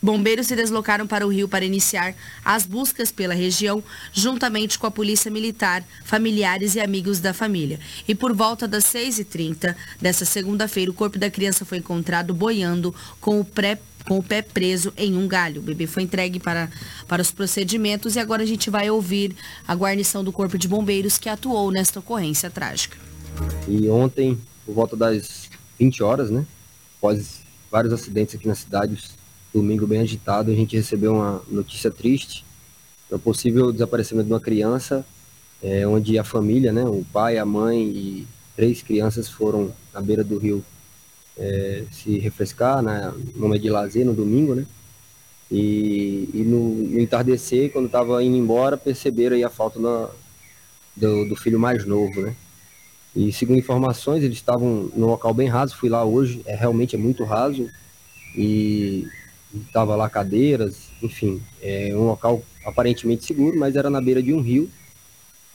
Bombeiros 0.00 0.46
se 0.46 0.54
deslocaram 0.54 1.06
para 1.06 1.26
o 1.26 1.30
rio 1.30 1.48
para 1.48 1.64
iniciar 1.64 2.14
as 2.44 2.64
buscas 2.64 3.10
pela 3.10 3.34
região, 3.34 3.82
juntamente 4.12 4.78
com 4.78 4.86
a 4.86 4.90
Polícia 4.90 5.30
Militar, 5.30 5.84
familiares 6.04 6.74
e 6.74 6.80
amigos 6.80 7.18
da 7.18 7.34
família. 7.34 7.80
E 8.06 8.14
por 8.14 8.32
volta 8.32 8.68
das 8.68 8.84
6h30 8.84 9.74
dessa 10.00 10.24
segunda-feira, 10.24 10.90
o 10.90 10.94
corpo 10.94 11.18
da 11.18 11.30
criança 11.30 11.64
foi 11.64 11.78
encontrado 11.78 12.32
boiando 12.32 12.94
com 13.20 13.40
o 13.40 13.44
pré 13.44 13.78
com 14.06 14.18
o 14.18 14.22
pé 14.22 14.40
preso 14.40 14.90
em 14.96 15.14
um 15.14 15.28
galho. 15.28 15.60
O 15.60 15.64
bebê 15.64 15.86
foi 15.86 16.02
entregue 16.02 16.40
para, 16.40 16.70
para 17.06 17.20
os 17.20 17.30
procedimentos 17.30 18.16
e 18.16 18.18
agora 18.18 18.42
a 18.42 18.46
gente 18.46 18.70
vai 18.70 18.88
ouvir 18.88 19.36
a 19.66 19.74
guarnição 19.74 20.24
do 20.24 20.32
Corpo 20.32 20.56
de 20.56 20.66
Bombeiros 20.66 21.18
que 21.18 21.28
atuou 21.28 21.70
nesta 21.70 21.98
ocorrência 21.98 22.48
trágica. 22.48 22.96
E 23.68 23.86
ontem, 23.90 24.38
por 24.64 24.74
volta 24.74 24.96
das 24.96 25.50
20 25.78 26.02
horas, 26.02 26.30
né? 26.30 26.46
Após 26.96 27.40
vários 27.70 27.92
acidentes 27.92 28.34
aqui 28.34 28.48
na 28.48 28.54
cidade, 28.54 28.98
domingo 29.52 29.86
bem 29.86 30.00
agitado, 30.00 30.50
a 30.50 30.54
gente 30.54 30.76
recebeu 30.76 31.14
uma 31.14 31.42
notícia 31.48 31.90
triste 31.90 32.44
do 33.10 33.18
possível 33.18 33.72
desaparecimento 33.72 34.26
de 34.26 34.32
uma 34.32 34.40
criança, 34.40 35.04
é, 35.62 35.86
onde 35.86 36.18
a 36.18 36.24
família, 36.24 36.72
né, 36.72 36.84
o 36.84 37.04
pai, 37.12 37.38
a 37.38 37.44
mãe 37.44 37.82
e 37.82 38.26
três 38.54 38.82
crianças 38.82 39.28
foram 39.28 39.72
na 39.92 40.00
beira 40.00 40.22
do 40.22 40.38
rio 40.38 40.64
é, 41.36 41.84
se 41.90 42.18
refrescar, 42.18 42.82
né, 42.82 43.12
no 43.34 43.42
momento 43.42 43.62
de 43.62 43.70
lazer, 43.70 44.04
no 44.04 44.12
domingo, 44.12 44.54
né, 44.54 44.66
e, 45.50 46.28
e 46.34 46.42
no, 46.44 46.74
no, 46.74 47.00
entardecer, 47.00 47.72
quando 47.72 47.86
estava 47.86 48.22
indo 48.22 48.36
embora, 48.36 48.76
perceberam 48.76 49.44
a 49.44 49.48
falta 49.48 49.78
do, 49.78 50.10
do, 50.94 51.28
do 51.30 51.36
filho 51.36 51.58
mais 51.58 51.86
novo, 51.86 52.20
né, 52.20 52.34
e 53.16 53.32
segundo 53.32 53.58
informações, 53.58 54.22
eles 54.22 54.36
estavam 54.36 54.90
no 54.94 55.06
local 55.06 55.32
bem 55.32 55.48
raso, 55.48 55.76
fui 55.76 55.88
lá 55.88 56.04
hoje, 56.04 56.42
é 56.44 56.54
realmente 56.54 56.94
é 56.94 56.98
muito 56.98 57.24
raso, 57.24 57.68
e 58.36 59.08
Tava 59.72 59.96
lá 59.96 60.10
cadeiras, 60.10 60.88
enfim, 61.02 61.40
é 61.62 61.90
um 61.94 62.06
local 62.06 62.42
aparentemente 62.64 63.24
seguro, 63.24 63.58
mas 63.58 63.76
era 63.76 63.88
na 63.88 64.00
beira 64.00 64.22
de 64.22 64.32
um 64.32 64.40
rio 64.40 64.70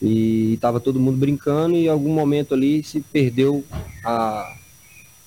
e 0.02 0.54
estava 0.54 0.80
todo 0.80 1.00
mundo 1.00 1.16
brincando 1.16 1.76
e 1.76 1.86
em 1.86 1.88
algum 1.88 2.12
momento 2.12 2.54
ali 2.54 2.82
se 2.82 3.00
perdeu 3.00 3.64
a, 4.04 4.56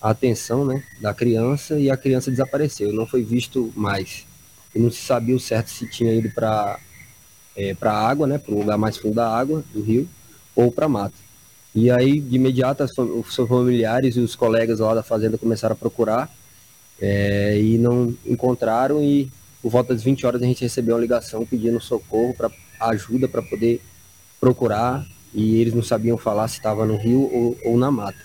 a 0.02 0.10
atenção 0.10 0.66
né, 0.66 0.84
da 1.02 1.14
criança 1.14 1.80
e 1.80 1.90
a 1.90 1.98
criança 1.98 2.30
desapareceu, 2.30 2.94
não 2.94 3.08
foi 3.08 3.24
visto 3.24 3.72
mais. 3.76 4.26
E 4.76 4.80
não 4.80 4.92
se 4.92 5.02
sabia 5.02 5.36
o 5.36 5.40
certo 5.40 5.70
se 5.70 5.90
tinha 5.90 6.14
ido 6.14 6.30
para 6.30 6.80
é, 7.56 7.76
a 7.80 7.92
água, 7.92 8.28
né, 8.28 8.38
para 8.38 8.54
o 8.54 8.60
lugar 8.60 8.78
mais 8.78 8.98
fundo 8.98 9.16
da 9.16 9.28
água, 9.28 9.64
do 9.74 9.82
rio, 9.82 10.08
ou 10.56 10.72
para 10.72 10.88
mata. 10.88 11.16
E 11.74 11.90
aí, 11.90 12.20
de 12.20 12.36
imediato, 12.36 12.84
os 12.84 13.36
familiares 13.36 14.16
e 14.16 14.20
os 14.20 14.36
colegas 14.36 14.80
lá 14.80 14.94
da 14.94 15.04
fazenda 15.04 15.38
começaram 15.38 15.74
a 15.74 15.78
procurar 15.78 16.30
é, 17.02 17.60
e 17.60 17.78
não 17.78 18.16
encontraram 18.26 19.02
e 19.02 19.30
por 19.62 19.70
volta 19.70 19.94
das 19.94 20.04
20 20.04 20.26
horas 20.26 20.42
a 20.42 20.46
gente 20.46 20.62
recebeu 20.62 20.96
uma 20.96 21.02
ligação 21.02 21.46
pedindo 21.46 21.80
socorro 21.80 22.34
para 22.34 22.50
ajuda 22.80 23.28
para 23.28 23.42
poder 23.42 23.82
procurar 24.40 25.06
e 25.34 25.60
eles 25.60 25.74
não 25.74 25.84
sabiam 25.84 26.18
falar 26.18 26.48
se 26.48 26.58
estava 26.58 26.86
no 26.86 26.96
rio 26.96 27.30
ou, 27.34 27.58
ou, 27.66 27.78
na 27.78 27.92
mata. 27.92 28.18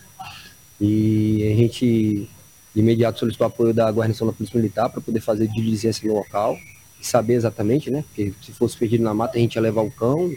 E 0.81 1.53
a 1.53 1.57
gente 1.57 2.29
de 2.75 2.81
imediato 2.81 3.19
solicitou 3.19 3.47
apoio 3.47 3.75
da 3.75 3.91
guarnição 3.91 4.27
da 4.27 4.33
Polícia 4.33 4.57
Militar 4.59 4.89
para 4.89 5.01
poder 5.01 5.21
fazer 5.21 5.47
diligência 5.49 6.09
no 6.09 6.15
local 6.15 6.59
e 7.01 7.07
saber 7.07 7.35
exatamente, 7.35 7.91
né? 7.91 8.03
Porque 8.09 8.33
se 8.41 8.53
fosse 8.53 8.77
perdido 8.77 9.05
na 9.05 9.13
mata 9.13 9.37
a 9.37 9.41
gente 9.41 9.57
ia 9.57 9.63
levar 9.63 9.83
o 9.83 9.91
cão, 9.91 10.33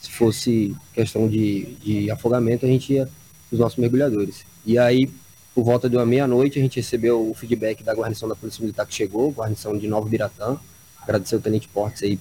se 0.00 0.10
fosse 0.10 0.74
questão 0.94 1.28
de, 1.28 1.64
de 1.82 2.10
afogamento 2.10 2.64
a 2.64 2.68
gente 2.68 2.94
ia 2.94 3.08
os 3.50 3.58
nossos 3.58 3.78
mergulhadores. 3.78 4.44
E 4.64 4.78
aí 4.78 5.10
por 5.56 5.64
volta 5.64 5.88
de 5.88 5.96
uma 5.96 6.04
meia-noite, 6.04 6.58
a 6.58 6.62
gente 6.62 6.76
recebeu 6.76 7.30
o 7.30 7.32
feedback 7.32 7.82
da 7.82 7.94
guarnição 7.94 8.28
da 8.28 8.36
Polícia 8.36 8.60
Militar 8.60 8.84
que 8.84 8.92
chegou, 8.92 9.32
guarnição 9.32 9.74
de 9.74 9.88
Nova 9.88 10.06
Biratã. 10.06 10.58
Agradecer 11.00 11.34
ao 11.34 11.40
Tenente 11.40 11.66
Portes 11.66 12.02
aí 12.02 12.18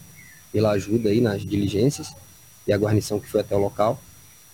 pela 0.53 0.71
ajuda 0.71 1.09
aí 1.09 1.19
nas 1.19 1.41
diligências 1.41 2.13
e 2.65 2.71
a 2.71 2.77
guarnição 2.77 3.19
que 3.19 3.27
foi 3.27 3.41
até 3.41 3.53
o 3.53 3.59
local. 3.59 3.99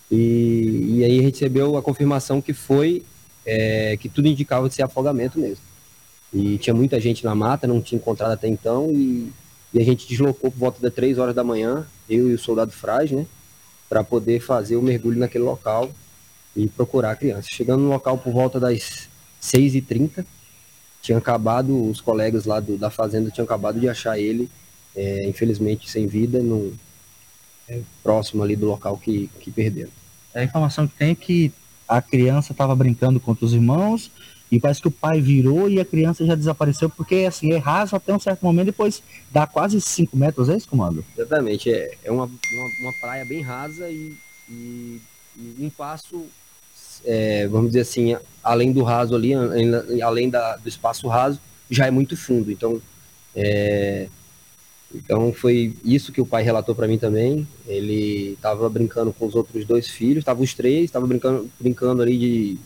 E, 0.09 0.95
e 0.95 1.05
aí 1.05 1.19
recebeu 1.19 1.77
a 1.77 1.83
confirmação 1.83 2.41
que 2.41 2.53
foi, 2.53 3.03
é, 3.45 3.97
que 3.97 4.09
tudo 4.09 4.27
indicava 4.27 4.67
de 4.67 4.73
ser 4.73 4.81
afogamento 4.81 5.37
mesmo. 5.37 5.63
E 6.33 6.57
tinha 6.57 6.73
muita 6.73 6.99
gente 6.99 7.23
na 7.23 7.35
mata, 7.35 7.67
não 7.67 7.83
tinha 7.83 7.99
encontrado 7.99 8.31
até 8.31 8.47
então, 8.47 8.89
e, 8.89 9.31
e 9.71 9.79
a 9.79 9.85
gente 9.85 10.07
deslocou 10.07 10.49
por 10.49 10.57
volta 10.57 10.81
das 10.81 10.91
3 10.91 11.19
horas 11.19 11.35
da 11.35 11.43
manhã, 11.43 11.85
eu 12.09 12.31
e 12.31 12.33
o 12.33 12.39
soldado 12.39 12.71
Fraz, 12.71 13.11
né, 13.11 13.27
para 13.87 14.03
poder 14.03 14.39
fazer 14.39 14.75
o 14.75 14.81
mergulho 14.81 15.19
naquele 15.19 15.43
local 15.43 15.91
e 16.55 16.67
procurar 16.67 17.11
a 17.11 17.15
criança. 17.15 17.47
Chegando 17.49 17.81
no 17.83 17.89
local 17.89 18.17
por 18.17 18.33
volta 18.33 18.59
das 18.59 19.09
6h30, 19.41 20.25
tinha 21.01 21.17
acabado, 21.17 21.89
os 21.89 21.99
colegas 21.99 22.45
lá 22.45 22.59
do, 22.59 22.77
da 22.77 22.89
fazenda 22.89 23.31
tinham 23.31 23.45
acabado 23.45 23.79
de 23.79 23.89
achar 23.89 24.19
ele, 24.19 24.49
é, 24.95 25.27
infelizmente 25.27 25.89
sem 25.89 26.05
vida, 26.05 26.39
no, 26.39 26.73
é, 27.67 27.79
próximo 28.03 28.43
ali 28.43 28.55
do 28.55 28.67
local 28.67 28.97
que, 28.97 29.29
que 29.39 29.49
perderam. 29.49 29.91
A 30.35 30.43
informação 30.43 30.87
que 30.87 30.95
tem 30.95 31.11
é 31.11 31.15
que 31.15 31.51
a 31.87 32.01
criança 32.01 32.51
estava 32.51 32.75
brincando 32.75 33.19
contra 33.19 33.45
os 33.45 33.53
irmãos 33.53 34.11
e 34.51 34.59
parece 34.59 34.81
que 34.81 34.87
o 34.87 34.91
pai 34.91 35.21
virou 35.21 35.69
e 35.69 35.79
a 35.79 35.85
criança 35.85 36.25
já 36.25 36.35
desapareceu, 36.35 36.89
porque 36.89 37.25
assim, 37.27 37.53
é 37.53 37.57
raso 37.57 37.95
até 37.95 38.13
um 38.13 38.19
certo 38.19 38.43
momento, 38.43 38.67
depois 38.67 39.01
dá 39.31 39.47
quase 39.47 39.79
5 39.79 40.15
metros, 40.15 40.49
é 40.49 40.57
isso, 40.57 40.67
comando? 40.67 41.03
Exatamente, 41.17 41.71
é, 41.71 41.97
é 42.03 42.11
uma, 42.11 42.25
uma, 42.25 42.65
uma 42.81 42.93
praia 42.99 43.25
bem 43.25 43.41
rasa 43.41 43.89
e, 43.89 44.13
e, 44.49 45.01
e 45.37 45.55
um 45.59 45.69
passo 45.69 46.25
é, 47.05 47.47
vamos 47.47 47.67
dizer 47.67 47.81
assim, 47.81 48.15
além 48.43 48.71
do 48.71 48.83
raso 48.83 49.15
ali, 49.15 49.31
além 50.01 50.29
da, 50.29 50.57
do 50.57 50.67
espaço 50.67 51.07
raso, 51.07 51.39
já 51.69 51.87
é 51.87 51.91
muito 51.91 52.17
fundo. 52.17 52.51
Então, 52.51 52.81
é, 53.35 54.07
então 54.93 55.31
foi 55.31 55.73
isso 55.83 56.11
que 56.11 56.21
o 56.21 56.25
pai 56.25 56.43
relatou 56.43 56.75
para 56.75 56.87
mim 56.87 56.97
também. 56.97 57.47
Ele 57.65 58.33
estava 58.33 58.69
brincando 58.69 59.13
com 59.13 59.25
os 59.25 59.35
outros 59.35 59.65
dois 59.65 59.87
filhos, 59.87 60.19
estavam 60.19 60.43
os 60.43 60.53
três, 60.53 60.85
estava 60.85 61.07
brincando, 61.07 61.49
brincando 61.59 62.01
ali 62.01 62.17
de, 62.17 62.57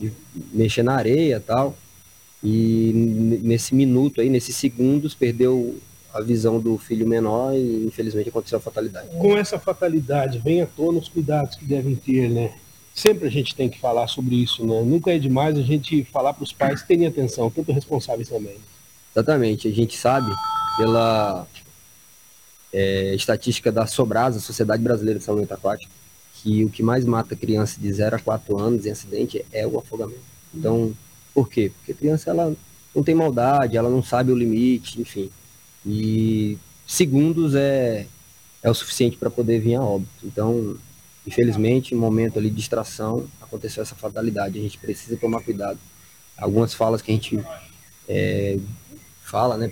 de 0.00 0.12
mexer 0.52 0.82
na 0.82 0.94
areia 0.94 1.40
tal. 1.40 1.76
E 2.42 3.38
nesse 3.42 3.74
minuto 3.74 4.20
aí, 4.20 4.28
nesses 4.28 4.56
segundos, 4.56 5.14
perdeu 5.14 5.78
a 6.12 6.20
visão 6.20 6.58
do 6.60 6.76
filho 6.76 7.06
menor 7.06 7.54
e 7.54 7.86
infelizmente 7.86 8.28
aconteceu 8.28 8.58
a 8.58 8.60
fatalidade. 8.60 9.08
Com 9.16 9.36
essa 9.36 9.58
fatalidade, 9.58 10.38
vem 10.38 10.60
à 10.60 10.66
tona 10.66 10.98
os 10.98 11.08
cuidados 11.08 11.56
que 11.56 11.64
devem 11.64 11.94
ter, 11.94 12.28
né? 12.28 12.52
Sempre 12.94 13.26
a 13.26 13.30
gente 13.30 13.54
tem 13.54 13.68
que 13.68 13.78
falar 13.78 14.06
sobre 14.06 14.34
isso, 14.36 14.66
né? 14.66 14.82
Nunca 14.82 15.12
é 15.12 15.18
demais 15.18 15.58
a 15.58 15.62
gente 15.62 16.04
falar 16.04 16.34
para 16.34 16.44
os 16.44 16.52
pais 16.52 16.82
terem 16.82 17.06
atenção, 17.06 17.50
tanto 17.50 17.72
responsáveis 17.72 18.28
também. 18.28 18.56
Exatamente, 19.14 19.68
a 19.68 19.72
gente 19.72 19.96
sabe 19.96 20.30
pela 20.76 21.46
é, 22.72 23.14
estatística 23.14 23.70
da 23.70 23.86
Sobrasa, 23.86 24.40
Sociedade 24.40 24.82
Brasileira 24.82 25.18
de 25.18 25.24
Saúde 25.24 25.52
Aquática, 25.52 25.90
que 26.34 26.64
o 26.64 26.70
que 26.70 26.82
mais 26.82 27.04
mata 27.04 27.36
criança 27.36 27.80
de 27.80 27.92
0 27.92 28.16
a 28.16 28.18
4 28.18 28.58
anos 28.58 28.86
em 28.86 28.90
acidente 28.90 29.44
é 29.52 29.66
o 29.66 29.78
afogamento. 29.78 30.20
Então, 30.54 30.92
por 31.34 31.48
quê? 31.48 31.70
Porque 31.76 31.92
a 31.92 31.94
criança 31.94 32.30
ela 32.30 32.54
não 32.94 33.02
tem 33.02 33.14
maldade, 33.14 33.76
ela 33.76 33.88
não 33.88 34.02
sabe 34.02 34.32
o 34.32 34.36
limite, 34.36 35.00
enfim. 35.00 35.30
E 35.86 36.58
segundos 36.86 37.54
é, 37.54 38.06
é 38.62 38.70
o 38.70 38.74
suficiente 38.74 39.16
para 39.16 39.30
poder 39.30 39.60
vir 39.60 39.76
a 39.76 39.82
óbito. 39.82 40.10
Então, 40.24 40.76
Infelizmente, 41.26 41.94
em 41.94 41.98
momento 41.98 42.38
ali 42.38 42.50
de 42.50 42.56
distração, 42.56 43.26
aconteceu 43.40 43.82
essa 43.82 43.94
fatalidade. 43.94 44.58
A 44.58 44.62
gente 44.62 44.78
precisa 44.78 45.16
tomar 45.16 45.42
cuidado. 45.42 45.78
Algumas 46.36 46.74
falas 46.74 47.00
que 47.00 47.10
a 47.12 47.14
gente 47.14 47.44
é, 48.08 48.58
fala, 49.22 49.56
né, 49.56 49.70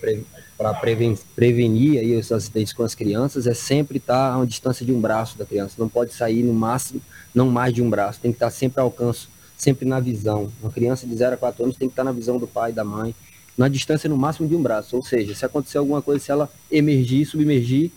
para 0.57 0.74
preven 0.74 1.18
prevenir 1.34 1.98
aí 1.98 2.16
os 2.16 2.30
acidentes 2.30 2.72
com 2.72 2.82
as 2.82 2.94
crianças, 2.94 3.46
é 3.46 3.55
sempre 3.55 3.98
estar 3.98 4.32
a 4.32 4.36
uma 4.36 4.46
distância 4.46 4.86
de 4.86 4.92
um 4.92 5.01
braço 5.01 5.36
da 5.36 5.44
criança. 5.44 5.74
Não 5.78 5.88
pode 5.88 6.14
sair 6.14 6.42
no 6.42 6.53
máximo, 6.53 7.01
não 7.34 7.51
mais 7.51 7.74
de 7.74 7.82
um 7.82 7.90
braço. 7.90 8.20
Tem 8.20 8.30
que 8.30 8.36
estar 8.36 8.51
sempre 8.51 8.80
ao 8.80 8.86
alcance, 8.86 9.26
sempre 9.57 9.86
na 9.86 9.98
visão. 9.98 10.51
Uma 10.62 10.70
criança 10.70 11.07
de 11.07 11.14
0 11.14 11.34
a 11.34 11.36
4 11.36 11.64
anos 11.64 11.76
tem 11.76 11.88
que 11.88 11.92
estar 11.92 12.05
na 12.05 12.12
visão 12.12 12.38
do 12.38 12.46
pai 12.46 12.72
da 12.72 12.84
mãe, 12.84 13.14
na 13.59 13.68
distância 13.68 14.09
no 14.09 14.16
máximo 14.16 14.48
de 14.48 14.55
um 14.55 14.62
braço. 14.62 14.96
Ou 14.96 15.03
seja, 15.03 15.34
se 15.34 15.44
acontecer 15.44 15.78
alguma 15.78 16.01
coisa, 16.01 16.24
se 16.24 16.30
ela 16.30 16.48
emergir, 16.70 17.26
submergir, 17.26 17.90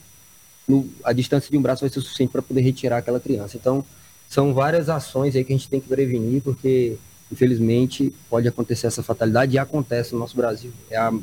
no, 0.67 0.89
a 1.03 1.13
distância 1.13 1.49
de 1.49 1.57
um 1.57 1.61
braço 1.61 1.81
vai 1.81 1.89
ser 1.89 2.01
suficiente 2.01 2.31
para 2.31 2.41
poder 2.41 2.61
retirar 2.61 2.97
aquela 2.97 3.19
criança. 3.19 3.57
Então, 3.57 3.83
são 4.29 4.53
várias 4.53 4.89
ações 4.89 5.35
aí 5.35 5.43
que 5.43 5.53
a 5.53 5.57
gente 5.57 5.69
tem 5.69 5.79
que 5.79 5.87
prevenir, 5.87 6.41
porque, 6.41 6.97
infelizmente, 7.31 8.13
pode 8.29 8.47
acontecer 8.47 8.87
essa 8.87 9.03
fatalidade 9.03 9.55
e 9.55 9.59
acontece 9.59 10.13
no 10.13 10.19
nosso 10.19 10.35
Brasil. 10.35 10.71
É 10.89 10.97
a 10.97 11.13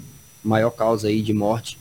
maior 0.44 0.70
causa 0.70 1.08
aí 1.08 1.22
de 1.22 1.32
morte 1.32 1.78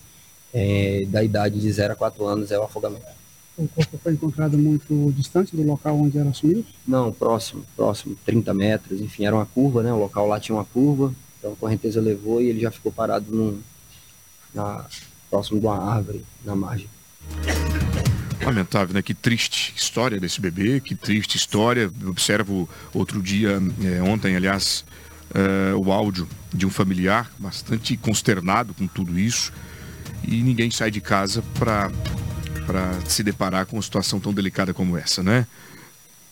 é, 0.53 1.05
da 1.07 1.23
idade 1.23 1.59
de 1.59 1.71
0 1.71 1.93
a 1.93 1.95
4 1.95 2.25
anos, 2.25 2.51
é 2.51 2.59
o 2.59 2.63
afogamento. 2.63 3.19
O 3.57 3.67
corpo 3.67 3.97
foi 3.97 4.13
encontrado 4.13 4.57
muito 4.57 5.13
distante 5.15 5.53
do 5.53 5.63
local 5.63 5.99
onde 5.99 6.17
era 6.17 6.29
assumido? 6.29 6.65
Não, 6.87 7.11
próximo, 7.11 7.65
próximo, 7.75 8.15
30 8.25 8.53
metros, 8.53 9.01
enfim, 9.01 9.25
era 9.25 9.35
uma 9.35 9.45
curva, 9.45 9.83
né? 9.83 9.91
O 9.91 9.99
local 9.99 10.27
lá 10.27 10.39
tinha 10.39 10.55
uma 10.55 10.63
curva, 10.63 11.13
então 11.37 11.51
a 11.51 11.55
correnteza 11.57 11.99
levou 11.99 12.41
e 12.41 12.47
ele 12.47 12.61
já 12.61 12.71
ficou 12.71 12.89
parado 12.89 13.25
num, 13.29 13.59
na, 14.53 14.85
próximo 15.29 15.59
de 15.59 15.65
uma 15.65 15.77
árvore, 15.77 16.23
na 16.45 16.55
margem. 16.55 16.87
Lamentável, 18.43 18.93
né? 18.93 19.01
Que 19.01 19.13
triste 19.13 19.73
história 19.75 20.19
desse 20.19 20.39
bebê, 20.39 20.79
que 20.79 20.95
triste 20.95 21.35
história. 21.35 21.91
observo 22.05 22.69
outro 22.93 23.21
dia, 23.21 23.61
é, 23.83 24.01
ontem, 24.01 24.35
aliás, 24.35 24.83
é, 25.33 25.73
o 25.75 25.91
áudio 25.91 26.27
de 26.53 26.65
um 26.65 26.69
familiar 26.69 27.29
bastante 27.37 27.95
consternado 27.97 28.73
com 28.73 28.87
tudo 28.87 29.19
isso. 29.19 29.51
E 30.23 30.41
ninguém 30.41 30.71
sai 30.71 30.91
de 30.91 31.01
casa 31.01 31.43
para 31.57 31.91
se 33.07 33.23
deparar 33.23 33.65
com 33.65 33.75
uma 33.75 33.81
situação 33.81 34.19
tão 34.19 34.33
delicada 34.33 34.73
como 34.73 34.97
essa, 34.97 35.23
né? 35.23 35.45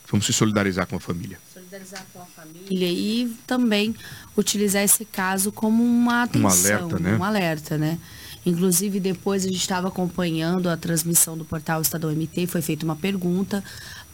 Vamos 0.10 0.26
se 0.26 0.34
solidarizar 0.34 0.88
com 0.88 0.96
a 0.96 1.00
família. 1.00 1.38
Solidarizar 1.54 2.06
com 2.14 2.22
a 2.22 2.26
família 2.26 2.90
e 2.90 3.36
também 3.46 3.94
utilizar 4.38 4.82
esse 4.82 5.04
caso 5.04 5.52
como 5.52 5.84
uma 5.84 6.24
atenção, 6.24 6.50
um 6.50 6.54
alerta, 6.54 7.00
né? 7.00 7.18
Um 7.18 7.24
alerta, 7.24 7.78
né? 7.78 8.00
Inclusive, 8.48 9.00
depois 9.00 9.44
a 9.44 9.48
gente 9.48 9.60
estava 9.60 9.90
acompanhando 9.90 10.70
a 10.70 10.78
transmissão 10.78 11.38
do 11.38 11.44
portal 11.44 11.82
Estadão 11.82 12.10
MT, 12.10 12.48
foi 12.48 12.62
feita 12.62 12.86
uma 12.86 12.96
pergunta 12.96 13.62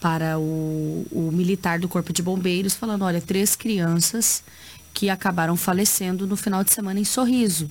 para 0.01 0.39
o, 0.39 1.05
o 1.11 1.31
militar 1.31 1.79
do 1.79 1.87
Corpo 1.87 2.11
de 2.11 2.23
Bombeiros, 2.23 2.73
falando, 2.73 3.03
olha, 3.03 3.21
três 3.21 3.55
crianças 3.55 4.43
que 4.91 5.07
acabaram 5.07 5.55
falecendo 5.55 6.25
no 6.25 6.35
final 6.35 6.63
de 6.63 6.71
semana 6.71 6.99
em 6.99 7.05
Sorriso. 7.05 7.69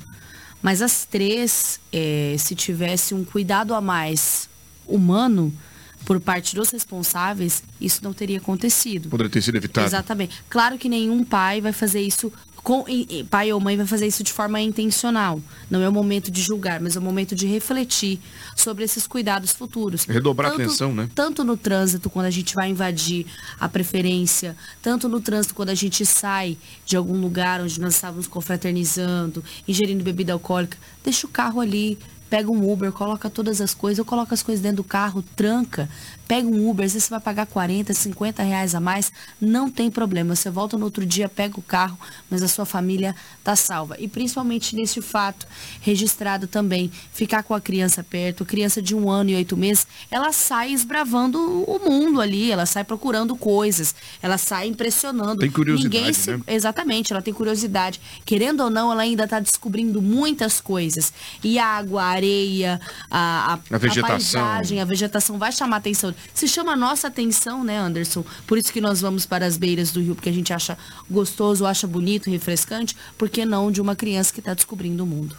Mas 0.63 0.81
as 0.81 1.05
três, 1.05 1.81
é, 1.93 2.37
se 2.39 2.55
tivesse 2.55 3.13
um 3.13 3.25
cuidado 3.25 3.75
a 3.75 3.81
mais 3.81 4.49
humano, 4.87 5.53
por 6.05 6.21
parte 6.21 6.55
dos 6.55 6.71
responsáveis, 6.71 7.63
isso 7.81 8.03
não 8.03 8.13
teria 8.13 8.39
acontecido. 8.39 9.09
Poderia 9.09 9.31
ter 9.31 9.43
sido 9.43 9.57
evitado. 9.57 9.87
Exatamente. 9.87 10.43
Claro 10.49 10.79
que 10.79 10.89
nenhum 10.89 11.25
pai 11.25 11.61
vai 11.61 11.73
fazer 11.73 12.01
isso 12.01 12.33
com, 12.63 12.85
pai 13.29 13.53
ou 13.53 13.61
mãe 13.61 13.77
vai 13.77 13.87
fazer 13.87 14.07
isso 14.07 14.23
de 14.23 14.33
forma 14.33 14.61
intencional. 14.61 15.41
Não 15.69 15.83
é 15.83 15.89
o 15.89 15.93
momento 15.93 16.31
de 16.31 16.41
julgar, 16.41 16.81
mas 16.81 16.95
é 16.95 16.99
o 16.99 17.03
momento 17.03 17.35
de 17.35 17.47
refletir 17.47 18.21
sobre 18.55 18.85
esses 18.85 19.07
cuidados 19.07 19.51
futuros. 19.51 20.05
Redobrar 20.05 20.53
tanto, 20.53 20.63
atenção, 20.63 20.95
né? 20.95 21.09
Tanto 21.15 21.43
no 21.43 21.57
trânsito, 21.57 22.09
quando 22.09 22.27
a 22.27 22.31
gente 22.31 22.55
vai 22.55 22.69
invadir 22.69 23.27
a 23.59 23.69
preferência, 23.69 24.57
tanto 24.81 25.09
no 25.09 25.21
trânsito, 25.21 25.55
quando 25.55 25.71
a 25.71 25.75
gente 25.75 26.07
sai 26.07 26.57
de 26.87 26.97
algum 26.97 27.21
lugar 27.21 27.61
onde 27.61 27.81
nós 27.81 27.95
estávamos 27.95 28.29
confraternizando, 28.29 29.43
ingerindo 29.67 30.05
bebida 30.05 30.33
alcoólica, 30.33 30.79
deixa 31.03 31.27
o 31.27 31.31
carro 31.31 31.61
ali, 31.61 31.99
pega 32.33 32.51
um 32.51 32.73
Uber, 32.73 32.91
coloca 32.93 33.29
todas 33.29 33.61
as 33.61 33.75
coisas, 33.75 33.99
ou 33.99 34.07
coloca 34.07 34.33
as 34.33 34.43
coisas 34.43 34.63
dentro 34.63 34.79
do 34.79 34.85
carro, 34.85 35.23
tranca, 35.37 35.87
pega 36.33 36.49
um 36.49 36.71
Uber, 36.71 36.87
às 36.87 36.95
vezes 36.95 37.05
você 37.05 37.11
vai 37.11 37.21
pagar 37.21 37.45
40, 37.45 37.93
50 37.93 38.43
reais 38.43 38.75
a 38.75 38.81
mais, 38.81 39.13
não 39.39 39.71
tem 39.71 39.91
problema. 39.91 40.35
Você 40.35 40.49
volta 40.49 40.79
no 40.79 40.87
outro 40.87 41.05
dia, 41.05 41.29
pega 41.29 41.59
o 41.59 41.63
carro, 41.63 41.99
mas 42.31 42.43
a 42.43 42.49
sua 42.49 42.65
família 42.65 43.15
tá 43.45 43.55
salva. 43.55 43.97
E 43.99 44.09
principalmente 44.09 44.75
nesse 44.75 45.03
fato 45.03 45.47
registrado 45.83 46.47
também, 46.47 46.91
ficar 47.13 47.43
com 47.43 47.53
a 47.53 47.61
criança 47.61 48.03
perto, 48.03 48.47
criança 48.47 48.81
de 48.81 48.95
um 48.95 49.11
ano 49.11 49.29
e 49.29 49.35
oito 49.35 49.59
meses, 49.59 49.87
ela 50.11 50.33
sai 50.33 50.73
esbravando 50.73 51.39
o 51.39 51.79
mundo 51.79 52.19
ali, 52.19 52.51
ela 52.51 52.65
sai 52.65 52.83
procurando 52.83 53.37
coisas, 53.37 53.95
ela 54.23 54.39
sai 54.39 54.69
impressionando. 54.69 55.41
Tem 55.41 55.51
curiosidade, 55.51 55.95
Ninguém 55.95 56.15
se... 56.15 56.31
né? 56.31 56.41
Exatamente, 56.47 57.13
ela 57.13 57.21
tem 57.21 57.35
curiosidade. 57.35 58.01
Querendo 58.25 58.63
ou 58.63 58.71
não, 58.71 58.91
ela 58.91 59.03
ainda 59.03 59.25
está 59.25 59.39
descobrindo 59.39 60.01
muitas 60.01 60.63
coisas. 60.63 61.13
E 61.45 61.59
a 61.59 61.67
água, 61.67 62.03
a 62.03 62.07
areia, 62.07 62.81
a, 63.11 63.53
a, 63.53 63.75
a 63.75 63.79
vegetação. 63.79 64.41
a 64.41 64.47
paisagem, 64.47 64.81
a 64.81 64.85
vegetação 64.87 65.39
vai 65.39 65.53
chamar 65.53 65.77
atenção 65.77 66.15
se 66.35 66.49
chama 66.49 66.73
a 66.73 66.77
nossa 66.77 67.09
atenção, 67.09 67.65
né, 67.65 67.79
Anderson? 67.79 68.25
Por 68.47 68.59
isso 68.59 68.73
que 68.73 68.81
nós 68.81 69.01
vamos 69.01 69.27
para 69.27 69.47
as 69.47 69.57
beiras 69.57 69.91
do 69.91 70.01
rio, 70.01 70.15
porque 70.15 70.29
a 70.29 70.33
gente 70.33 70.53
acha 70.53 70.77
gostoso, 71.11 71.67
acha 71.67 71.87
bonito, 71.87 72.31
refrescante, 72.31 72.97
por 73.19 73.29
que 73.29 73.45
não 73.45 73.71
de 73.71 73.81
uma 73.81 73.97
criança 73.97 74.33
que 74.33 74.41
está 74.41 74.55
descobrindo 74.55 75.05
o 75.05 75.07
mundo? 75.07 75.37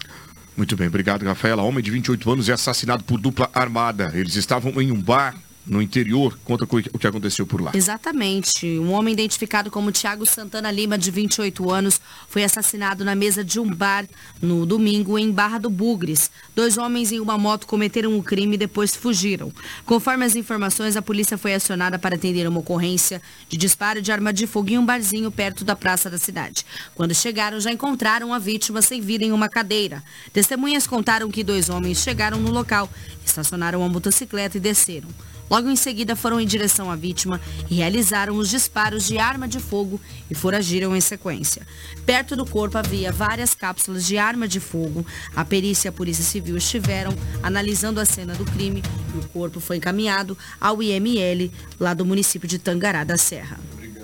Muito 0.55 0.75
bem, 0.75 0.87
obrigado, 0.87 1.23
Rafaela. 1.23 1.63
Homem 1.63 1.83
de 1.83 1.89
28 1.89 2.31
anos 2.31 2.49
é 2.49 2.53
assassinado 2.53 3.03
por 3.03 3.19
dupla 3.19 3.49
armada. 3.53 4.11
Eles 4.13 4.35
estavam 4.35 4.79
em 4.81 4.91
um 4.91 5.01
bar 5.01 5.35
no 5.65 5.81
interior. 5.81 6.37
Conta 6.43 6.65
co- 6.65 6.77
o 6.77 6.99
que 6.99 7.07
aconteceu 7.07 7.45
por 7.47 7.61
lá. 7.61 7.71
Exatamente. 7.73 8.65
Um 8.79 8.91
homem 8.91 9.13
identificado 9.13 9.71
como 9.71 9.91
Tiago 9.91 10.25
Santana 10.25 10.69
Lima, 10.69 10.97
de 10.97 11.09
28 11.09 11.71
anos, 11.71 12.01
foi 12.27 12.43
assassinado 12.43 13.05
na 13.05 13.15
mesa 13.15 13.43
de 13.43 13.59
um 13.59 13.73
bar 13.73 14.05
no 14.41 14.65
domingo 14.65 15.17
em 15.17 15.31
Barra 15.31 15.57
do 15.57 15.69
Bugres. 15.69 16.29
Dois 16.55 16.77
homens 16.77 17.11
em 17.11 17.19
uma 17.19 17.37
moto 17.37 17.65
cometeram 17.65 18.17
o 18.17 18.23
crime 18.23 18.55
e 18.55 18.57
depois 18.57 18.95
fugiram. 18.95 19.51
Conforme 19.85 20.25
as 20.25 20.35
informações, 20.35 20.97
a 20.97 21.01
polícia 21.01 21.37
foi 21.37 21.53
acionada 21.53 21.97
para 21.97 22.15
atender 22.15 22.47
uma 22.47 22.59
ocorrência 22.59 23.21
de 23.47 23.57
disparo 23.57 24.01
de 24.01 24.11
arma 24.11 24.33
de 24.33 24.45
fogo 24.45 24.69
em 24.71 24.77
um 24.77 24.85
barzinho 24.85 25.31
perto 25.31 25.63
da 25.63 25.75
praça 25.75 26.09
da 26.09 26.17
cidade. 26.17 26.65
Quando 26.93 27.13
chegaram, 27.15 27.59
já 27.59 27.71
encontraram 27.71 28.33
a 28.33 28.39
vítima 28.39 28.81
sem 28.81 28.99
vida 29.01 29.23
em 29.23 29.31
uma 29.31 29.47
cadeira. 29.47 30.03
Testemunhas 30.33 30.85
contaram 30.85 31.31
que 31.31 31.43
dois 31.43 31.69
homens 31.69 31.99
chegaram 31.99 32.39
no 32.39 32.51
local, 32.51 32.89
estacionaram 33.25 33.83
a 33.83 33.89
motocicleta 33.89 34.57
e 34.57 34.59
desceram. 34.59 35.07
Logo 35.53 35.69
em 35.69 35.75
seguida 35.75 36.15
foram 36.15 36.41
em 36.41 36.47
direção 36.47 36.89
à 36.89 36.95
vítima 36.95 37.39
e 37.69 37.75
realizaram 37.75 38.37
os 38.37 38.49
disparos 38.49 39.05
de 39.05 39.19
arma 39.19 39.47
de 39.47 39.59
fogo 39.59 40.01
e 40.27 40.33
foragiram 40.33 40.95
em 40.95 40.99
sequência. 40.99 41.61
Perto 42.07 42.35
do 42.35 42.43
corpo 42.43 42.75
havia 42.75 43.11
várias 43.11 43.53
cápsulas 43.53 44.03
de 44.03 44.17
arma 44.17 44.47
de 44.47 44.59
fogo. 44.59 45.05
A 45.35 45.45
perícia 45.45 45.87
e 45.87 45.89
a 45.89 45.91
Polícia 45.91 46.23
Civil 46.23 46.57
estiveram 46.57 47.13
analisando 47.43 47.99
a 47.99 48.05
cena 48.05 48.33
do 48.33 48.45
crime 48.45 48.81
e 49.13 49.19
o 49.19 49.29
corpo 49.29 49.59
foi 49.59 49.77
encaminhado 49.77 50.35
ao 50.59 50.81
IML 50.81 51.51
lá 51.79 51.93
do 51.93 52.03
município 52.03 52.47
de 52.47 52.57
Tangará 52.57 53.03
da 53.03 53.15
Serra. 53.15 53.59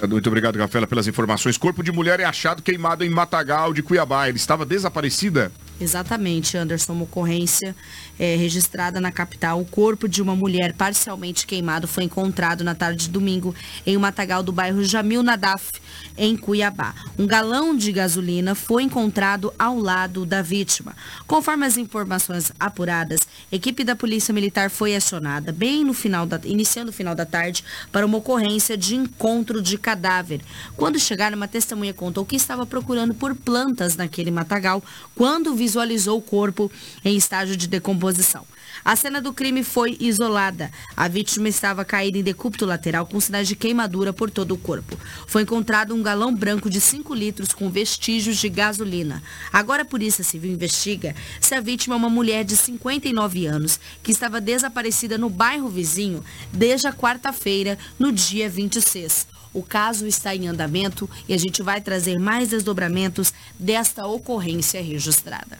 Muito 0.07 0.27
obrigado, 0.27 0.57
Rafaela, 0.57 0.87
pelas 0.87 1.07
informações. 1.07 1.57
Corpo 1.57 1.83
de 1.83 1.91
mulher 1.91 2.19
é 2.19 2.25
achado 2.25 2.61
queimado 2.61 3.03
em 3.03 3.09
Matagal 3.09 3.73
de 3.73 3.83
Cuiabá. 3.83 4.29
Ele 4.29 4.37
estava 4.37 4.65
desaparecida? 4.65 5.51
Exatamente, 5.81 6.57
Anderson, 6.57 6.91
uma 6.91 7.03
ocorrência 7.03 7.73
é, 8.19 8.35
registrada 8.35 8.99
na 8.99 9.13
capital. 9.13 9.61
O 9.61 9.65
corpo 9.65 10.09
de 10.09 10.21
uma 10.21 10.35
mulher 10.35 10.73
parcialmente 10.73 11.47
queimado 11.47 11.87
foi 11.87 12.03
encontrado 12.03 12.65
na 12.65 12.75
tarde 12.75 13.05
de 13.05 13.09
domingo 13.09 13.55
em 13.85 13.95
um 13.95 13.99
matagal 14.01 14.43
do 14.43 14.51
bairro 14.51 14.83
Jamil 14.83 15.23
Nadaf, 15.23 15.71
em 16.17 16.35
Cuiabá. 16.35 16.93
Um 17.17 17.25
galão 17.25 17.75
de 17.75 17.93
gasolina 17.93 18.55
foi 18.55 18.83
encontrado 18.83 19.53
ao 19.57 19.79
lado 19.79 20.25
da 20.25 20.41
vítima. 20.41 20.93
Conforme 21.25 21.65
as 21.65 21.77
informações 21.77 22.51
apuradas, 22.59 23.21
equipe 23.49 23.85
da 23.85 23.95
Polícia 23.95 24.33
Militar 24.33 24.69
foi 24.69 24.93
acionada 24.93 25.53
bem 25.53 25.85
no 25.85 25.93
final 25.93 26.25
da, 26.25 26.41
iniciando 26.43 26.89
o 26.89 26.93
final 26.93 27.15
da 27.15 27.25
tarde 27.25 27.63
para 27.89 28.05
uma 28.05 28.17
ocorrência 28.17 28.75
de 28.75 28.95
encontro 28.95 29.61
de 29.61 29.77
cadáver. 29.89 30.41
Quando 30.77 30.99
chegaram, 30.99 31.35
uma 31.35 31.47
testemunha 31.47 31.93
contou 31.95 32.23
que 32.23 32.35
estava 32.35 32.63
procurando 32.63 33.15
por 33.15 33.33
plantas 33.33 33.95
naquele 33.95 34.29
matagal 34.29 34.83
quando 35.15 35.55
visualizou 35.55 36.19
o 36.19 36.21
corpo 36.21 36.71
em 37.03 37.17
estágio 37.17 37.57
de 37.57 37.67
decomposição. 37.67 38.45
A 38.85 38.95
cena 38.95 39.19
do 39.19 39.33
crime 39.33 39.63
foi 39.63 39.97
isolada. 39.99 40.71
A 40.95 41.07
vítima 41.07 41.49
estava 41.49 41.83
caída 41.83 42.19
em 42.19 42.23
decúbito 42.23 42.65
lateral 42.65 43.05
com 43.05 43.19
sinais 43.19 43.47
de 43.47 43.55
queimadura 43.55 44.13
por 44.13 44.29
todo 44.29 44.53
o 44.53 44.57
corpo. 44.57 44.97
Foi 45.27 45.41
encontrado 45.41 45.93
um 45.93 46.03
galão 46.03 46.33
branco 46.33 46.69
de 46.69 46.79
5 46.79 47.13
litros 47.13 47.51
com 47.51 47.69
vestígios 47.69 48.37
de 48.37 48.47
gasolina. 48.47 49.23
Agora 49.51 49.81
a 49.81 49.85
Polícia 49.85 50.23
Civil 50.23 50.51
investiga 50.51 51.15
se 51.41 51.55
a 51.55 51.61
vítima 51.61 51.95
é 51.95 51.97
uma 51.97 52.09
mulher 52.09 52.45
de 52.45 52.55
59 52.55 53.47
anos 53.47 53.79
que 54.03 54.11
estava 54.11 54.39
desaparecida 54.39 55.17
no 55.17 55.29
bairro 55.29 55.67
vizinho 55.67 56.23
desde 56.53 56.87
a 56.87 56.93
quarta-feira, 56.93 57.77
no 57.97 58.11
dia 58.11 58.47
26. 58.47 59.38
O 59.53 59.63
caso 59.63 60.05
está 60.05 60.35
em 60.35 60.47
andamento 60.47 61.09
e 61.27 61.33
a 61.33 61.37
gente 61.37 61.61
vai 61.61 61.81
trazer 61.81 62.19
mais 62.19 62.49
desdobramentos 62.49 63.33
desta 63.57 64.05
ocorrência 64.05 64.81
registrada. 64.81 65.57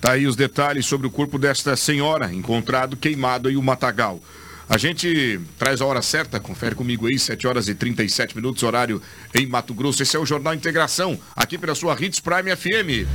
Tá 0.00 0.12
aí 0.12 0.26
os 0.26 0.36
detalhes 0.36 0.86
sobre 0.86 1.06
o 1.06 1.10
corpo 1.10 1.38
desta 1.38 1.76
senhora 1.76 2.32
encontrado 2.32 2.96
queimado 2.96 3.50
em 3.50 3.56
o 3.56 3.62
Matagal. 3.62 4.20
A 4.68 4.76
gente 4.76 5.40
traz 5.58 5.80
a 5.80 5.86
hora 5.86 6.02
certa, 6.02 6.38
confere 6.38 6.74
comigo 6.74 7.06
aí, 7.06 7.18
7 7.18 7.46
horas 7.46 7.68
e 7.68 7.74
37 7.74 8.36
minutos, 8.36 8.62
horário 8.62 9.00
em 9.34 9.46
Mato 9.46 9.72
Grosso. 9.72 10.02
Esse 10.02 10.14
é 10.14 10.18
o 10.18 10.26
Jornal 10.26 10.54
Integração, 10.54 11.18
aqui 11.34 11.56
pela 11.56 11.74
sua 11.74 11.96
Hits 11.98 12.20
Prime 12.20 12.54
FM. 12.54 13.08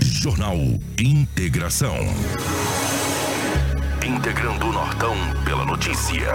Jornal 0.00 0.56
Integração. 0.98 1.96
Integrando 4.04 4.66
o 4.66 4.72
Nortão 4.72 5.14
pela 5.44 5.64
notícia. 5.64 6.32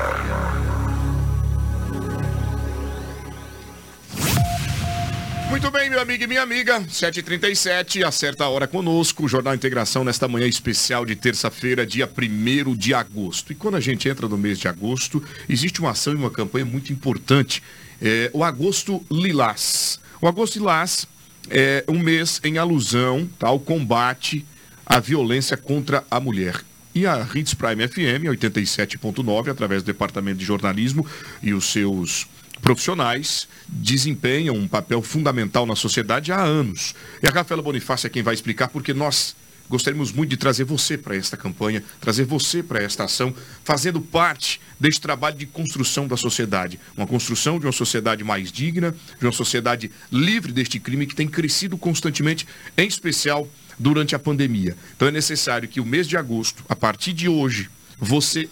Muito 5.50 5.72
bem, 5.72 5.90
meu 5.90 6.02
amigo 6.02 6.24
e 6.24 6.28
minha 6.28 6.42
amiga, 6.42 6.82
7h37, 6.82 8.06
acerta 8.06 8.44
a 8.44 8.50
hora 8.50 8.68
conosco, 8.68 9.24
o 9.24 9.30
Jornal 9.30 9.56
Integração 9.56 10.04
nesta 10.04 10.28
manhã 10.28 10.46
especial 10.46 11.06
de 11.06 11.16
terça-feira, 11.16 11.86
dia 11.86 12.08
1 12.08 12.76
de 12.76 12.94
agosto. 12.94 13.54
E 13.54 13.56
quando 13.56 13.76
a 13.76 13.80
gente 13.80 14.10
entra 14.10 14.28
no 14.28 14.38
mês 14.38 14.60
de 14.60 14.68
agosto, 14.68 15.24
existe 15.48 15.80
uma 15.80 15.92
ação 15.92 16.12
e 16.12 16.18
uma 16.18 16.30
campanha 16.30 16.66
muito 16.66 16.92
importante, 16.92 17.64
é, 18.02 18.30
o 18.34 18.44
Agosto 18.44 19.04
Lilás. 19.10 20.02
O 20.22 20.28
Agosto 20.28 20.60
Lilás 20.60 21.08
é 21.50 21.84
um 21.88 21.98
mês 21.98 22.42
em 22.44 22.58
alusão 22.58 23.28
tá, 23.40 23.48
ao 23.48 23.60
combate 23.60 24.46
à 24.86 25.00
violência 25.00 25.56
contra 25.56 26.04
a 26.12 26.20
mulher. 26.20 26.62
E 26.94 27.08
a 27.08 27.26
Hits 27.34 27.54
Prime 27.54 27.88
FM 27.88 28.26
87.9, 28.26 29.50
através 29.50 29.82
do 29.82 29.86
Departamento 29.86 30.40
de 30.40 30.46
Jornalismo 30.46 31.06
e 31.42 31.54
os 31.54 31.72
seus 31.72 32.28
profissionais, 32.62 33.48
desempenham 33.68 34.56
um 34.56 34.68
papel 34.68 35.02
fundamental 35.02 35.66
na 35.66 35.76
sociedade 35.76 36.32
há 36.32 36.42
anos. 36.42 36.94
E 37.22 37.28
a 37.28 37.32
Rafaela 37.32 37.64
Bonifácio 37.64 38.08
é 38.08 38.10
quem 38.10 38.24
vai 38.24 38.34
explicar, 38.34 38.68
porque 38.68 38.94
nós 38.94 39.36
gostaríamos 39.70 40.12
muito 40.12 40.30
de 40.30 40.38
trazer 40.38 40.64
você 40.64 40.98
para 40.98 41.16
esta 41.16 41.36
campanha, 41.36 41.84
trazer 42.00 42.26
você 42.26 42.64
para 42.64 42.82
esta 42.82 43.04
ação, 43.04 43.34
fazendo 43.64 44.00
parte 44.00 44.62
deste 44.80 45.02
trabalho 45.02 45.38
de 45.38 45.46
construção 45.46 46.08
da 46.08 46.16
sociedade. 46.16 46.80
Uma 46.96 47.08
construção 47.08 47.60
de 47.60 47.66
uma 47.66 47.72
sociedade 47.72 48.24
mais 48.24 48.52
digna, 48.52 48.96
de 49.20 49.26
uma 49.26 49.32
sociedade 49.32 49.92
livre 50.12 50.52
deste 50.52 50.80
crime 50.80 51.06
que 51.06 51.16
tem 51.16 51.28
crescido 51.28 51.78
constantemente, 51.78 52.48
em 52.78 52.88
especial 52.88 53.48
durante 53.78 54.16
a 54.16 54.20
pandemia. 54.20 54.76
Então 54.96 55.08
é 55.08 55.12
necessário 55.12 55.68
que 55.68 55.80
o 55.80 55.86
mês 55.86 56.08
de 56.08 56.18
agosto, 56.18 56.64
a 56.70 56.76
partir 56.76 57.14
de 57.14 57.28
hoje, 57.28 57.70
você 58.00 58.50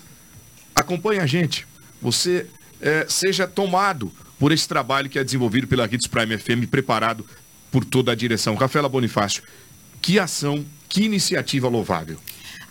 acompanhe 0.76 1.20
a 1.20 1.26
gente, 1.26 1.66
você 2.02 2.48
eh, 2.82 3.06
seja 3.08 3.48
tomado 3.48 4.12
por 4.40 4.52
esse 4.52 4.68
trabalho 4.68 5.10
que 5.10 5.18
é 5.18 5.24
desenvolvido 5.24 5.68
pela 5.68 5.86
Hits 5.86 6.08
Prime 6.08 6.38
FM, 6.38 6.70
preparado 6.70 7.26
por 7.72 7.84
toda 7.84 8.12
a 8.12 8.16
direção. 8.16 8.56
Rafaela 8.56 8.90
Bonifácio, 8.90 9.44
que 10.02 10.20
ação, 10.20 10.66
que 10.88 11.04
iniciativa 11.04 11.68
louvável. 11.68 12.18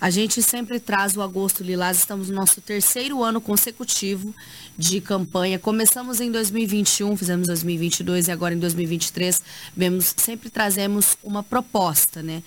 A 0.00 0.10
gente 0.10 0.42
sempre 0.42 0.78
traz 0.78 1.16
o 1.16 1.22
Agosto 1.22 1.62
Lilás, 1.62 1.98
estamos 1.98 2.28
no 2.28 2.34
nosso 2.34 2.60
terceiro 2.60 3.22
ano 3.24 3.40
consecutivo 3.40 4.34
de 4.76 5.00
campanha. 5.00 5.58
Começamos 5.58 6.20
em 6.20 6.30
2021, 6.30 7.16
fizemos 7.16 7.46
2022 7.46 8.28
e 8.28 8.30
agora 8.30 8.54
em 8.54 8.58
2023, 8.58 9.42
vemos, 9.74 10.12
sempre 10.16 10.50
trazemos 10.50 11.16
uma 11.22 11.42
proposta, 11.42 12.22
né? 12.22 12.42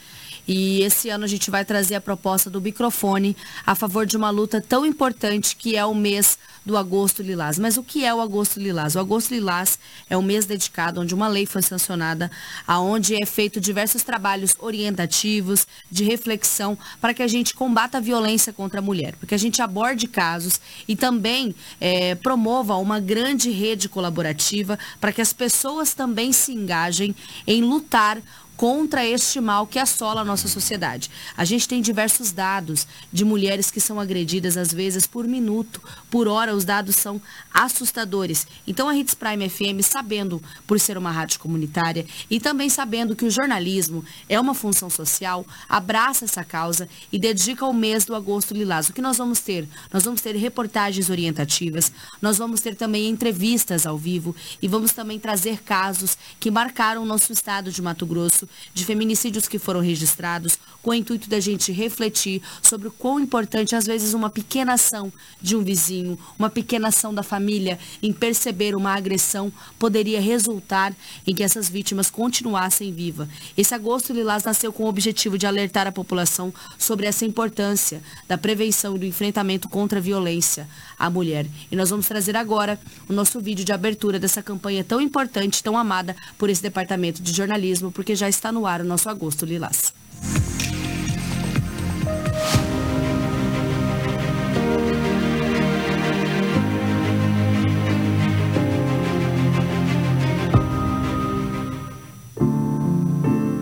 E 0.48 0.82
esse 0.82 1.10
ano 1.10 1.26
a 1.26 1.28
gente 1.28 1.52
vai 1.52 1.66
trazer 1.66 1.96
a 1.96 2.02
proposta 2.02 2.50
do 2.50 2.62
microfone 2.62 3.36
a 3.66 3.76
favor 3.76 4.06
de 4.06 4.16
uma 4.16 4.30
luta 4.30 4.62
tão 4.62 4.86
importante 4.86 5.56
que 5.56 5.76
é 5.76 5.86
o 5.86 5.94
mês 5.94 6.40
do 6.66 6.78
Agosto 6.78 7.22
Lilás. 7.22 7.60
Mas 7.60 7.78
o 7.78 7.84
que 7.84 8.06
é 8.06 8.14
o 8.14 8.22
Agosto 8.22 8.60
Lilás? 8.60 8.96
O 8.96 9.00
Agosto 9.00 9.34
Lilás 9.34 9.80
é 10.10 10.18
um 10.18 10.22
mês 10.22 10.46
dedicado 10.46 11.02
onde 11.02 11.14
uma 11.14 11.28
lei 11.28 11.46
foi 11.46 11.62
sancionada, 11.62 12.32
aonde 12.66 13.22
é 13.22 13.26
feito 13.26 13.60
diversos 13.60 14.04
trabalhos 14.04 14.56
orientativos, 14.60 15.68
de 15.92 16.04
reflexão, 16.04 16.78
para 17.02 17.14
que 17.14 17.24
a 17.24 17.28
gente 17.28 17.54
combata 17.54 17.98
a 17.98 18.02
violência 18.02 18.54
contra 18.54 18.80
a 18.80 18.82
mulher, 18.82 19.16
porque 19.18 19.36
a 19.36 19.38
gente 19.38 19.62
aborde 19.62 20.08
casos 20.08 20.60
e 20.88 20.96
também 20.96 21.56
é, 21.80 22.16
promova 22.16 22.76
uma 22.76 23.00
grande 23.00 23.50
rede 23.50 23.90
colaborativa 23.90 24.78
para 25.00 25.12
que 25.12 25.22
as 25.22 25.34
pessoas 25.34 25.94
também 25.94 26.32
se 26.32 26.52
engajem 26.52 27.16
em 27.46 27.62
lutar 27.62 28.22
contra 28.58 29.06
este 29.06 29.40
mal 29.40 29.68
que 29.68 29.78
assola 29.78 30.22
a 30.22 30.26
nossa 30.26 30.48
sociedade. 30.48 31.12
A 31.38 31.46
gente 31.46 31.68
tem 31.68 31.80
diversos 31.80 32.32
dados 32.32 32.88
de 33.14 33.24
mulheres 33.24 33.70
que 33.70 33.80
são 33.80 34.00
agredidas 34.00 34.58
às 34.58 34.74
vezes 34.74 35.06
por 35.06 35.28
minuto, 35.28 35.80
por 36.10 36.28
hora, 36.28 36.56
os 36.56 36.66
dados 36.66 36.96
são 36.96 37.22
assustadores. 37.54 38.48
Então 38.66 38.90
a 38.90 38.98
Hits 38.98 39.14
Prime 39.14 39.48
FM, 39.48 39.82
sabendo 39.82 40.42
por 40.66 40.80
ser 40.80 40.98
uma 40.98 41.12
rádio 41.12 41.40
comunitária 41.40 42.06
e 42.30 42.40
também 42.40 42.68
sabendo 42.68 43.16
que 43.16 43.26
o 43.26 43.30
jornalismo 43.30 44.04
é 44.28 44.40
uma 44.40 44.56
função 44.56 44.90
social, 44.90 45.46
abraça 45.70 46.26
essa 46.26 46.44
causa 46.44 46.90
e 47.12 47.20
dedica 47.20 47.66
o 47.66 47.74
mês 47.74 48.06
do 48.06 48.16
agosto 48.16 48.56
lilás. 48.56 48.90
O 48.90 48.94
que 48.94 49.02
nós 49.02 49.18
vamos 49.18 49.40
ter? 49.40 49.70
Nós 49.94 50.04
vamos 50.04 50.22
ter 50.22 50.36
reportagens 50.36 51.12
orientativas, 51.12 51.92
nós 52.20 52.40
vamos 52.40 52.60
ter 52.62 52.76
também 52.76 53.08
entrevistas 53.08 53.86
ao 53.86 53.98
vivo 53.98 54.36
e 54.60 54.68
vamos 54.68 54.94
também 54.94 55.20
trazer 55.20 55.62
casos 55.62 56.18
que 56.40 56.50
marcaram 56.50 57.04
o 57.04 57.06
nosso 57.06 57.32
estado 57.32 57.72
de 57.72 57.82
Mato 57.84 58.06
Grosso 58.06 58.47
de 58.74 58.86
feminicídios 58.86 59.48
que 59.48 59.60
foram 59.60 59.82
registrados, 59.82 60.58
com 60.88 60.92
o 60.92 60.96
intuito 60.96 61.30
da 61.30 61.38
gente 61.42 61.74
refletir 61.74 62.42
sobre 62.62 62.88
o 62.88 62.92
quão 62.92 63.20
importante, 63.20 63.76
às 63.76 63.86
vezes, 63.86 64.14
uma 64.14 64.30
pequena 64.30 64.76
ação 64.76 65.12
de 65.42 65.54
um 65.54 65.62
vizinho, 65.62 66.18
uma 66.40 66.50
pequena 66.50 66.88
ação 66.88 67.14
da 67.14 67.22
família 67.22 67.78
em 68.02 68.14
perceber 68.14 68.74
uma 68.74 68.94
agressão 68.94 69.52
poderia 69.78 70.22
resultar 70.22 70.96
em 71.28 71.36
que 71.36 71.44
essas 71.44 71.68
vítimas 71.68 72.10
continuassem 72.10 72.94
vivas. 72.94 73.28
Esse 73.58 73.76
Agosto 73.76 74.14
Lilás 74.14 74.46
nasceu 74.46 74.72
com 74.72 74.84
o 74.84 74.88
objetivo 74.88 75.38
de 75.38 75.46
alertar 75.46 75.88
a 75.88 75.92
população 75.92 76.54
sobre 76.78 77.06
essa 77.06 77.26
importância 77.26 78.02
da 78.26 78.38
prevenção 78.38 78.96
e 78.96 79.00
do 79.00 79.06
enfrentamento 79.06 79.68
contra 79.68 80.00
a 80.00 80.02
violência 80.02 80.70
à 80.98 81.10
mulher. 81.10 81.48
E 81.70 81.76
nós 81.76 81.90
vamos 81.90 82.08
trazer 82.08 82.38
agora 82.38 82.80
o 83.10 83.12
nosso 83.12 83.42
vídeo 83.42 83.66
de 83.66 83.74
abertura 83.74 84.20
dessa 84.20 84.42
campanha 84.42 84.86
tão 84.86 85.02
importante, 85.02 85.62
tão 85.62 85.78
amada 85.78 86.16
por 86.38 86.50
esse 86.50 86.62
departamento 86.62 87.22
de 87.22 87.34
jornalismo, 87.34 87.92
porque 87.92 88.16
já 88.16 88.30
está 88.30 88.54
no 88.54 88.66
ar 88.66 88.80
o 88.80 88.86
nosso 88.86 89.10
Agosto 89.10 89.46
Lilás. 89.46 89.92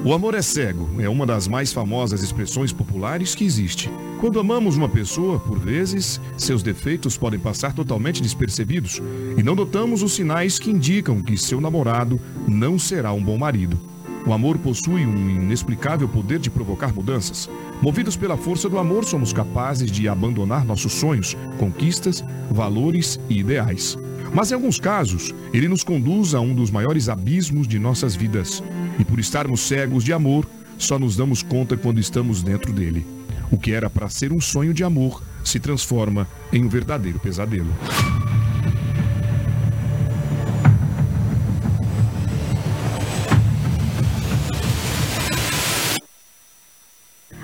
O 0.06 0.14
amor 0.14 0.36
é 0.36 0.42
cego 0.44 0.88
é 1.02 1.10
uma 1.10 1.26
das 1.26 1.48
mais 1.48 1.74
famosas 1.74 2.22
expressões 2.22 2.72
populares 2.72 3.34
que 3.34 3.44
existe. 3.44 3.90
Quando 4.20 4.40
amamos 4.40 4.78
uma 4.78 4.88
pessoa, 4.88 5.40
por 5.40 5.58
vezes, 5.58 6.22
seus 6.38 6.62
defeitos 6.62 7.18
podem 7.18 7.40
passar 7.40 7.74
totalmente 7.74 8.22
despercebidos 8.22 9.02
e 9.36 9.42
não 9.42 9.56
notamos 9.56 10.04
os 10.04 10.14
sinais 10.14 10.60
que 10.60 10.70
indicam 10.70 11.24
que 11.24 11.36
seu 11.36 11.60
namorado 11.60 12.22
não 12.48 12.78
será 12.78 13.12
um 13.14 13.24
bom 13.24 13.36
marido. 13.36 13.80
O 14.28 14.32
amor 14.32 14.60
possui 14.60 15.08
um 15.08 15.28
inexplicável 15.28 16.08
poder 16.08 16.38
de 16.38 16.52
provocar 16.52 16.94
mudanças. 16.94 17.50
Movidos 17.82 18.16
pela 18.16 18.38
força 18.38 18.70
do 18.70 18.78
amor, 18.78 19.06
somos 19.06 19.34
capazes 19.34 19.90
de 19.90 20.08
abandonar 20.08 20.64
nossos 20.64 20.94
sonhos, 20.94 21.36
conquistas, 21.58 22.24
valores 22.52 23.20
e 23.28 23.40
ideais. 23.40 23.98
Mas 24.36 24.52
em 24.52 24.56
alguns 24.56 24.78
casos, 24.78 25.34
ele 25.54 25.70
nos 25.70 25.82
conduz 25.82 26.36
a 26.36 26.42
um 26.42 26.54
dos 26.54 26.70
maiores 26.70 27.08
abismos 27.08 27.66
de 27.66 27.80
nossas 27.80 28.18
vidas. 28.18 28.62
E 29.00 29.06
por 29.06 29.18
estarmos 29.18 29.62
cegos 29.62 30.04
de 30.04 30.12
amor, 30.12 30.46
só 30.78 31.00
nos 31.00 31.16
damos 31.16 31.42
conta 31.42 31.78
quando 31.78 32.02
estamos 32.02 32.44
dentro 32.44 32.74
dele. 32.74 33.08
O 33.50 33.58
que 33.58 33.72
era 33.72 33.90
para 33.90 34.10
ser 34.10 34.34
um 34.34 34.42
sonho 34.42 34.74
de 34.74 34.84
amor 34.84 35.24
se 35.42 35.58
transforma 35.58 36.28
em 36.52 36.66
um 36.66 36.68
verdadeiro 36.68 37.18
pesadelo. 37.18 37.74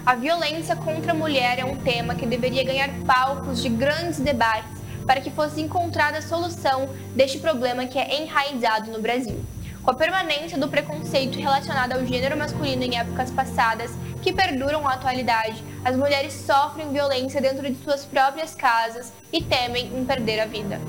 A 0.05 0.15
violência 0.15 0.75
contra 0.75 1.13
a 1.13 1.15
mulher 1.15 1.57
é 1.57 1.63
um 1.63 1.77
tema 1.77 2.15
que 2.15 2.25
deveria 2.25 2.65
ganhar 2.65 2.89
palcos 3.05 3.61
de 3.61 3.69
grandes 3.69 4.19
debates 4.19 4.80
para 5.05 5.21
que 5.21 5.31
fosse 5.31 5.61
encontrada 5.61 6.17
a 6.17 6.21
solução 6.21 6.89
deste 7.15 7.39
problema 7.39 7.85
que 7.85 7.97
é 7.97 8.21
enraizado 8.21 8.91
no 8.91 9.01
Brasil. 9.01 9.39
Com 9.83 9.91
a 9.91 9.95
permanência 9.95 10.59
do 10.59 10.67
preconceito 10.67 11.39
relacionado 11.39 11.93
ao 11.93 12.05
gênero 12.05 12.37
masculino 12.37 12.83
em 12.83 12.99
épocas 12.99 13.31
passadas, 13.31 13.91
que 14.21 14.31
perduram 14.31 14.87
à 14.87 14.93
atualidade, 14.93 15.63
as 15.83 15.95
mulheres 15.95 16.33
sofrem 16.33 16.91
violência 16.91 17.41
dentro 17.41 17.67
de 17.67 17.75
suas 17.83 18.05
próprias 18.05 18.53
casas 18.53 19.11
e 19.33 19.41
temem 19.41 19.87
em 19.87 20.05
perder 20.05 20.39
a 20.39 20.45
vida. 20.45 20.79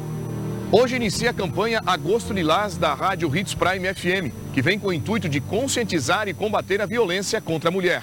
Hoje 0.71 0.97
inicia 0.97 1.31
a 1.31 1.35
campanha 1.35 1.83
Agosto 1.87 2.33
Lilás 2.33 2.77
da 2.77 2.95
Rádio 2.95 3.35
Hits 3.35 3.55
Prime 3.55 3.93
FM, 3.95 4.33
que 4.55 4.63
vem 4.63 4.79
com 4.79 4.89
o 4.89 4.93
intuito 4.93 5.29
de 5.29 5.41
conscientizar 5.41 6.29
e 6.29 6.35
combater 6.35 6.81
a 6.81 6.87
violência 6.87 7.41
contra 7.41 7.69
a 7.69 7.73
mulher. 7.73 8.03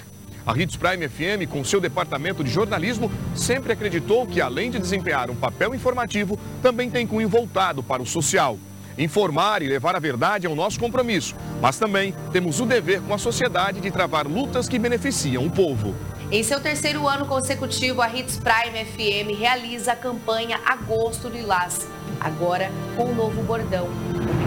A 0.50 0.58
Hits 0.60 0.74
Prime 0.74 1.08
FM, 1.08 1.48
com 1.48 1.62
seu 1.62 1.80
departamento 1.80 2.42
de 2.42 2.50
jornalismo, 2.50 3.08
sempre 3.36 3.72
acreditou 3.72 4.26
que, 4.26 4.40
além 4.40 4.68
de 4.68 4.80
desempenhar 4.80 5.30
um 5.30 5.36
papel 5.36 5.72
informativo, 5.76 6.36
também 6.60 6.90
tem 6.90 7.06
cunho 7.06 7.28
voltado 7.28 7.84
para 7.84 8.02
o 8.02 8.06
social. 8.06 8.58
Informar 8.98 9.62
e 9.62 9.68
levar 9.68 9.94
a 9.94 10.00
verdade 10.00 10.48
é 10.48 10.50
o 10.50 10.56
nosso 10.56 10.80
compromisso, 10.80 11.36
mas 11.62 11.78
também 11.78 12.12
temos 12.32 12.58
o 12.58 12.66
dever 12.66 13.00
com 13.00 13.14
a 13.14 13.18
sociedade 13.18 13.80
de 13.80 13.92
travar 13.92 14.26
lutas 14.26 14.68
que 14.68 14.76
beneficiam 14.76 15.46
o 15.46 15.50
povo. 15.52 15.94
Em 16.32 16.42
seu 16.42 16.58
terceiro 16.58 17.06
ano 17.06 17.26
consecutivo, 17.26 18.02
a 18.02 18.12
Hits 18.12 18.40
Prime 18.40 18.84
FM 18.84 19.38
realiza 19.38 19.92
a 19.92 19.96
campanha 19.96 20.58
Agosto 20.66 21.28
Lilás, 21.28 21.86
agora 22.20 22.72
com 22.96 23.04
um 23.04 23.14
novo 23.14 23.40
bordão, 23.44 23.88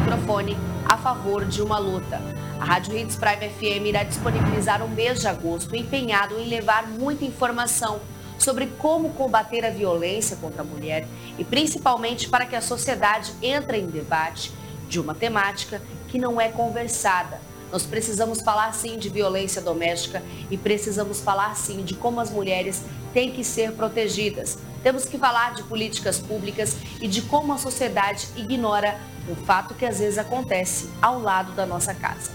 microfone 0.03 0.57
a 0.85 0.97
favor 0.97 1.45
de 1.45 1.61
uma 1.61 1.77
luta. 1.77 2.21
A 2.59 2.65
Rádio 2.65 2.97
Hits 2.97 3.15
Prime 3.15 3.49
FM 3.49 3.87
irá 3.87 4.03
disponibilizar 4.03 4.83
um 4.83 4.89
mês 4.89 5.21
de 5.21 5.27
agosto 5.27 5.75
empenhado 5.75 6.37
em 6.37 6.47
levar 6.47 6.87
muita 6.87 7.23
informação 7.23 8.01
sobre 8.37 8.67
como 8.77 9.11
combater 9.11 9.65
a 9.65 9.69
violência 9.69 10.35
contra 10.35 10.61
a 10.61 10.65
mulher 10.65 11.07
e 11.37 11.45
principalmente 11.45 12.27
para 12.27 12.45
que 12.45 12.55
a 12.55 12.61
sociedade 12.61 13.31
entre 13.41 13.77
em 13.77 13.87
debate 13.87 14.51
de 14.89 14.99
uma 14.99 15.15
temática 15.15 15.81
que 16.09 16.19
não 16.19 16.39
é 16.39 16.49
conversada. 16.49 17.39
Nós 17.71 17.85
precisamos 17.85 18.41
falar 18.41 18.73
sim 18.73 18.99
de 18.99 19.07
violência 19.07 19.61
doméstica 19.61 20.21
e 20.51 20.57
precisamos 20.57 21.21
falar 21.21 21.55
sim 21.55 21.81
de 21.81 21.93
como 21.93 22.19
as 22.19 22.29
mulheres 22.29 22.83
têm 23.13 23.31
que 23.31 23.43
ser 23.43 23.71
protegidas. 23.73 24.57
Temos 24.81 25.05
que 25.05 25.17
falar 25.17 25.53
de 25.53 25.63
políticas 25.63 26.19
públicas 26.19 26.75
e 26.99 27.07
de 27.07 27.21
como 27.21 27.53
a 27.53 27.57
sociedade 27.57 28.27
ignora 28.35 28.99
o 29.29 29.35
fato 29.35 29.73
que 29.73 29.85
às 29.85 29.99
vezes 29.99 30.17
acontece 30.17 30.89
ao 31.01 31.19
lado 31.19 31.53
da 31.53 31.65
nossa 31.65 31.93
casa. 31.93 32.31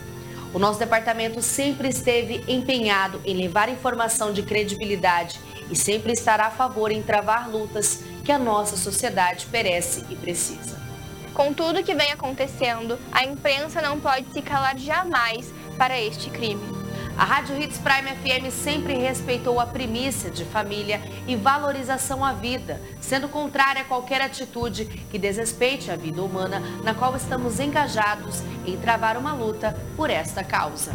O 0.54 0.58
nosso 0.58 0.78
departamento 0.78 1.42
sempre 1.42 1.88
esteve 1.88 2.42
empenhado 2.48 3.20
em 3.24 3.36
levar 3.36 3.68
informação 3.68 4.32
de 4.32 4.42
credibilidade 4.42 5.38
e 5.70 5.76
sempre 5.76 6.12
estará 6.12 6.46
a 6.46 6.50
favor 6.50 6.90
em 6.90 7.02
travar 7.02 7.50
lutas 7.50 8.02
que 8.24 8.32
a 8.32 8.38
nossa 8.38 8.76
sociedade 8.76 9.46
perece 9.46 10.04
e 10.08 10.16
precisa. 10.16 10.78
Com 11.34 11.52
tudo 11.52 11.84
que 11.84 11.94
vem 11.94 12.10
acontecendo, 12.12 12.98
a 13.12 13.24
imprensa 13.24 13.82
não 13.82 14.00
pode 14.00 14.26
se 14.32 14.40
calar 14.40 14.76
jamais 14.78 15.52
para 15.76 16.00
este 16.00 16.30
crime. 16.30 16.77
A 17.18 17.24
Rádio 17.24 17.60
Hits 17.60 17.78
Prime 17.78 18.14
FM 18.14 18.48
sempre 18.52 18.94
respeitou 18.94 19.58
a 19.58 19.66
primícia 19.66 20.30
de 20.30 20.44
família 20.44 21.02
e 21.26 21.34
valorização 21.34 22.24
à 22.24 22.32
vida, 22.32 22.80
sendo 23.00 23.28
contrária 23.28 23.82
a 23.82 23.84
qualquer 23.84 24.20
atitude 24.20 24.84
que 24.84 25.18
desrespeite 25.18 25.90
a 25.90 25.96
vida 25.96 26.22
humana, 26.22 26.62
na 26.84 26.94
qual 26.94 27.16
estamos 27.16 27.58
engajados 27.58 28.40
em 28.64 28.76
travar 28.76 29.16
uma 29.16 29.32
luta 29.32 29.76
por 29.96 30.10
esta 30.10 30.44
causa. 30.44 30.92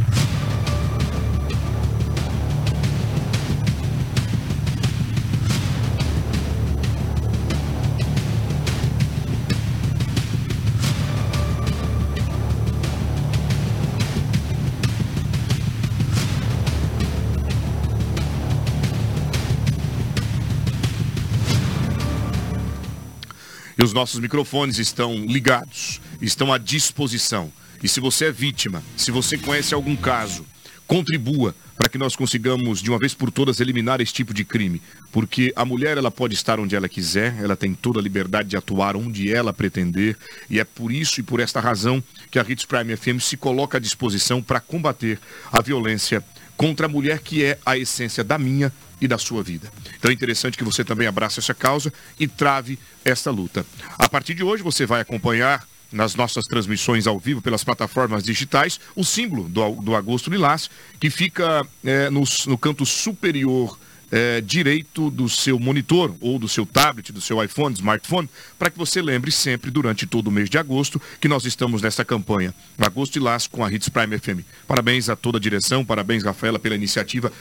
Os 23.84 23.94
nossos 23.94 24.20
microfones 24.20 24.80
estão 24.80 25.14
ligados, 25.26 26.00
estão 26.22 26.52
à 26.54 26.58
disposição. 26.58 27.52
E 27.84 27.88
se 27.88 28.00
você 28.00 28.26
é 28.26 28.32
vítima, 28.32 28.82
se 28.96 29.12
você 29.12 29.38
conhece 29.38 29.74
algum 29.74 29.96
caso, 29.96 30.46
contribua 30.88 31.54
para 31.76 31.90
que 31.90 31.98
nós 31.98 32.16
consigamos 32.16 32.82
de 32.82 32.90
uma 32.90 33.00
vez 33.00 33.14
por 33.14 33.32
todas 33.32 33.60
eliminar 33.60 34.00
esse 34.00 34.14
tipo 34.14 34.34
de 34.34 34.46
crime, 34.46 34.82
porque 35.12 35.52
a 35.56 35.66
mulher 35.66 35.98
ela 35.98 36.12
pode 36.12 36.34
estar 36.34 36.60
onde 36.60 36.76
ela 36.76 36.88
quiser, 36.88 37.36
ela 37.42 37.56
tem 37.56 37.74
toda 37.74 38.00
a 38.00 38.02
liberdade 38.02 38.50
de 38.50 38.58
atuar 38.58 38.96
onde 38.96 39.34
ela 39.34 39.52
pretender, 39.52 40.16
e 40.50 40.60
é 40.60 40.64
por 40.64 40.92
isso 40.92 41.20
e 41.20 41.24
por 41.24 41.40
esta 41.40 41.60
razão 41.60 42.02
que 42.32 42.40
a 42.40 42.46
Hits 42.48 42.66
Prime 42.66 42.96
FM 42.96 43.20
se 43.20 43.36
coloca 43.36 43.78
à 43.78 43.82
disposição 43.82 44.42
para 44.42 44.60
combater 44.60 45.20
a 45.52 45.62
violência 45.62 46.24
contra 46.58 46.86
a 46.86 46.90
mulher 46.90 47.20
que 47.20 47.44
é 47.44 47.58
a 47.66 47.78
essência 47.78 48.24
da 48.24 48.38
minha 48.38 48.72
e 49.02 49.08
da 49.08 49.18
sua 49.18 49.44
vida. 49.44 49.72
Então 49.98 50.10
é 50.10 50.14
interessante 50.14 50.58
que 50.58 50.64
você 50.64 50.84
também 50.84 51.08
abrace 51.08 51.40
essa 51.40 51.54
causa 51.54 51.92
e 52.20 52.28
trave 52.28 52.80
essa 53.04 53.32
luta. 53.32 53.66
A 53.98 54.08
partir 54.08 54.34
de 54.34 54.44
hoje 54.44 54.64
você 54.64 54.86
vai 54.86 55.02
acompanhar 55.02 55.66
nas 55.92 56.16
nossas 56.16 56.46
transmissões 56.46 57.06
ao 57.06 57.20
vivo 57.20 57.42
pelas 57.42 57.64
plataformas 57.64 58.24
digitais 58.24 58.80
o 58.96 59.04
símbolo 59.04 59.48
do, 59.48 59.76
do 59.76 59.96
Agosto 59.96 60.30
Lilás, 60.30 60.70
que 61.00 61.10
fica 61.10 61.66
é, 61.84 62.10
no, 62.10 62.24
no 62.48 62.58
canto 62.58 62.86
superior 62.86 63.78
é, 64.14 64.40
direito 64.42 65.10
do 65.10 65.28
seu 65.28 65.60
monitor 65.60 66.16
ou 66.22 66.38
do 66.38 66.48
seu 66.48 66.68
tablet, 66.68 67.12
do 67.12 67.20
seu 67.20 67.44
iPhone, 67.44 67.74
smartphone, 67.74 68.30
para 68.60 68.70
que 68.70 68.78
você 68.78 69.02
lembre 69.02 69.32
sempre 69.32 69.72
durante 69.72 70.06
todo 70.06 70.28
o 70.28 70.32
mês 70.32 70.52
de 70.52 70.58
agosto 70.60 71.02
que 71.20 71.28
nós 71.28 71.46
estamos 71.46 71.82
nessa 71.82 72.06
campanha. 72.06 72.54
Agosto 72.78 73.16
Lilás 73.16 73.48
com 73.48 73.66
a 73.66 73.74
Hits 73.74 73.90
Prime 73.90 74.20
FM. 74.20 74.46
Parabéns 74.68 75.10
a 75.10 75.16
toda 75.16 75.40
a 75.40 75.42
direção, 75.42 75.84
parabéns, 75.84 76.24
Rafaela, 76.24 76.60
pela 76.60 76.76
iniciativa. 76.76 77.34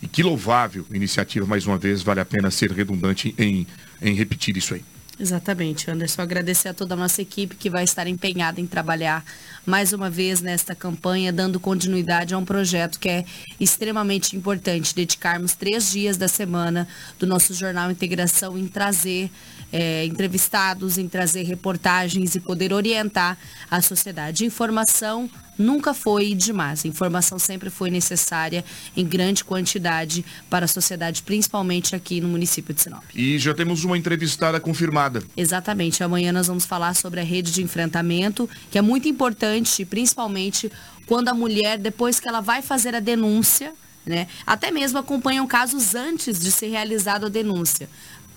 E 0.00 0.06
que 0.06 0.22
louvável 0.22 0.86
iniciativa, 0.92 1.44
mais 1.44 1.66
uma 1.66 1.76
vez, 1.76 2.00
vale 2.00 2.20
a 2.20 2.24
pena 2.24 2.48
ser 2.48 2.70
redundante 2.70 3.34
em, 3.36 3.66
em 4.00 4.14
repetir 4.14 4.56
isso 4.56 4.74
aí. 4.74 4.84
Exatamente, 5.20 5.90
Anderson. 5.90 6.22
Agradecer 6.22 6.68
a 6.68 6.74
toda 6.74 6.94
a 6.94 6.96
nossa 6.96 7.20
equipe 7.20 7.54
que 7.54 7.68
vai 7.68 7.84
estar 7.84 8.06
empenhada 8.06 8.58
em 8.58 8.66
trabalhar 8.66 9.22
mais 9.66 9.92
uma 9.92 10.08
vez 10.08 10.40
nesta 10.40 10.74
campanha, 10.74 11.30
dando 11.30 11.60
continuidade 11.60 12.32
a 12.32 12.38
um 12.38 12.44
projeto 12.44 12.98
que 12.98 13.10
é 13.10 13.24
extremamente 13.60 14.34
importante. 14.34 14.94
Dedicarmos 14.94 15.52
três 15.52 15.90
dias 15.90 16.16
da 16.16 16.26
semana 16.26 16.88
do 17.18 17.26
nosso 17.26 17.52
Jornal 17.52 17.90
Integração 17.90 18.56
em 18.56 18.66
trazer 18.66 19.30
é, 19.72 20.04
entrevistados, 20.04 20.98
em 20.98 21.08
trazer 21.08 21.42
reportagens 21.42 22.34
e 22.34 22.40
poder 22.40 22.72
orientar 22.72 23.38
a 23.70 23.80
sociedade. 23.80 24.44
Informação 24.44 25.30
nunca 25.60 25.92
foi 25.92 26.34
demais. 26.34 26.84
Informação 26.84 27.38
sempre 27.38 27.70
foi 27.70 27.90
necessária 27.90 28.64
em 28.96 29.04
grande 29.04 29.44
quantidade 29.44 30.24
para 30.48 30.64
a 30.64 30.68
sociedade, 30.68 31.22
principalmente 31.22 31.94
aqui 31.94 32.20
no 32.20 32.28
município 32.28 32.74
de 32.74 32.80
Sinop. 32.80 33.04
E 33.14 33.38
já 33.38 33.54
temos 33.54 33.84
uma 33.84 33.96
entrevistada 33.96 34.58
confirmada. 34.58 35.22
Exatamente. 35.36 36.02
Amanhã 36.02 36.32
nós 36.32 36.46
vamos 36.46 36.64
falar 36.64 36.94
sobre 36.94 37.20
a 37.20 37.24
rede 37.24 37.52
de 37.52 37.62
enfrentamento, 37.62 38.48
que 38.70 38.78
é 38.78 38.82
muito 38.82 39.08
importante, 39.08 39.84
principalmente 39.84 40.72
quando 41.06 41.28
a 41.28 41.34
mulher, 41.34 41.78
depois 41.78 42.18
que 42.18 42.28
ela 42.28 42.40
vai 42.40 42.62
fazer 42.62 42.94
a 42.94 43.00
denúncia, 43.00 43.72
né, 44.06 44.26
até 44.46 44.70
mesmo 44.70 44.98
acompanham 44.98 45.46
casos 45.46 45.94
antes 45.94 46.40
de 46.40 46.50
ser 46.50 46.68
realizada 46.68 47.26
a 47.26 47.28
denúncia 47.28 47.88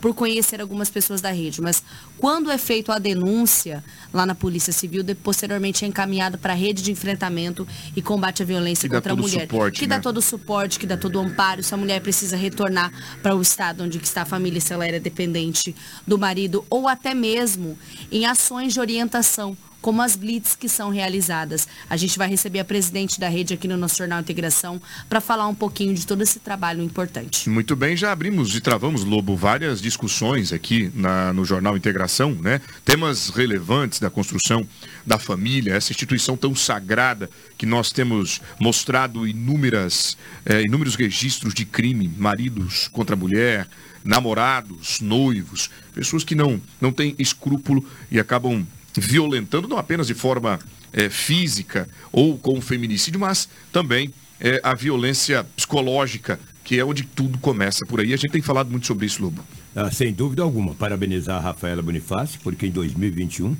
por 0.04 0.14
conhecer 0.14 0.60
algumas 0.60 0.90
pessoas 0.90 1.22
da 1.22 1.32
rede, 1.32 1.62
mas 1.62 1.82
quando 2.18 2.52
é 2.52 2.58
feita 2.58 2.94
a 2.94 3.00
denúncia 3.00 3.82
lá 4.12 4.26
na 4.26 4.36
Polícia 4.36 4.74
Civil, 4.74 5.02
posteriormente 5.24 5.86
é 5.86 5.88
encaminhado 5.88 6.38
para 6.38 6.52
a 6.52 6.56
rede 6.58 6.84
de 6.84 6.92
enfrentamento 6.92 7.66
e 7.96 8.02
combate 8.02 8.44
à 8.44 8.46
violência 8.46 8.90
que 8.90 8.94
contra 8.94 9.14
a 9.14 9.16
mulher, 9.16 9.44
suporte, 9.44 9.80
que 9.80 9.88
né? 9.88 9.96
dá 9.96 10.02
todo 10.02 10.18
o 10.18 10.22
suporte, 10.22 10.78
que 10.78 10.86
dá 10.86 10.98
todo 10.98 11.16
o 11.16 11.20
amparo, 11.22 11.64
se 11.64 11.74
a 11.74 11.78
mulher 11.78 12.02
precisa 12.02 12.36
retornar 12.36 12.92
para 13.22 13.34
o 13.34 13.42
estado 13.42 13.82
onde 13.82 13.98
está 13.98 14.24
a 14.24 14.26
família, 14.26 14.60
se 14.60 14.74
ela 14.74 14.86
era 14.86 15.00
dependente 15.00 15.74
do 16.06 16.18
marido, 16.18 16.66
ou 16.70 16.90
até 16.90 17.14
mesmo 17.14 17.80
em 18.12 18.26
ações 18.26 18.74
de 18.74 18.82
orientação 18.82 19.56
como 19.84 20.02
as 20.02 20.16
blitz 20.16 20.56
que 20.56 20.70
são 20.70 20.90
realizadas. 20.90 21.68
A 21.90 21.98
gente 21.98 22.18
vai 22.18 22.30
receber 22.30 22.60
a 22.60 22.66
presidente 22.66 23.20
da 23.20 23.28
rede 23.28 23.54
aqui 23.54 23.68
no 23.68 23.76
nosso 23.76 23.98
Jornal 23.98 24.22
Integração 24.22 24.82
para 25.10 25.20
falar 25.20 25.46
um 25.46 25.54
pouquinho 25.54 25.94
de 25.94 26.08
todo 26.08 26.22
esse 26.22 26.40
trabalho 26.40 26.82
importante. 26.82 27.50
Muito 27.50 27.76
bem, 27.76 27.96
já 27.98 28.14
abrimos 28.14 28.56
e 28.56 28.62
travamos, 28.62 29.04
Lobo, 29.04 29.36
várias 29.36 29.82
discussões 29.82 30.54
aqui 30.54 30.90
na, 30.96 31.34
no 31.34 31.44
Jornal 31.44 31.76
Integração, 31.76 32.32
né? 32.32 32.62
Temas 32.86 33.28
relevantes 33.28 34.00
da 34.00 34.10
construção 34.10 34.66
da 35.06 35.20
família, 35.20 35.74
essa 35.76 35.92
instituição 35.92 36.38
tão 36.38 36.56
sagrada 36.56 37.30
que 37.58 37.66
nós 37.66 37.92
temos 37.92 38.40
mostrado 38.58 39.28
inúmeras, 39.28 40.18
eh, 40.46 40.62
inúmeros 40.62 40.96
registros 40.96 41.54
de 41.54 41.66
crime, 41.66 42.10
maridos 42.18 42.88
contra 42.88 43.18
a 43.18 43.20
mulher, 43.20 43.68
namorados, 44.02 45.02
noivos, 45.02 45.70
pessoas 45.94 46.24
que 46.24 46.36
não, 46.36 46.62
não 46.80 46.94
têm 46.94 47.16
escrúpulo 47.20 47.86
e 48.10 48.18
acabam 48.18 48.66
violentando 48.96 49.68
não 49.68 49.78
apenas 49.78 50.08
de 50.08 50.14
forma 50.14 50.60
eh, 50.92 51.10
física 51.10 51.88
ou 52.12 52.38
com 52.38 52.60
feminicídio, 52.62 53.20
mas 53.20 53.50
também 53.72 54.14
eh, 54.40 54.60
a 54.64 54.76
violência 54.76 55.44
psicológica, 55.56 56.40
que 56.64 56.80
é 56.80 56.86
onde 56.86 57.04
tudo 57.04 57.38
começa 57.40 57.80
por 57.88 58.00
aí. 58.00 58.14
A 58.14 58.18
gente 58.18 58.32
tem 58.32 58.42
falado 58.42 58.70
muito 58.70 58.88
sobre 58.88 59.06
isso, 59.06 59.22
Lobo. 59.22 59.44
Ah, 59.76 59.90
sem 59.90 60.14
dúvida 60.14 60.44
alguma, 60.44 60.76
parabenizar 60.76 61.38
a 61.38 61.40
Rafaela 61.40 61.82
Bonifácio, 61.82 62.40
porque 62.44 62.68
em 62.68 62.72
2021, 62.72 63.56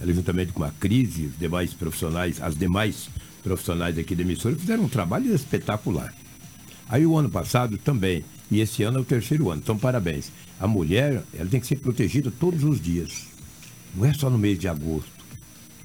ela 0.00 0.12
juntamente 0.12 0.52
com 0.52 0.64
a 0.64 0.70
Crise, 0.70 1.26
os 1.26 1.38
demais 1.38 1.74
profissionais, 1.74 2.40
as 2.40 2.56
demais 2.56 3.10
profissionais 3.42 3.98
aqui 3.98 4.14
da 4.14 4.22
emissora, 4.22 4.56
fizeram 4.56 4.84
um 4.84 4.88
trabalho 4.88 5.34
espetacular. 5.34 6.14
Aí 6.88 7.04
o 7.04 7.16
ano 7.16 7.28
passado 7.28 7.76
também, 7.76 8.24
e 8.50 8.60
esse 8.60 8.82
ano 8.82 8.98
é 8.98 9.00
o 9.02 9.04
terceiro 9.04 9.50
ano, 9.50 9.60
então 9.62 9.78
parabéns. 9.78 10.32
A 10.58 10.66
mulher, 10.66 11.22
ela 11.34 11.48
tem 11.48 11.60
que 11.60 11.66
ser 11.66 11.76
protegida 11.76 12.30
todos 12.30 12.64
os 12.64 12.80
dias. 12.80 13.29
Não 13.94 14.04
é 14.06 14.12
só 14.12 14.28
no 14.30 14.38
mês 14.38 14.58
de 14.58 14.68
agosto. 14.68 15.10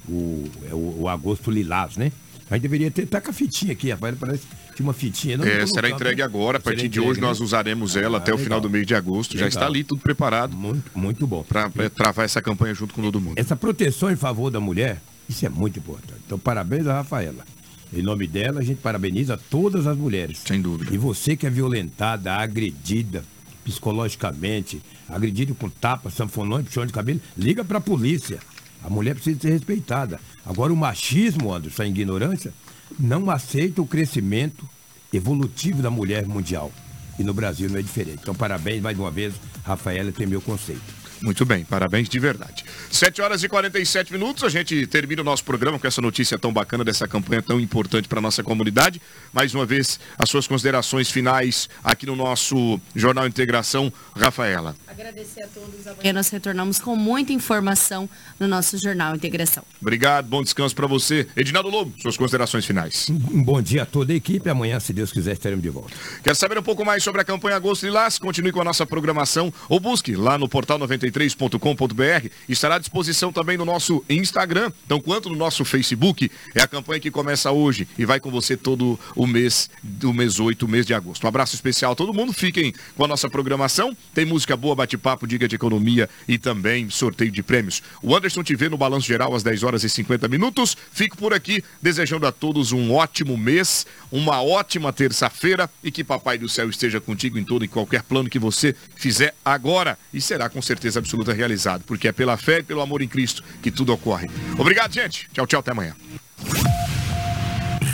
O, 0.08 0.44
é 0.70 0.74
o, 0.74 1.00
o 1.02 1.08
agosto 1.08 1.50
lilás, 1.50 1.96
né? 1.96 2.12
Mas 2.48 2.62
deveria 2.62 2.90
ter, 2.92 3.06
tá 3.06 3.20
com 3.20 3.30
a 3.30 3.32
fitinha 3.32 3.72
aqui, 3.72 3.90
rapaz, 3.90 4.16
parece 4.16 4.42
que 4.46 4.76
tinha 4.76 4.86
uma 4.86 4.92
fitinha. 4.92 5.36
Não, 5.36 5.44
É, 5.44 5.58
não 5.60 5.66
será 5.66 5.90
entregue 5.90 6.22
agora. 6.22 6.58
A 6.58 6.60
partir 6.60 6.82
de 6.82 6.86
entregue, 7.00 7.08
hoje 7.10 7.20
nós 7.20 7.40
né? 7.40 7.44
usaremos 7.44 7.96
ela 7.96 8.18
Ah, 8.18 8.20
até 8.20 8.30
o 8.30 8.36
legal. 8.36 8.44
final 8.44 8.60
do 8.60 8.70
mês 8.70 8.86
de 8.86 8.94
agosto. 8.94 9.32
Já 9.32 9.46
Legal. 9.46 9.48
está 9.48 9.66
ali 9.66 9.82
tudo 9.82 10.00
preparado. 10.00 10.56
Muito, 10.56 10.88
muito 10.94 11.26
bom. 11.26 11.42
Para 11.42 11.68
travar 11.90 12.24
essa 12.24 12.40
campanha 12.40 12.72
junto 12.72 12.94
com 12.94 13.02
todo 13.02 13.20
mundo. 13.20 13.36
Essa 13.36 13.56
proteção 13.56 14.12
em 14.12 14.16
favor 14.16 14.48
da 14.50 14.60
mulher, 14.60 15.00
isso 15.28 15.44
é 15.44 15.48
muito 15.48 15.80
importante. 15.80 16.20
Então, 16.24 16.38
parabéns 16.38 16.86
a 16.86 16.94
Rafaela. 16.94 17.44
Em 17.92 18.02
nome 18.02 18.28
dela, 18.28 18.60
a 18.60 18.62
gente 18.64 18.78
parabeniza 18.80 19.36
todas 19.50 19.84
as 19.88 19.96
mulheres. 19.96 20.38
Sem 20.46 20.62
dúvida. 20.62 20.94
E 20.94 20.98
você 20.98 21.36
que 21.36 21.48
é 21.48 21.50
violentada, 21.50 22.32
agredida 22.34 23.24
psicologicamente, 23.66 24.80
agredida 25.08 25.52
com 25.52 25.68
tapa, 25.68 26.08
sanfonão, 26.08 26.62
puxão 26.62 26.86
de 26.86 26.92
cabelo, 26.92 27.20
liga 27.36 27.64
para 27.64 27.78
a 27.78 27.80
polícia. 27.80 28.38
A 28.84 28.88
mulher 28.88 29.14
precisa 29.14 29.40
ser 29.40 29.50
respeitada. 29.50 30.20
Agora, 30.44 30.72
o 30.72 30.76
machismo, 30.76 31.52
Anderson, 31.52 31.82
a 31.82 31.86
ignorância, 31.88 32.54
não 32.96 33.28
aceita 33.28 33.82
o 33.82 33.86
crescimento 33.86 34.64
evolutivo 35.12 35.82
da 35.82 35.90
mulher 35.90 36.26
mundial. 36.26 36.70
E 37.18 37.24
no 37.24 37.34
Brasil 37.34 37.68
não 37.68 37.78
é 37.78 37.82
diferente. 37.82 38.20
Então, 38.22 38.34
parabéns 38.34 38.80
mais 38.80 38.96
uma 38.96 39.10
vez, 39.10 39.34
Rafaela, 39.64 40.12
tem 40.12 40.28
meu 40.28 40.40
conceito. 40.40 41.05
Muito 41.22 41.44
bem, 41.44 41.64
parabéns 41.64 42.08
de 42.08 42.18
verdade. 42.18 42.64
7 42.90 43.22
horas 43.22 43.42
e 43.42 43.48
47 43.48 44.12
minutos, 44.12 44.44
a 44.44 44.48
gente 44.48 44.86
termina 44.86 45.22
o 45.22 45.24
nosso 45.24 45.44
programa 45.44 45.78
com 45.78 45.86
essa 45.86 46.00
notícia 46.00 46.38
tão 46.38 46.52
bacana 46.52 46.84
dessa 46.84 47.08
campanha 47.08 47.42
tão 47.42 47.58
importante 47.58 48.08
para 48.08 48.20
nossa 48.20 48.42
comunidade. 48.42 49.00
Mais 49.32 49.54
uma 49.54 49.64
vez, 49.64 49.98
as 50.18 50.28
suas 50.28 50.46
considerações 50.46 51.10
finais 51.10 51.68
aqui 51.82 52.06
no 52.06 52.14
nosso 52.14 52.80
Jornal 52.94 53.26
Integração, 53.26 53.92
Rafaela. 54.14 54.76
Agradecer 54.86 55.42
a 55.42 55.48
todos. 55.48 55.86
Amanhã 55.86 56.12
nós 56.12 56.28
retornamos 56.28 56.78
com 56.78 56.96
muita 56.96 57.32
informação 57.32 58.08
no 58.38 58.46
nosso 58.46 58.78
Jornal 58.78 59.14
Integração. 59.14 59.62
Obrigado, 59.80 60.26
bom 60.26 60.42
descanso 60.42 60.74
para 60.74 60.86
você. 60.86 61.26
Edinaldo 61.36 61.68
Lobo, 61.68 61.92
suas 62.00 62.16
considerações 62.16 62.64
finais. 62.64 63.08
Um 63.10 63.42
bom 63.42 63.60
dia 63.60 63.82
a 63.82 63.86
toda 63.86 64.12
a 64.12 64.16
equipe. 64.16 64.48
Amanhã, 64.48 64.80
se 64.80 64.92
Deus 64.92 65.12
quiser, 65.12 65.32
estaremos 65.32 65.62
de 65.62 65.68
volta. 65.68 65.94
Quer 66.22 66.34
saber 66.36 66.58
um 66.58 66.62
pouco 66.62 66.84
mais 66.84 67.02
sobre 67.02 67.20
a 67.20 67.24
campanha 67.24 67.56
Agosto 67.56 67.84
Lilás? 67.84 68.18
Continue 68.18 68.52
com 68.52 68.60
a 68.60 68.64
nossa 68.64 68.86
programação 68.86 69.52
ou 69.68 69.80
busque 69.80 70.14
lá 70.14 70.38
no 70.38 70.48
portal 70.48 70.78
93.com.br. 71.10 72.28
Estará 72.48 72.76
à 72.76 72.78
disposição 72.78 73.32
também 73.32 73.56
no 73.56 73.64
nosso 73.64 74.04
Instagram, 74.08 74.70
então 74.84 75.00
quanto 75.00 75.28
no 75.28 75.36
nosso 75.36 75.64
Facebook. 75.64 76.30
É 76.54 76.62
a 76.62 76.68
campanha 76.68 77.00
que 77.00 77.10
começa 77.10 77.50
hoje 77.50 77.88
e 77.98 78.04
vai 78.04 78.20
com 78.20 78.30
você 78.30 78.56
todo 78.56 78.98
o 79.14 79.26
mês, 79.26 79.70
do 79.82 80.12
mês 80.12 80.40
8, 80.40 80.64
o 80.64 80.68
mês 80.68 80.86
de 80.86 80.94
agosto. 80.94 81.24
Um 81.24 81.28
abraço 81.28 81.54
especial 81.54 81.92
a 81.92 81.96
todo 81.96 82.12
mundo. 82.12 82.32
Fiquem 82.32 82.74
com 82.96 83.04
a 83.04 83.08
nossa 83.08 83.28
programação. 83.28 83.96
Tem 84.14 84.24
música 84.24 84.56
boa, 84.56 84.74
bate-papo, 84.74 85.26
dica 85.26 85.48
de 85.48 85.54
economia 85.54 86.08
e 86.26 86.38
também 86.38 86.90
sorteio 86.90 87.30
de 87.30 87.42
prêmios. 87.42 87.82
O 88.02 88.14
Anderson 88.14 88.42
te 88.42 88.54
vê 88.54 88.68
no 88.68 88.76
Balanço 88.76 89.06
Geral 89.06 89.34
às 89.34 89.42
10 89.42 89.62
horas 89.62 89.84
e 89.84 89.88
50 89.88 90.28
minutos. 90.28 90.76
Fico 90.92 91.16
por 91.16 91.32
aqui 91.32 91.62
desejando 91.80 92.26
a 92.26 92.32
todos 92.32 92.72
um 92.72 92.92
ótimo 92.92 93.36
mês, 93.36 93.86
uma 94.10 94.42
ótima 94.42 94.92
terça-feira 94.92 95.70
e 95.82 95.90
que 95.90 96.04
Papai 96.04 96.38
do 96.38 96.48
Céu 96.48 96.68
esteja 96.68 97.00
contigo 97.00 97.38
em 97.38 97.44
todo 97.44 97.64
e 97.64 97.68
qualquer 97.68 98.02
plano 98.02 98.28
que 98.28 98.38
você 98.38 98.74
fizer 98.94 99.34
agora 99.44 99.98
e 100.12 100.20
será 100.20 100.48
com 100.48 100.60
certeza 100.62 100.95
absoluta 100.98 101.32
realizado, 101.32 101.84
porque 101.86 102.08
é 102.08 102.12
pela 102.12 102.36
fé 102.36 102.58
e 102.58 102.62
pelo 102.62 102.80
amor 102.80 103.02
em 103.02 103.08
Cristo 103.08 103.42
que 103.62 103.70
tudo 103.70 103.92
ocorre. 103.92 104.28
Obrigado, 104.58 104.92
gente. 104.92 105.28
Tchau, 105.32 105.46
tchau, 105.46 105.60
até 105.60 105.72
amanhã. 105.72 105.94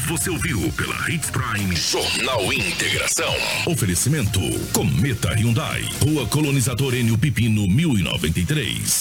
Você 0.09 0.29
ouviu 0.29 0.61
pela 0.73 1.11
Hits 1.11 1.31
Prime 1.31 1.75
Jornal 1.75 2.53
Integração. 2.53 3.35
Oferecimento 3.67 4.41
Cometa 4.73 5.33
Hyundai. 5.33 5.89
Rua 6.03 6.27
Colonizador 6.27 6.95
Enio 6.95 7.17
Pipino 7.17 7.67
1093. 7.67 9.01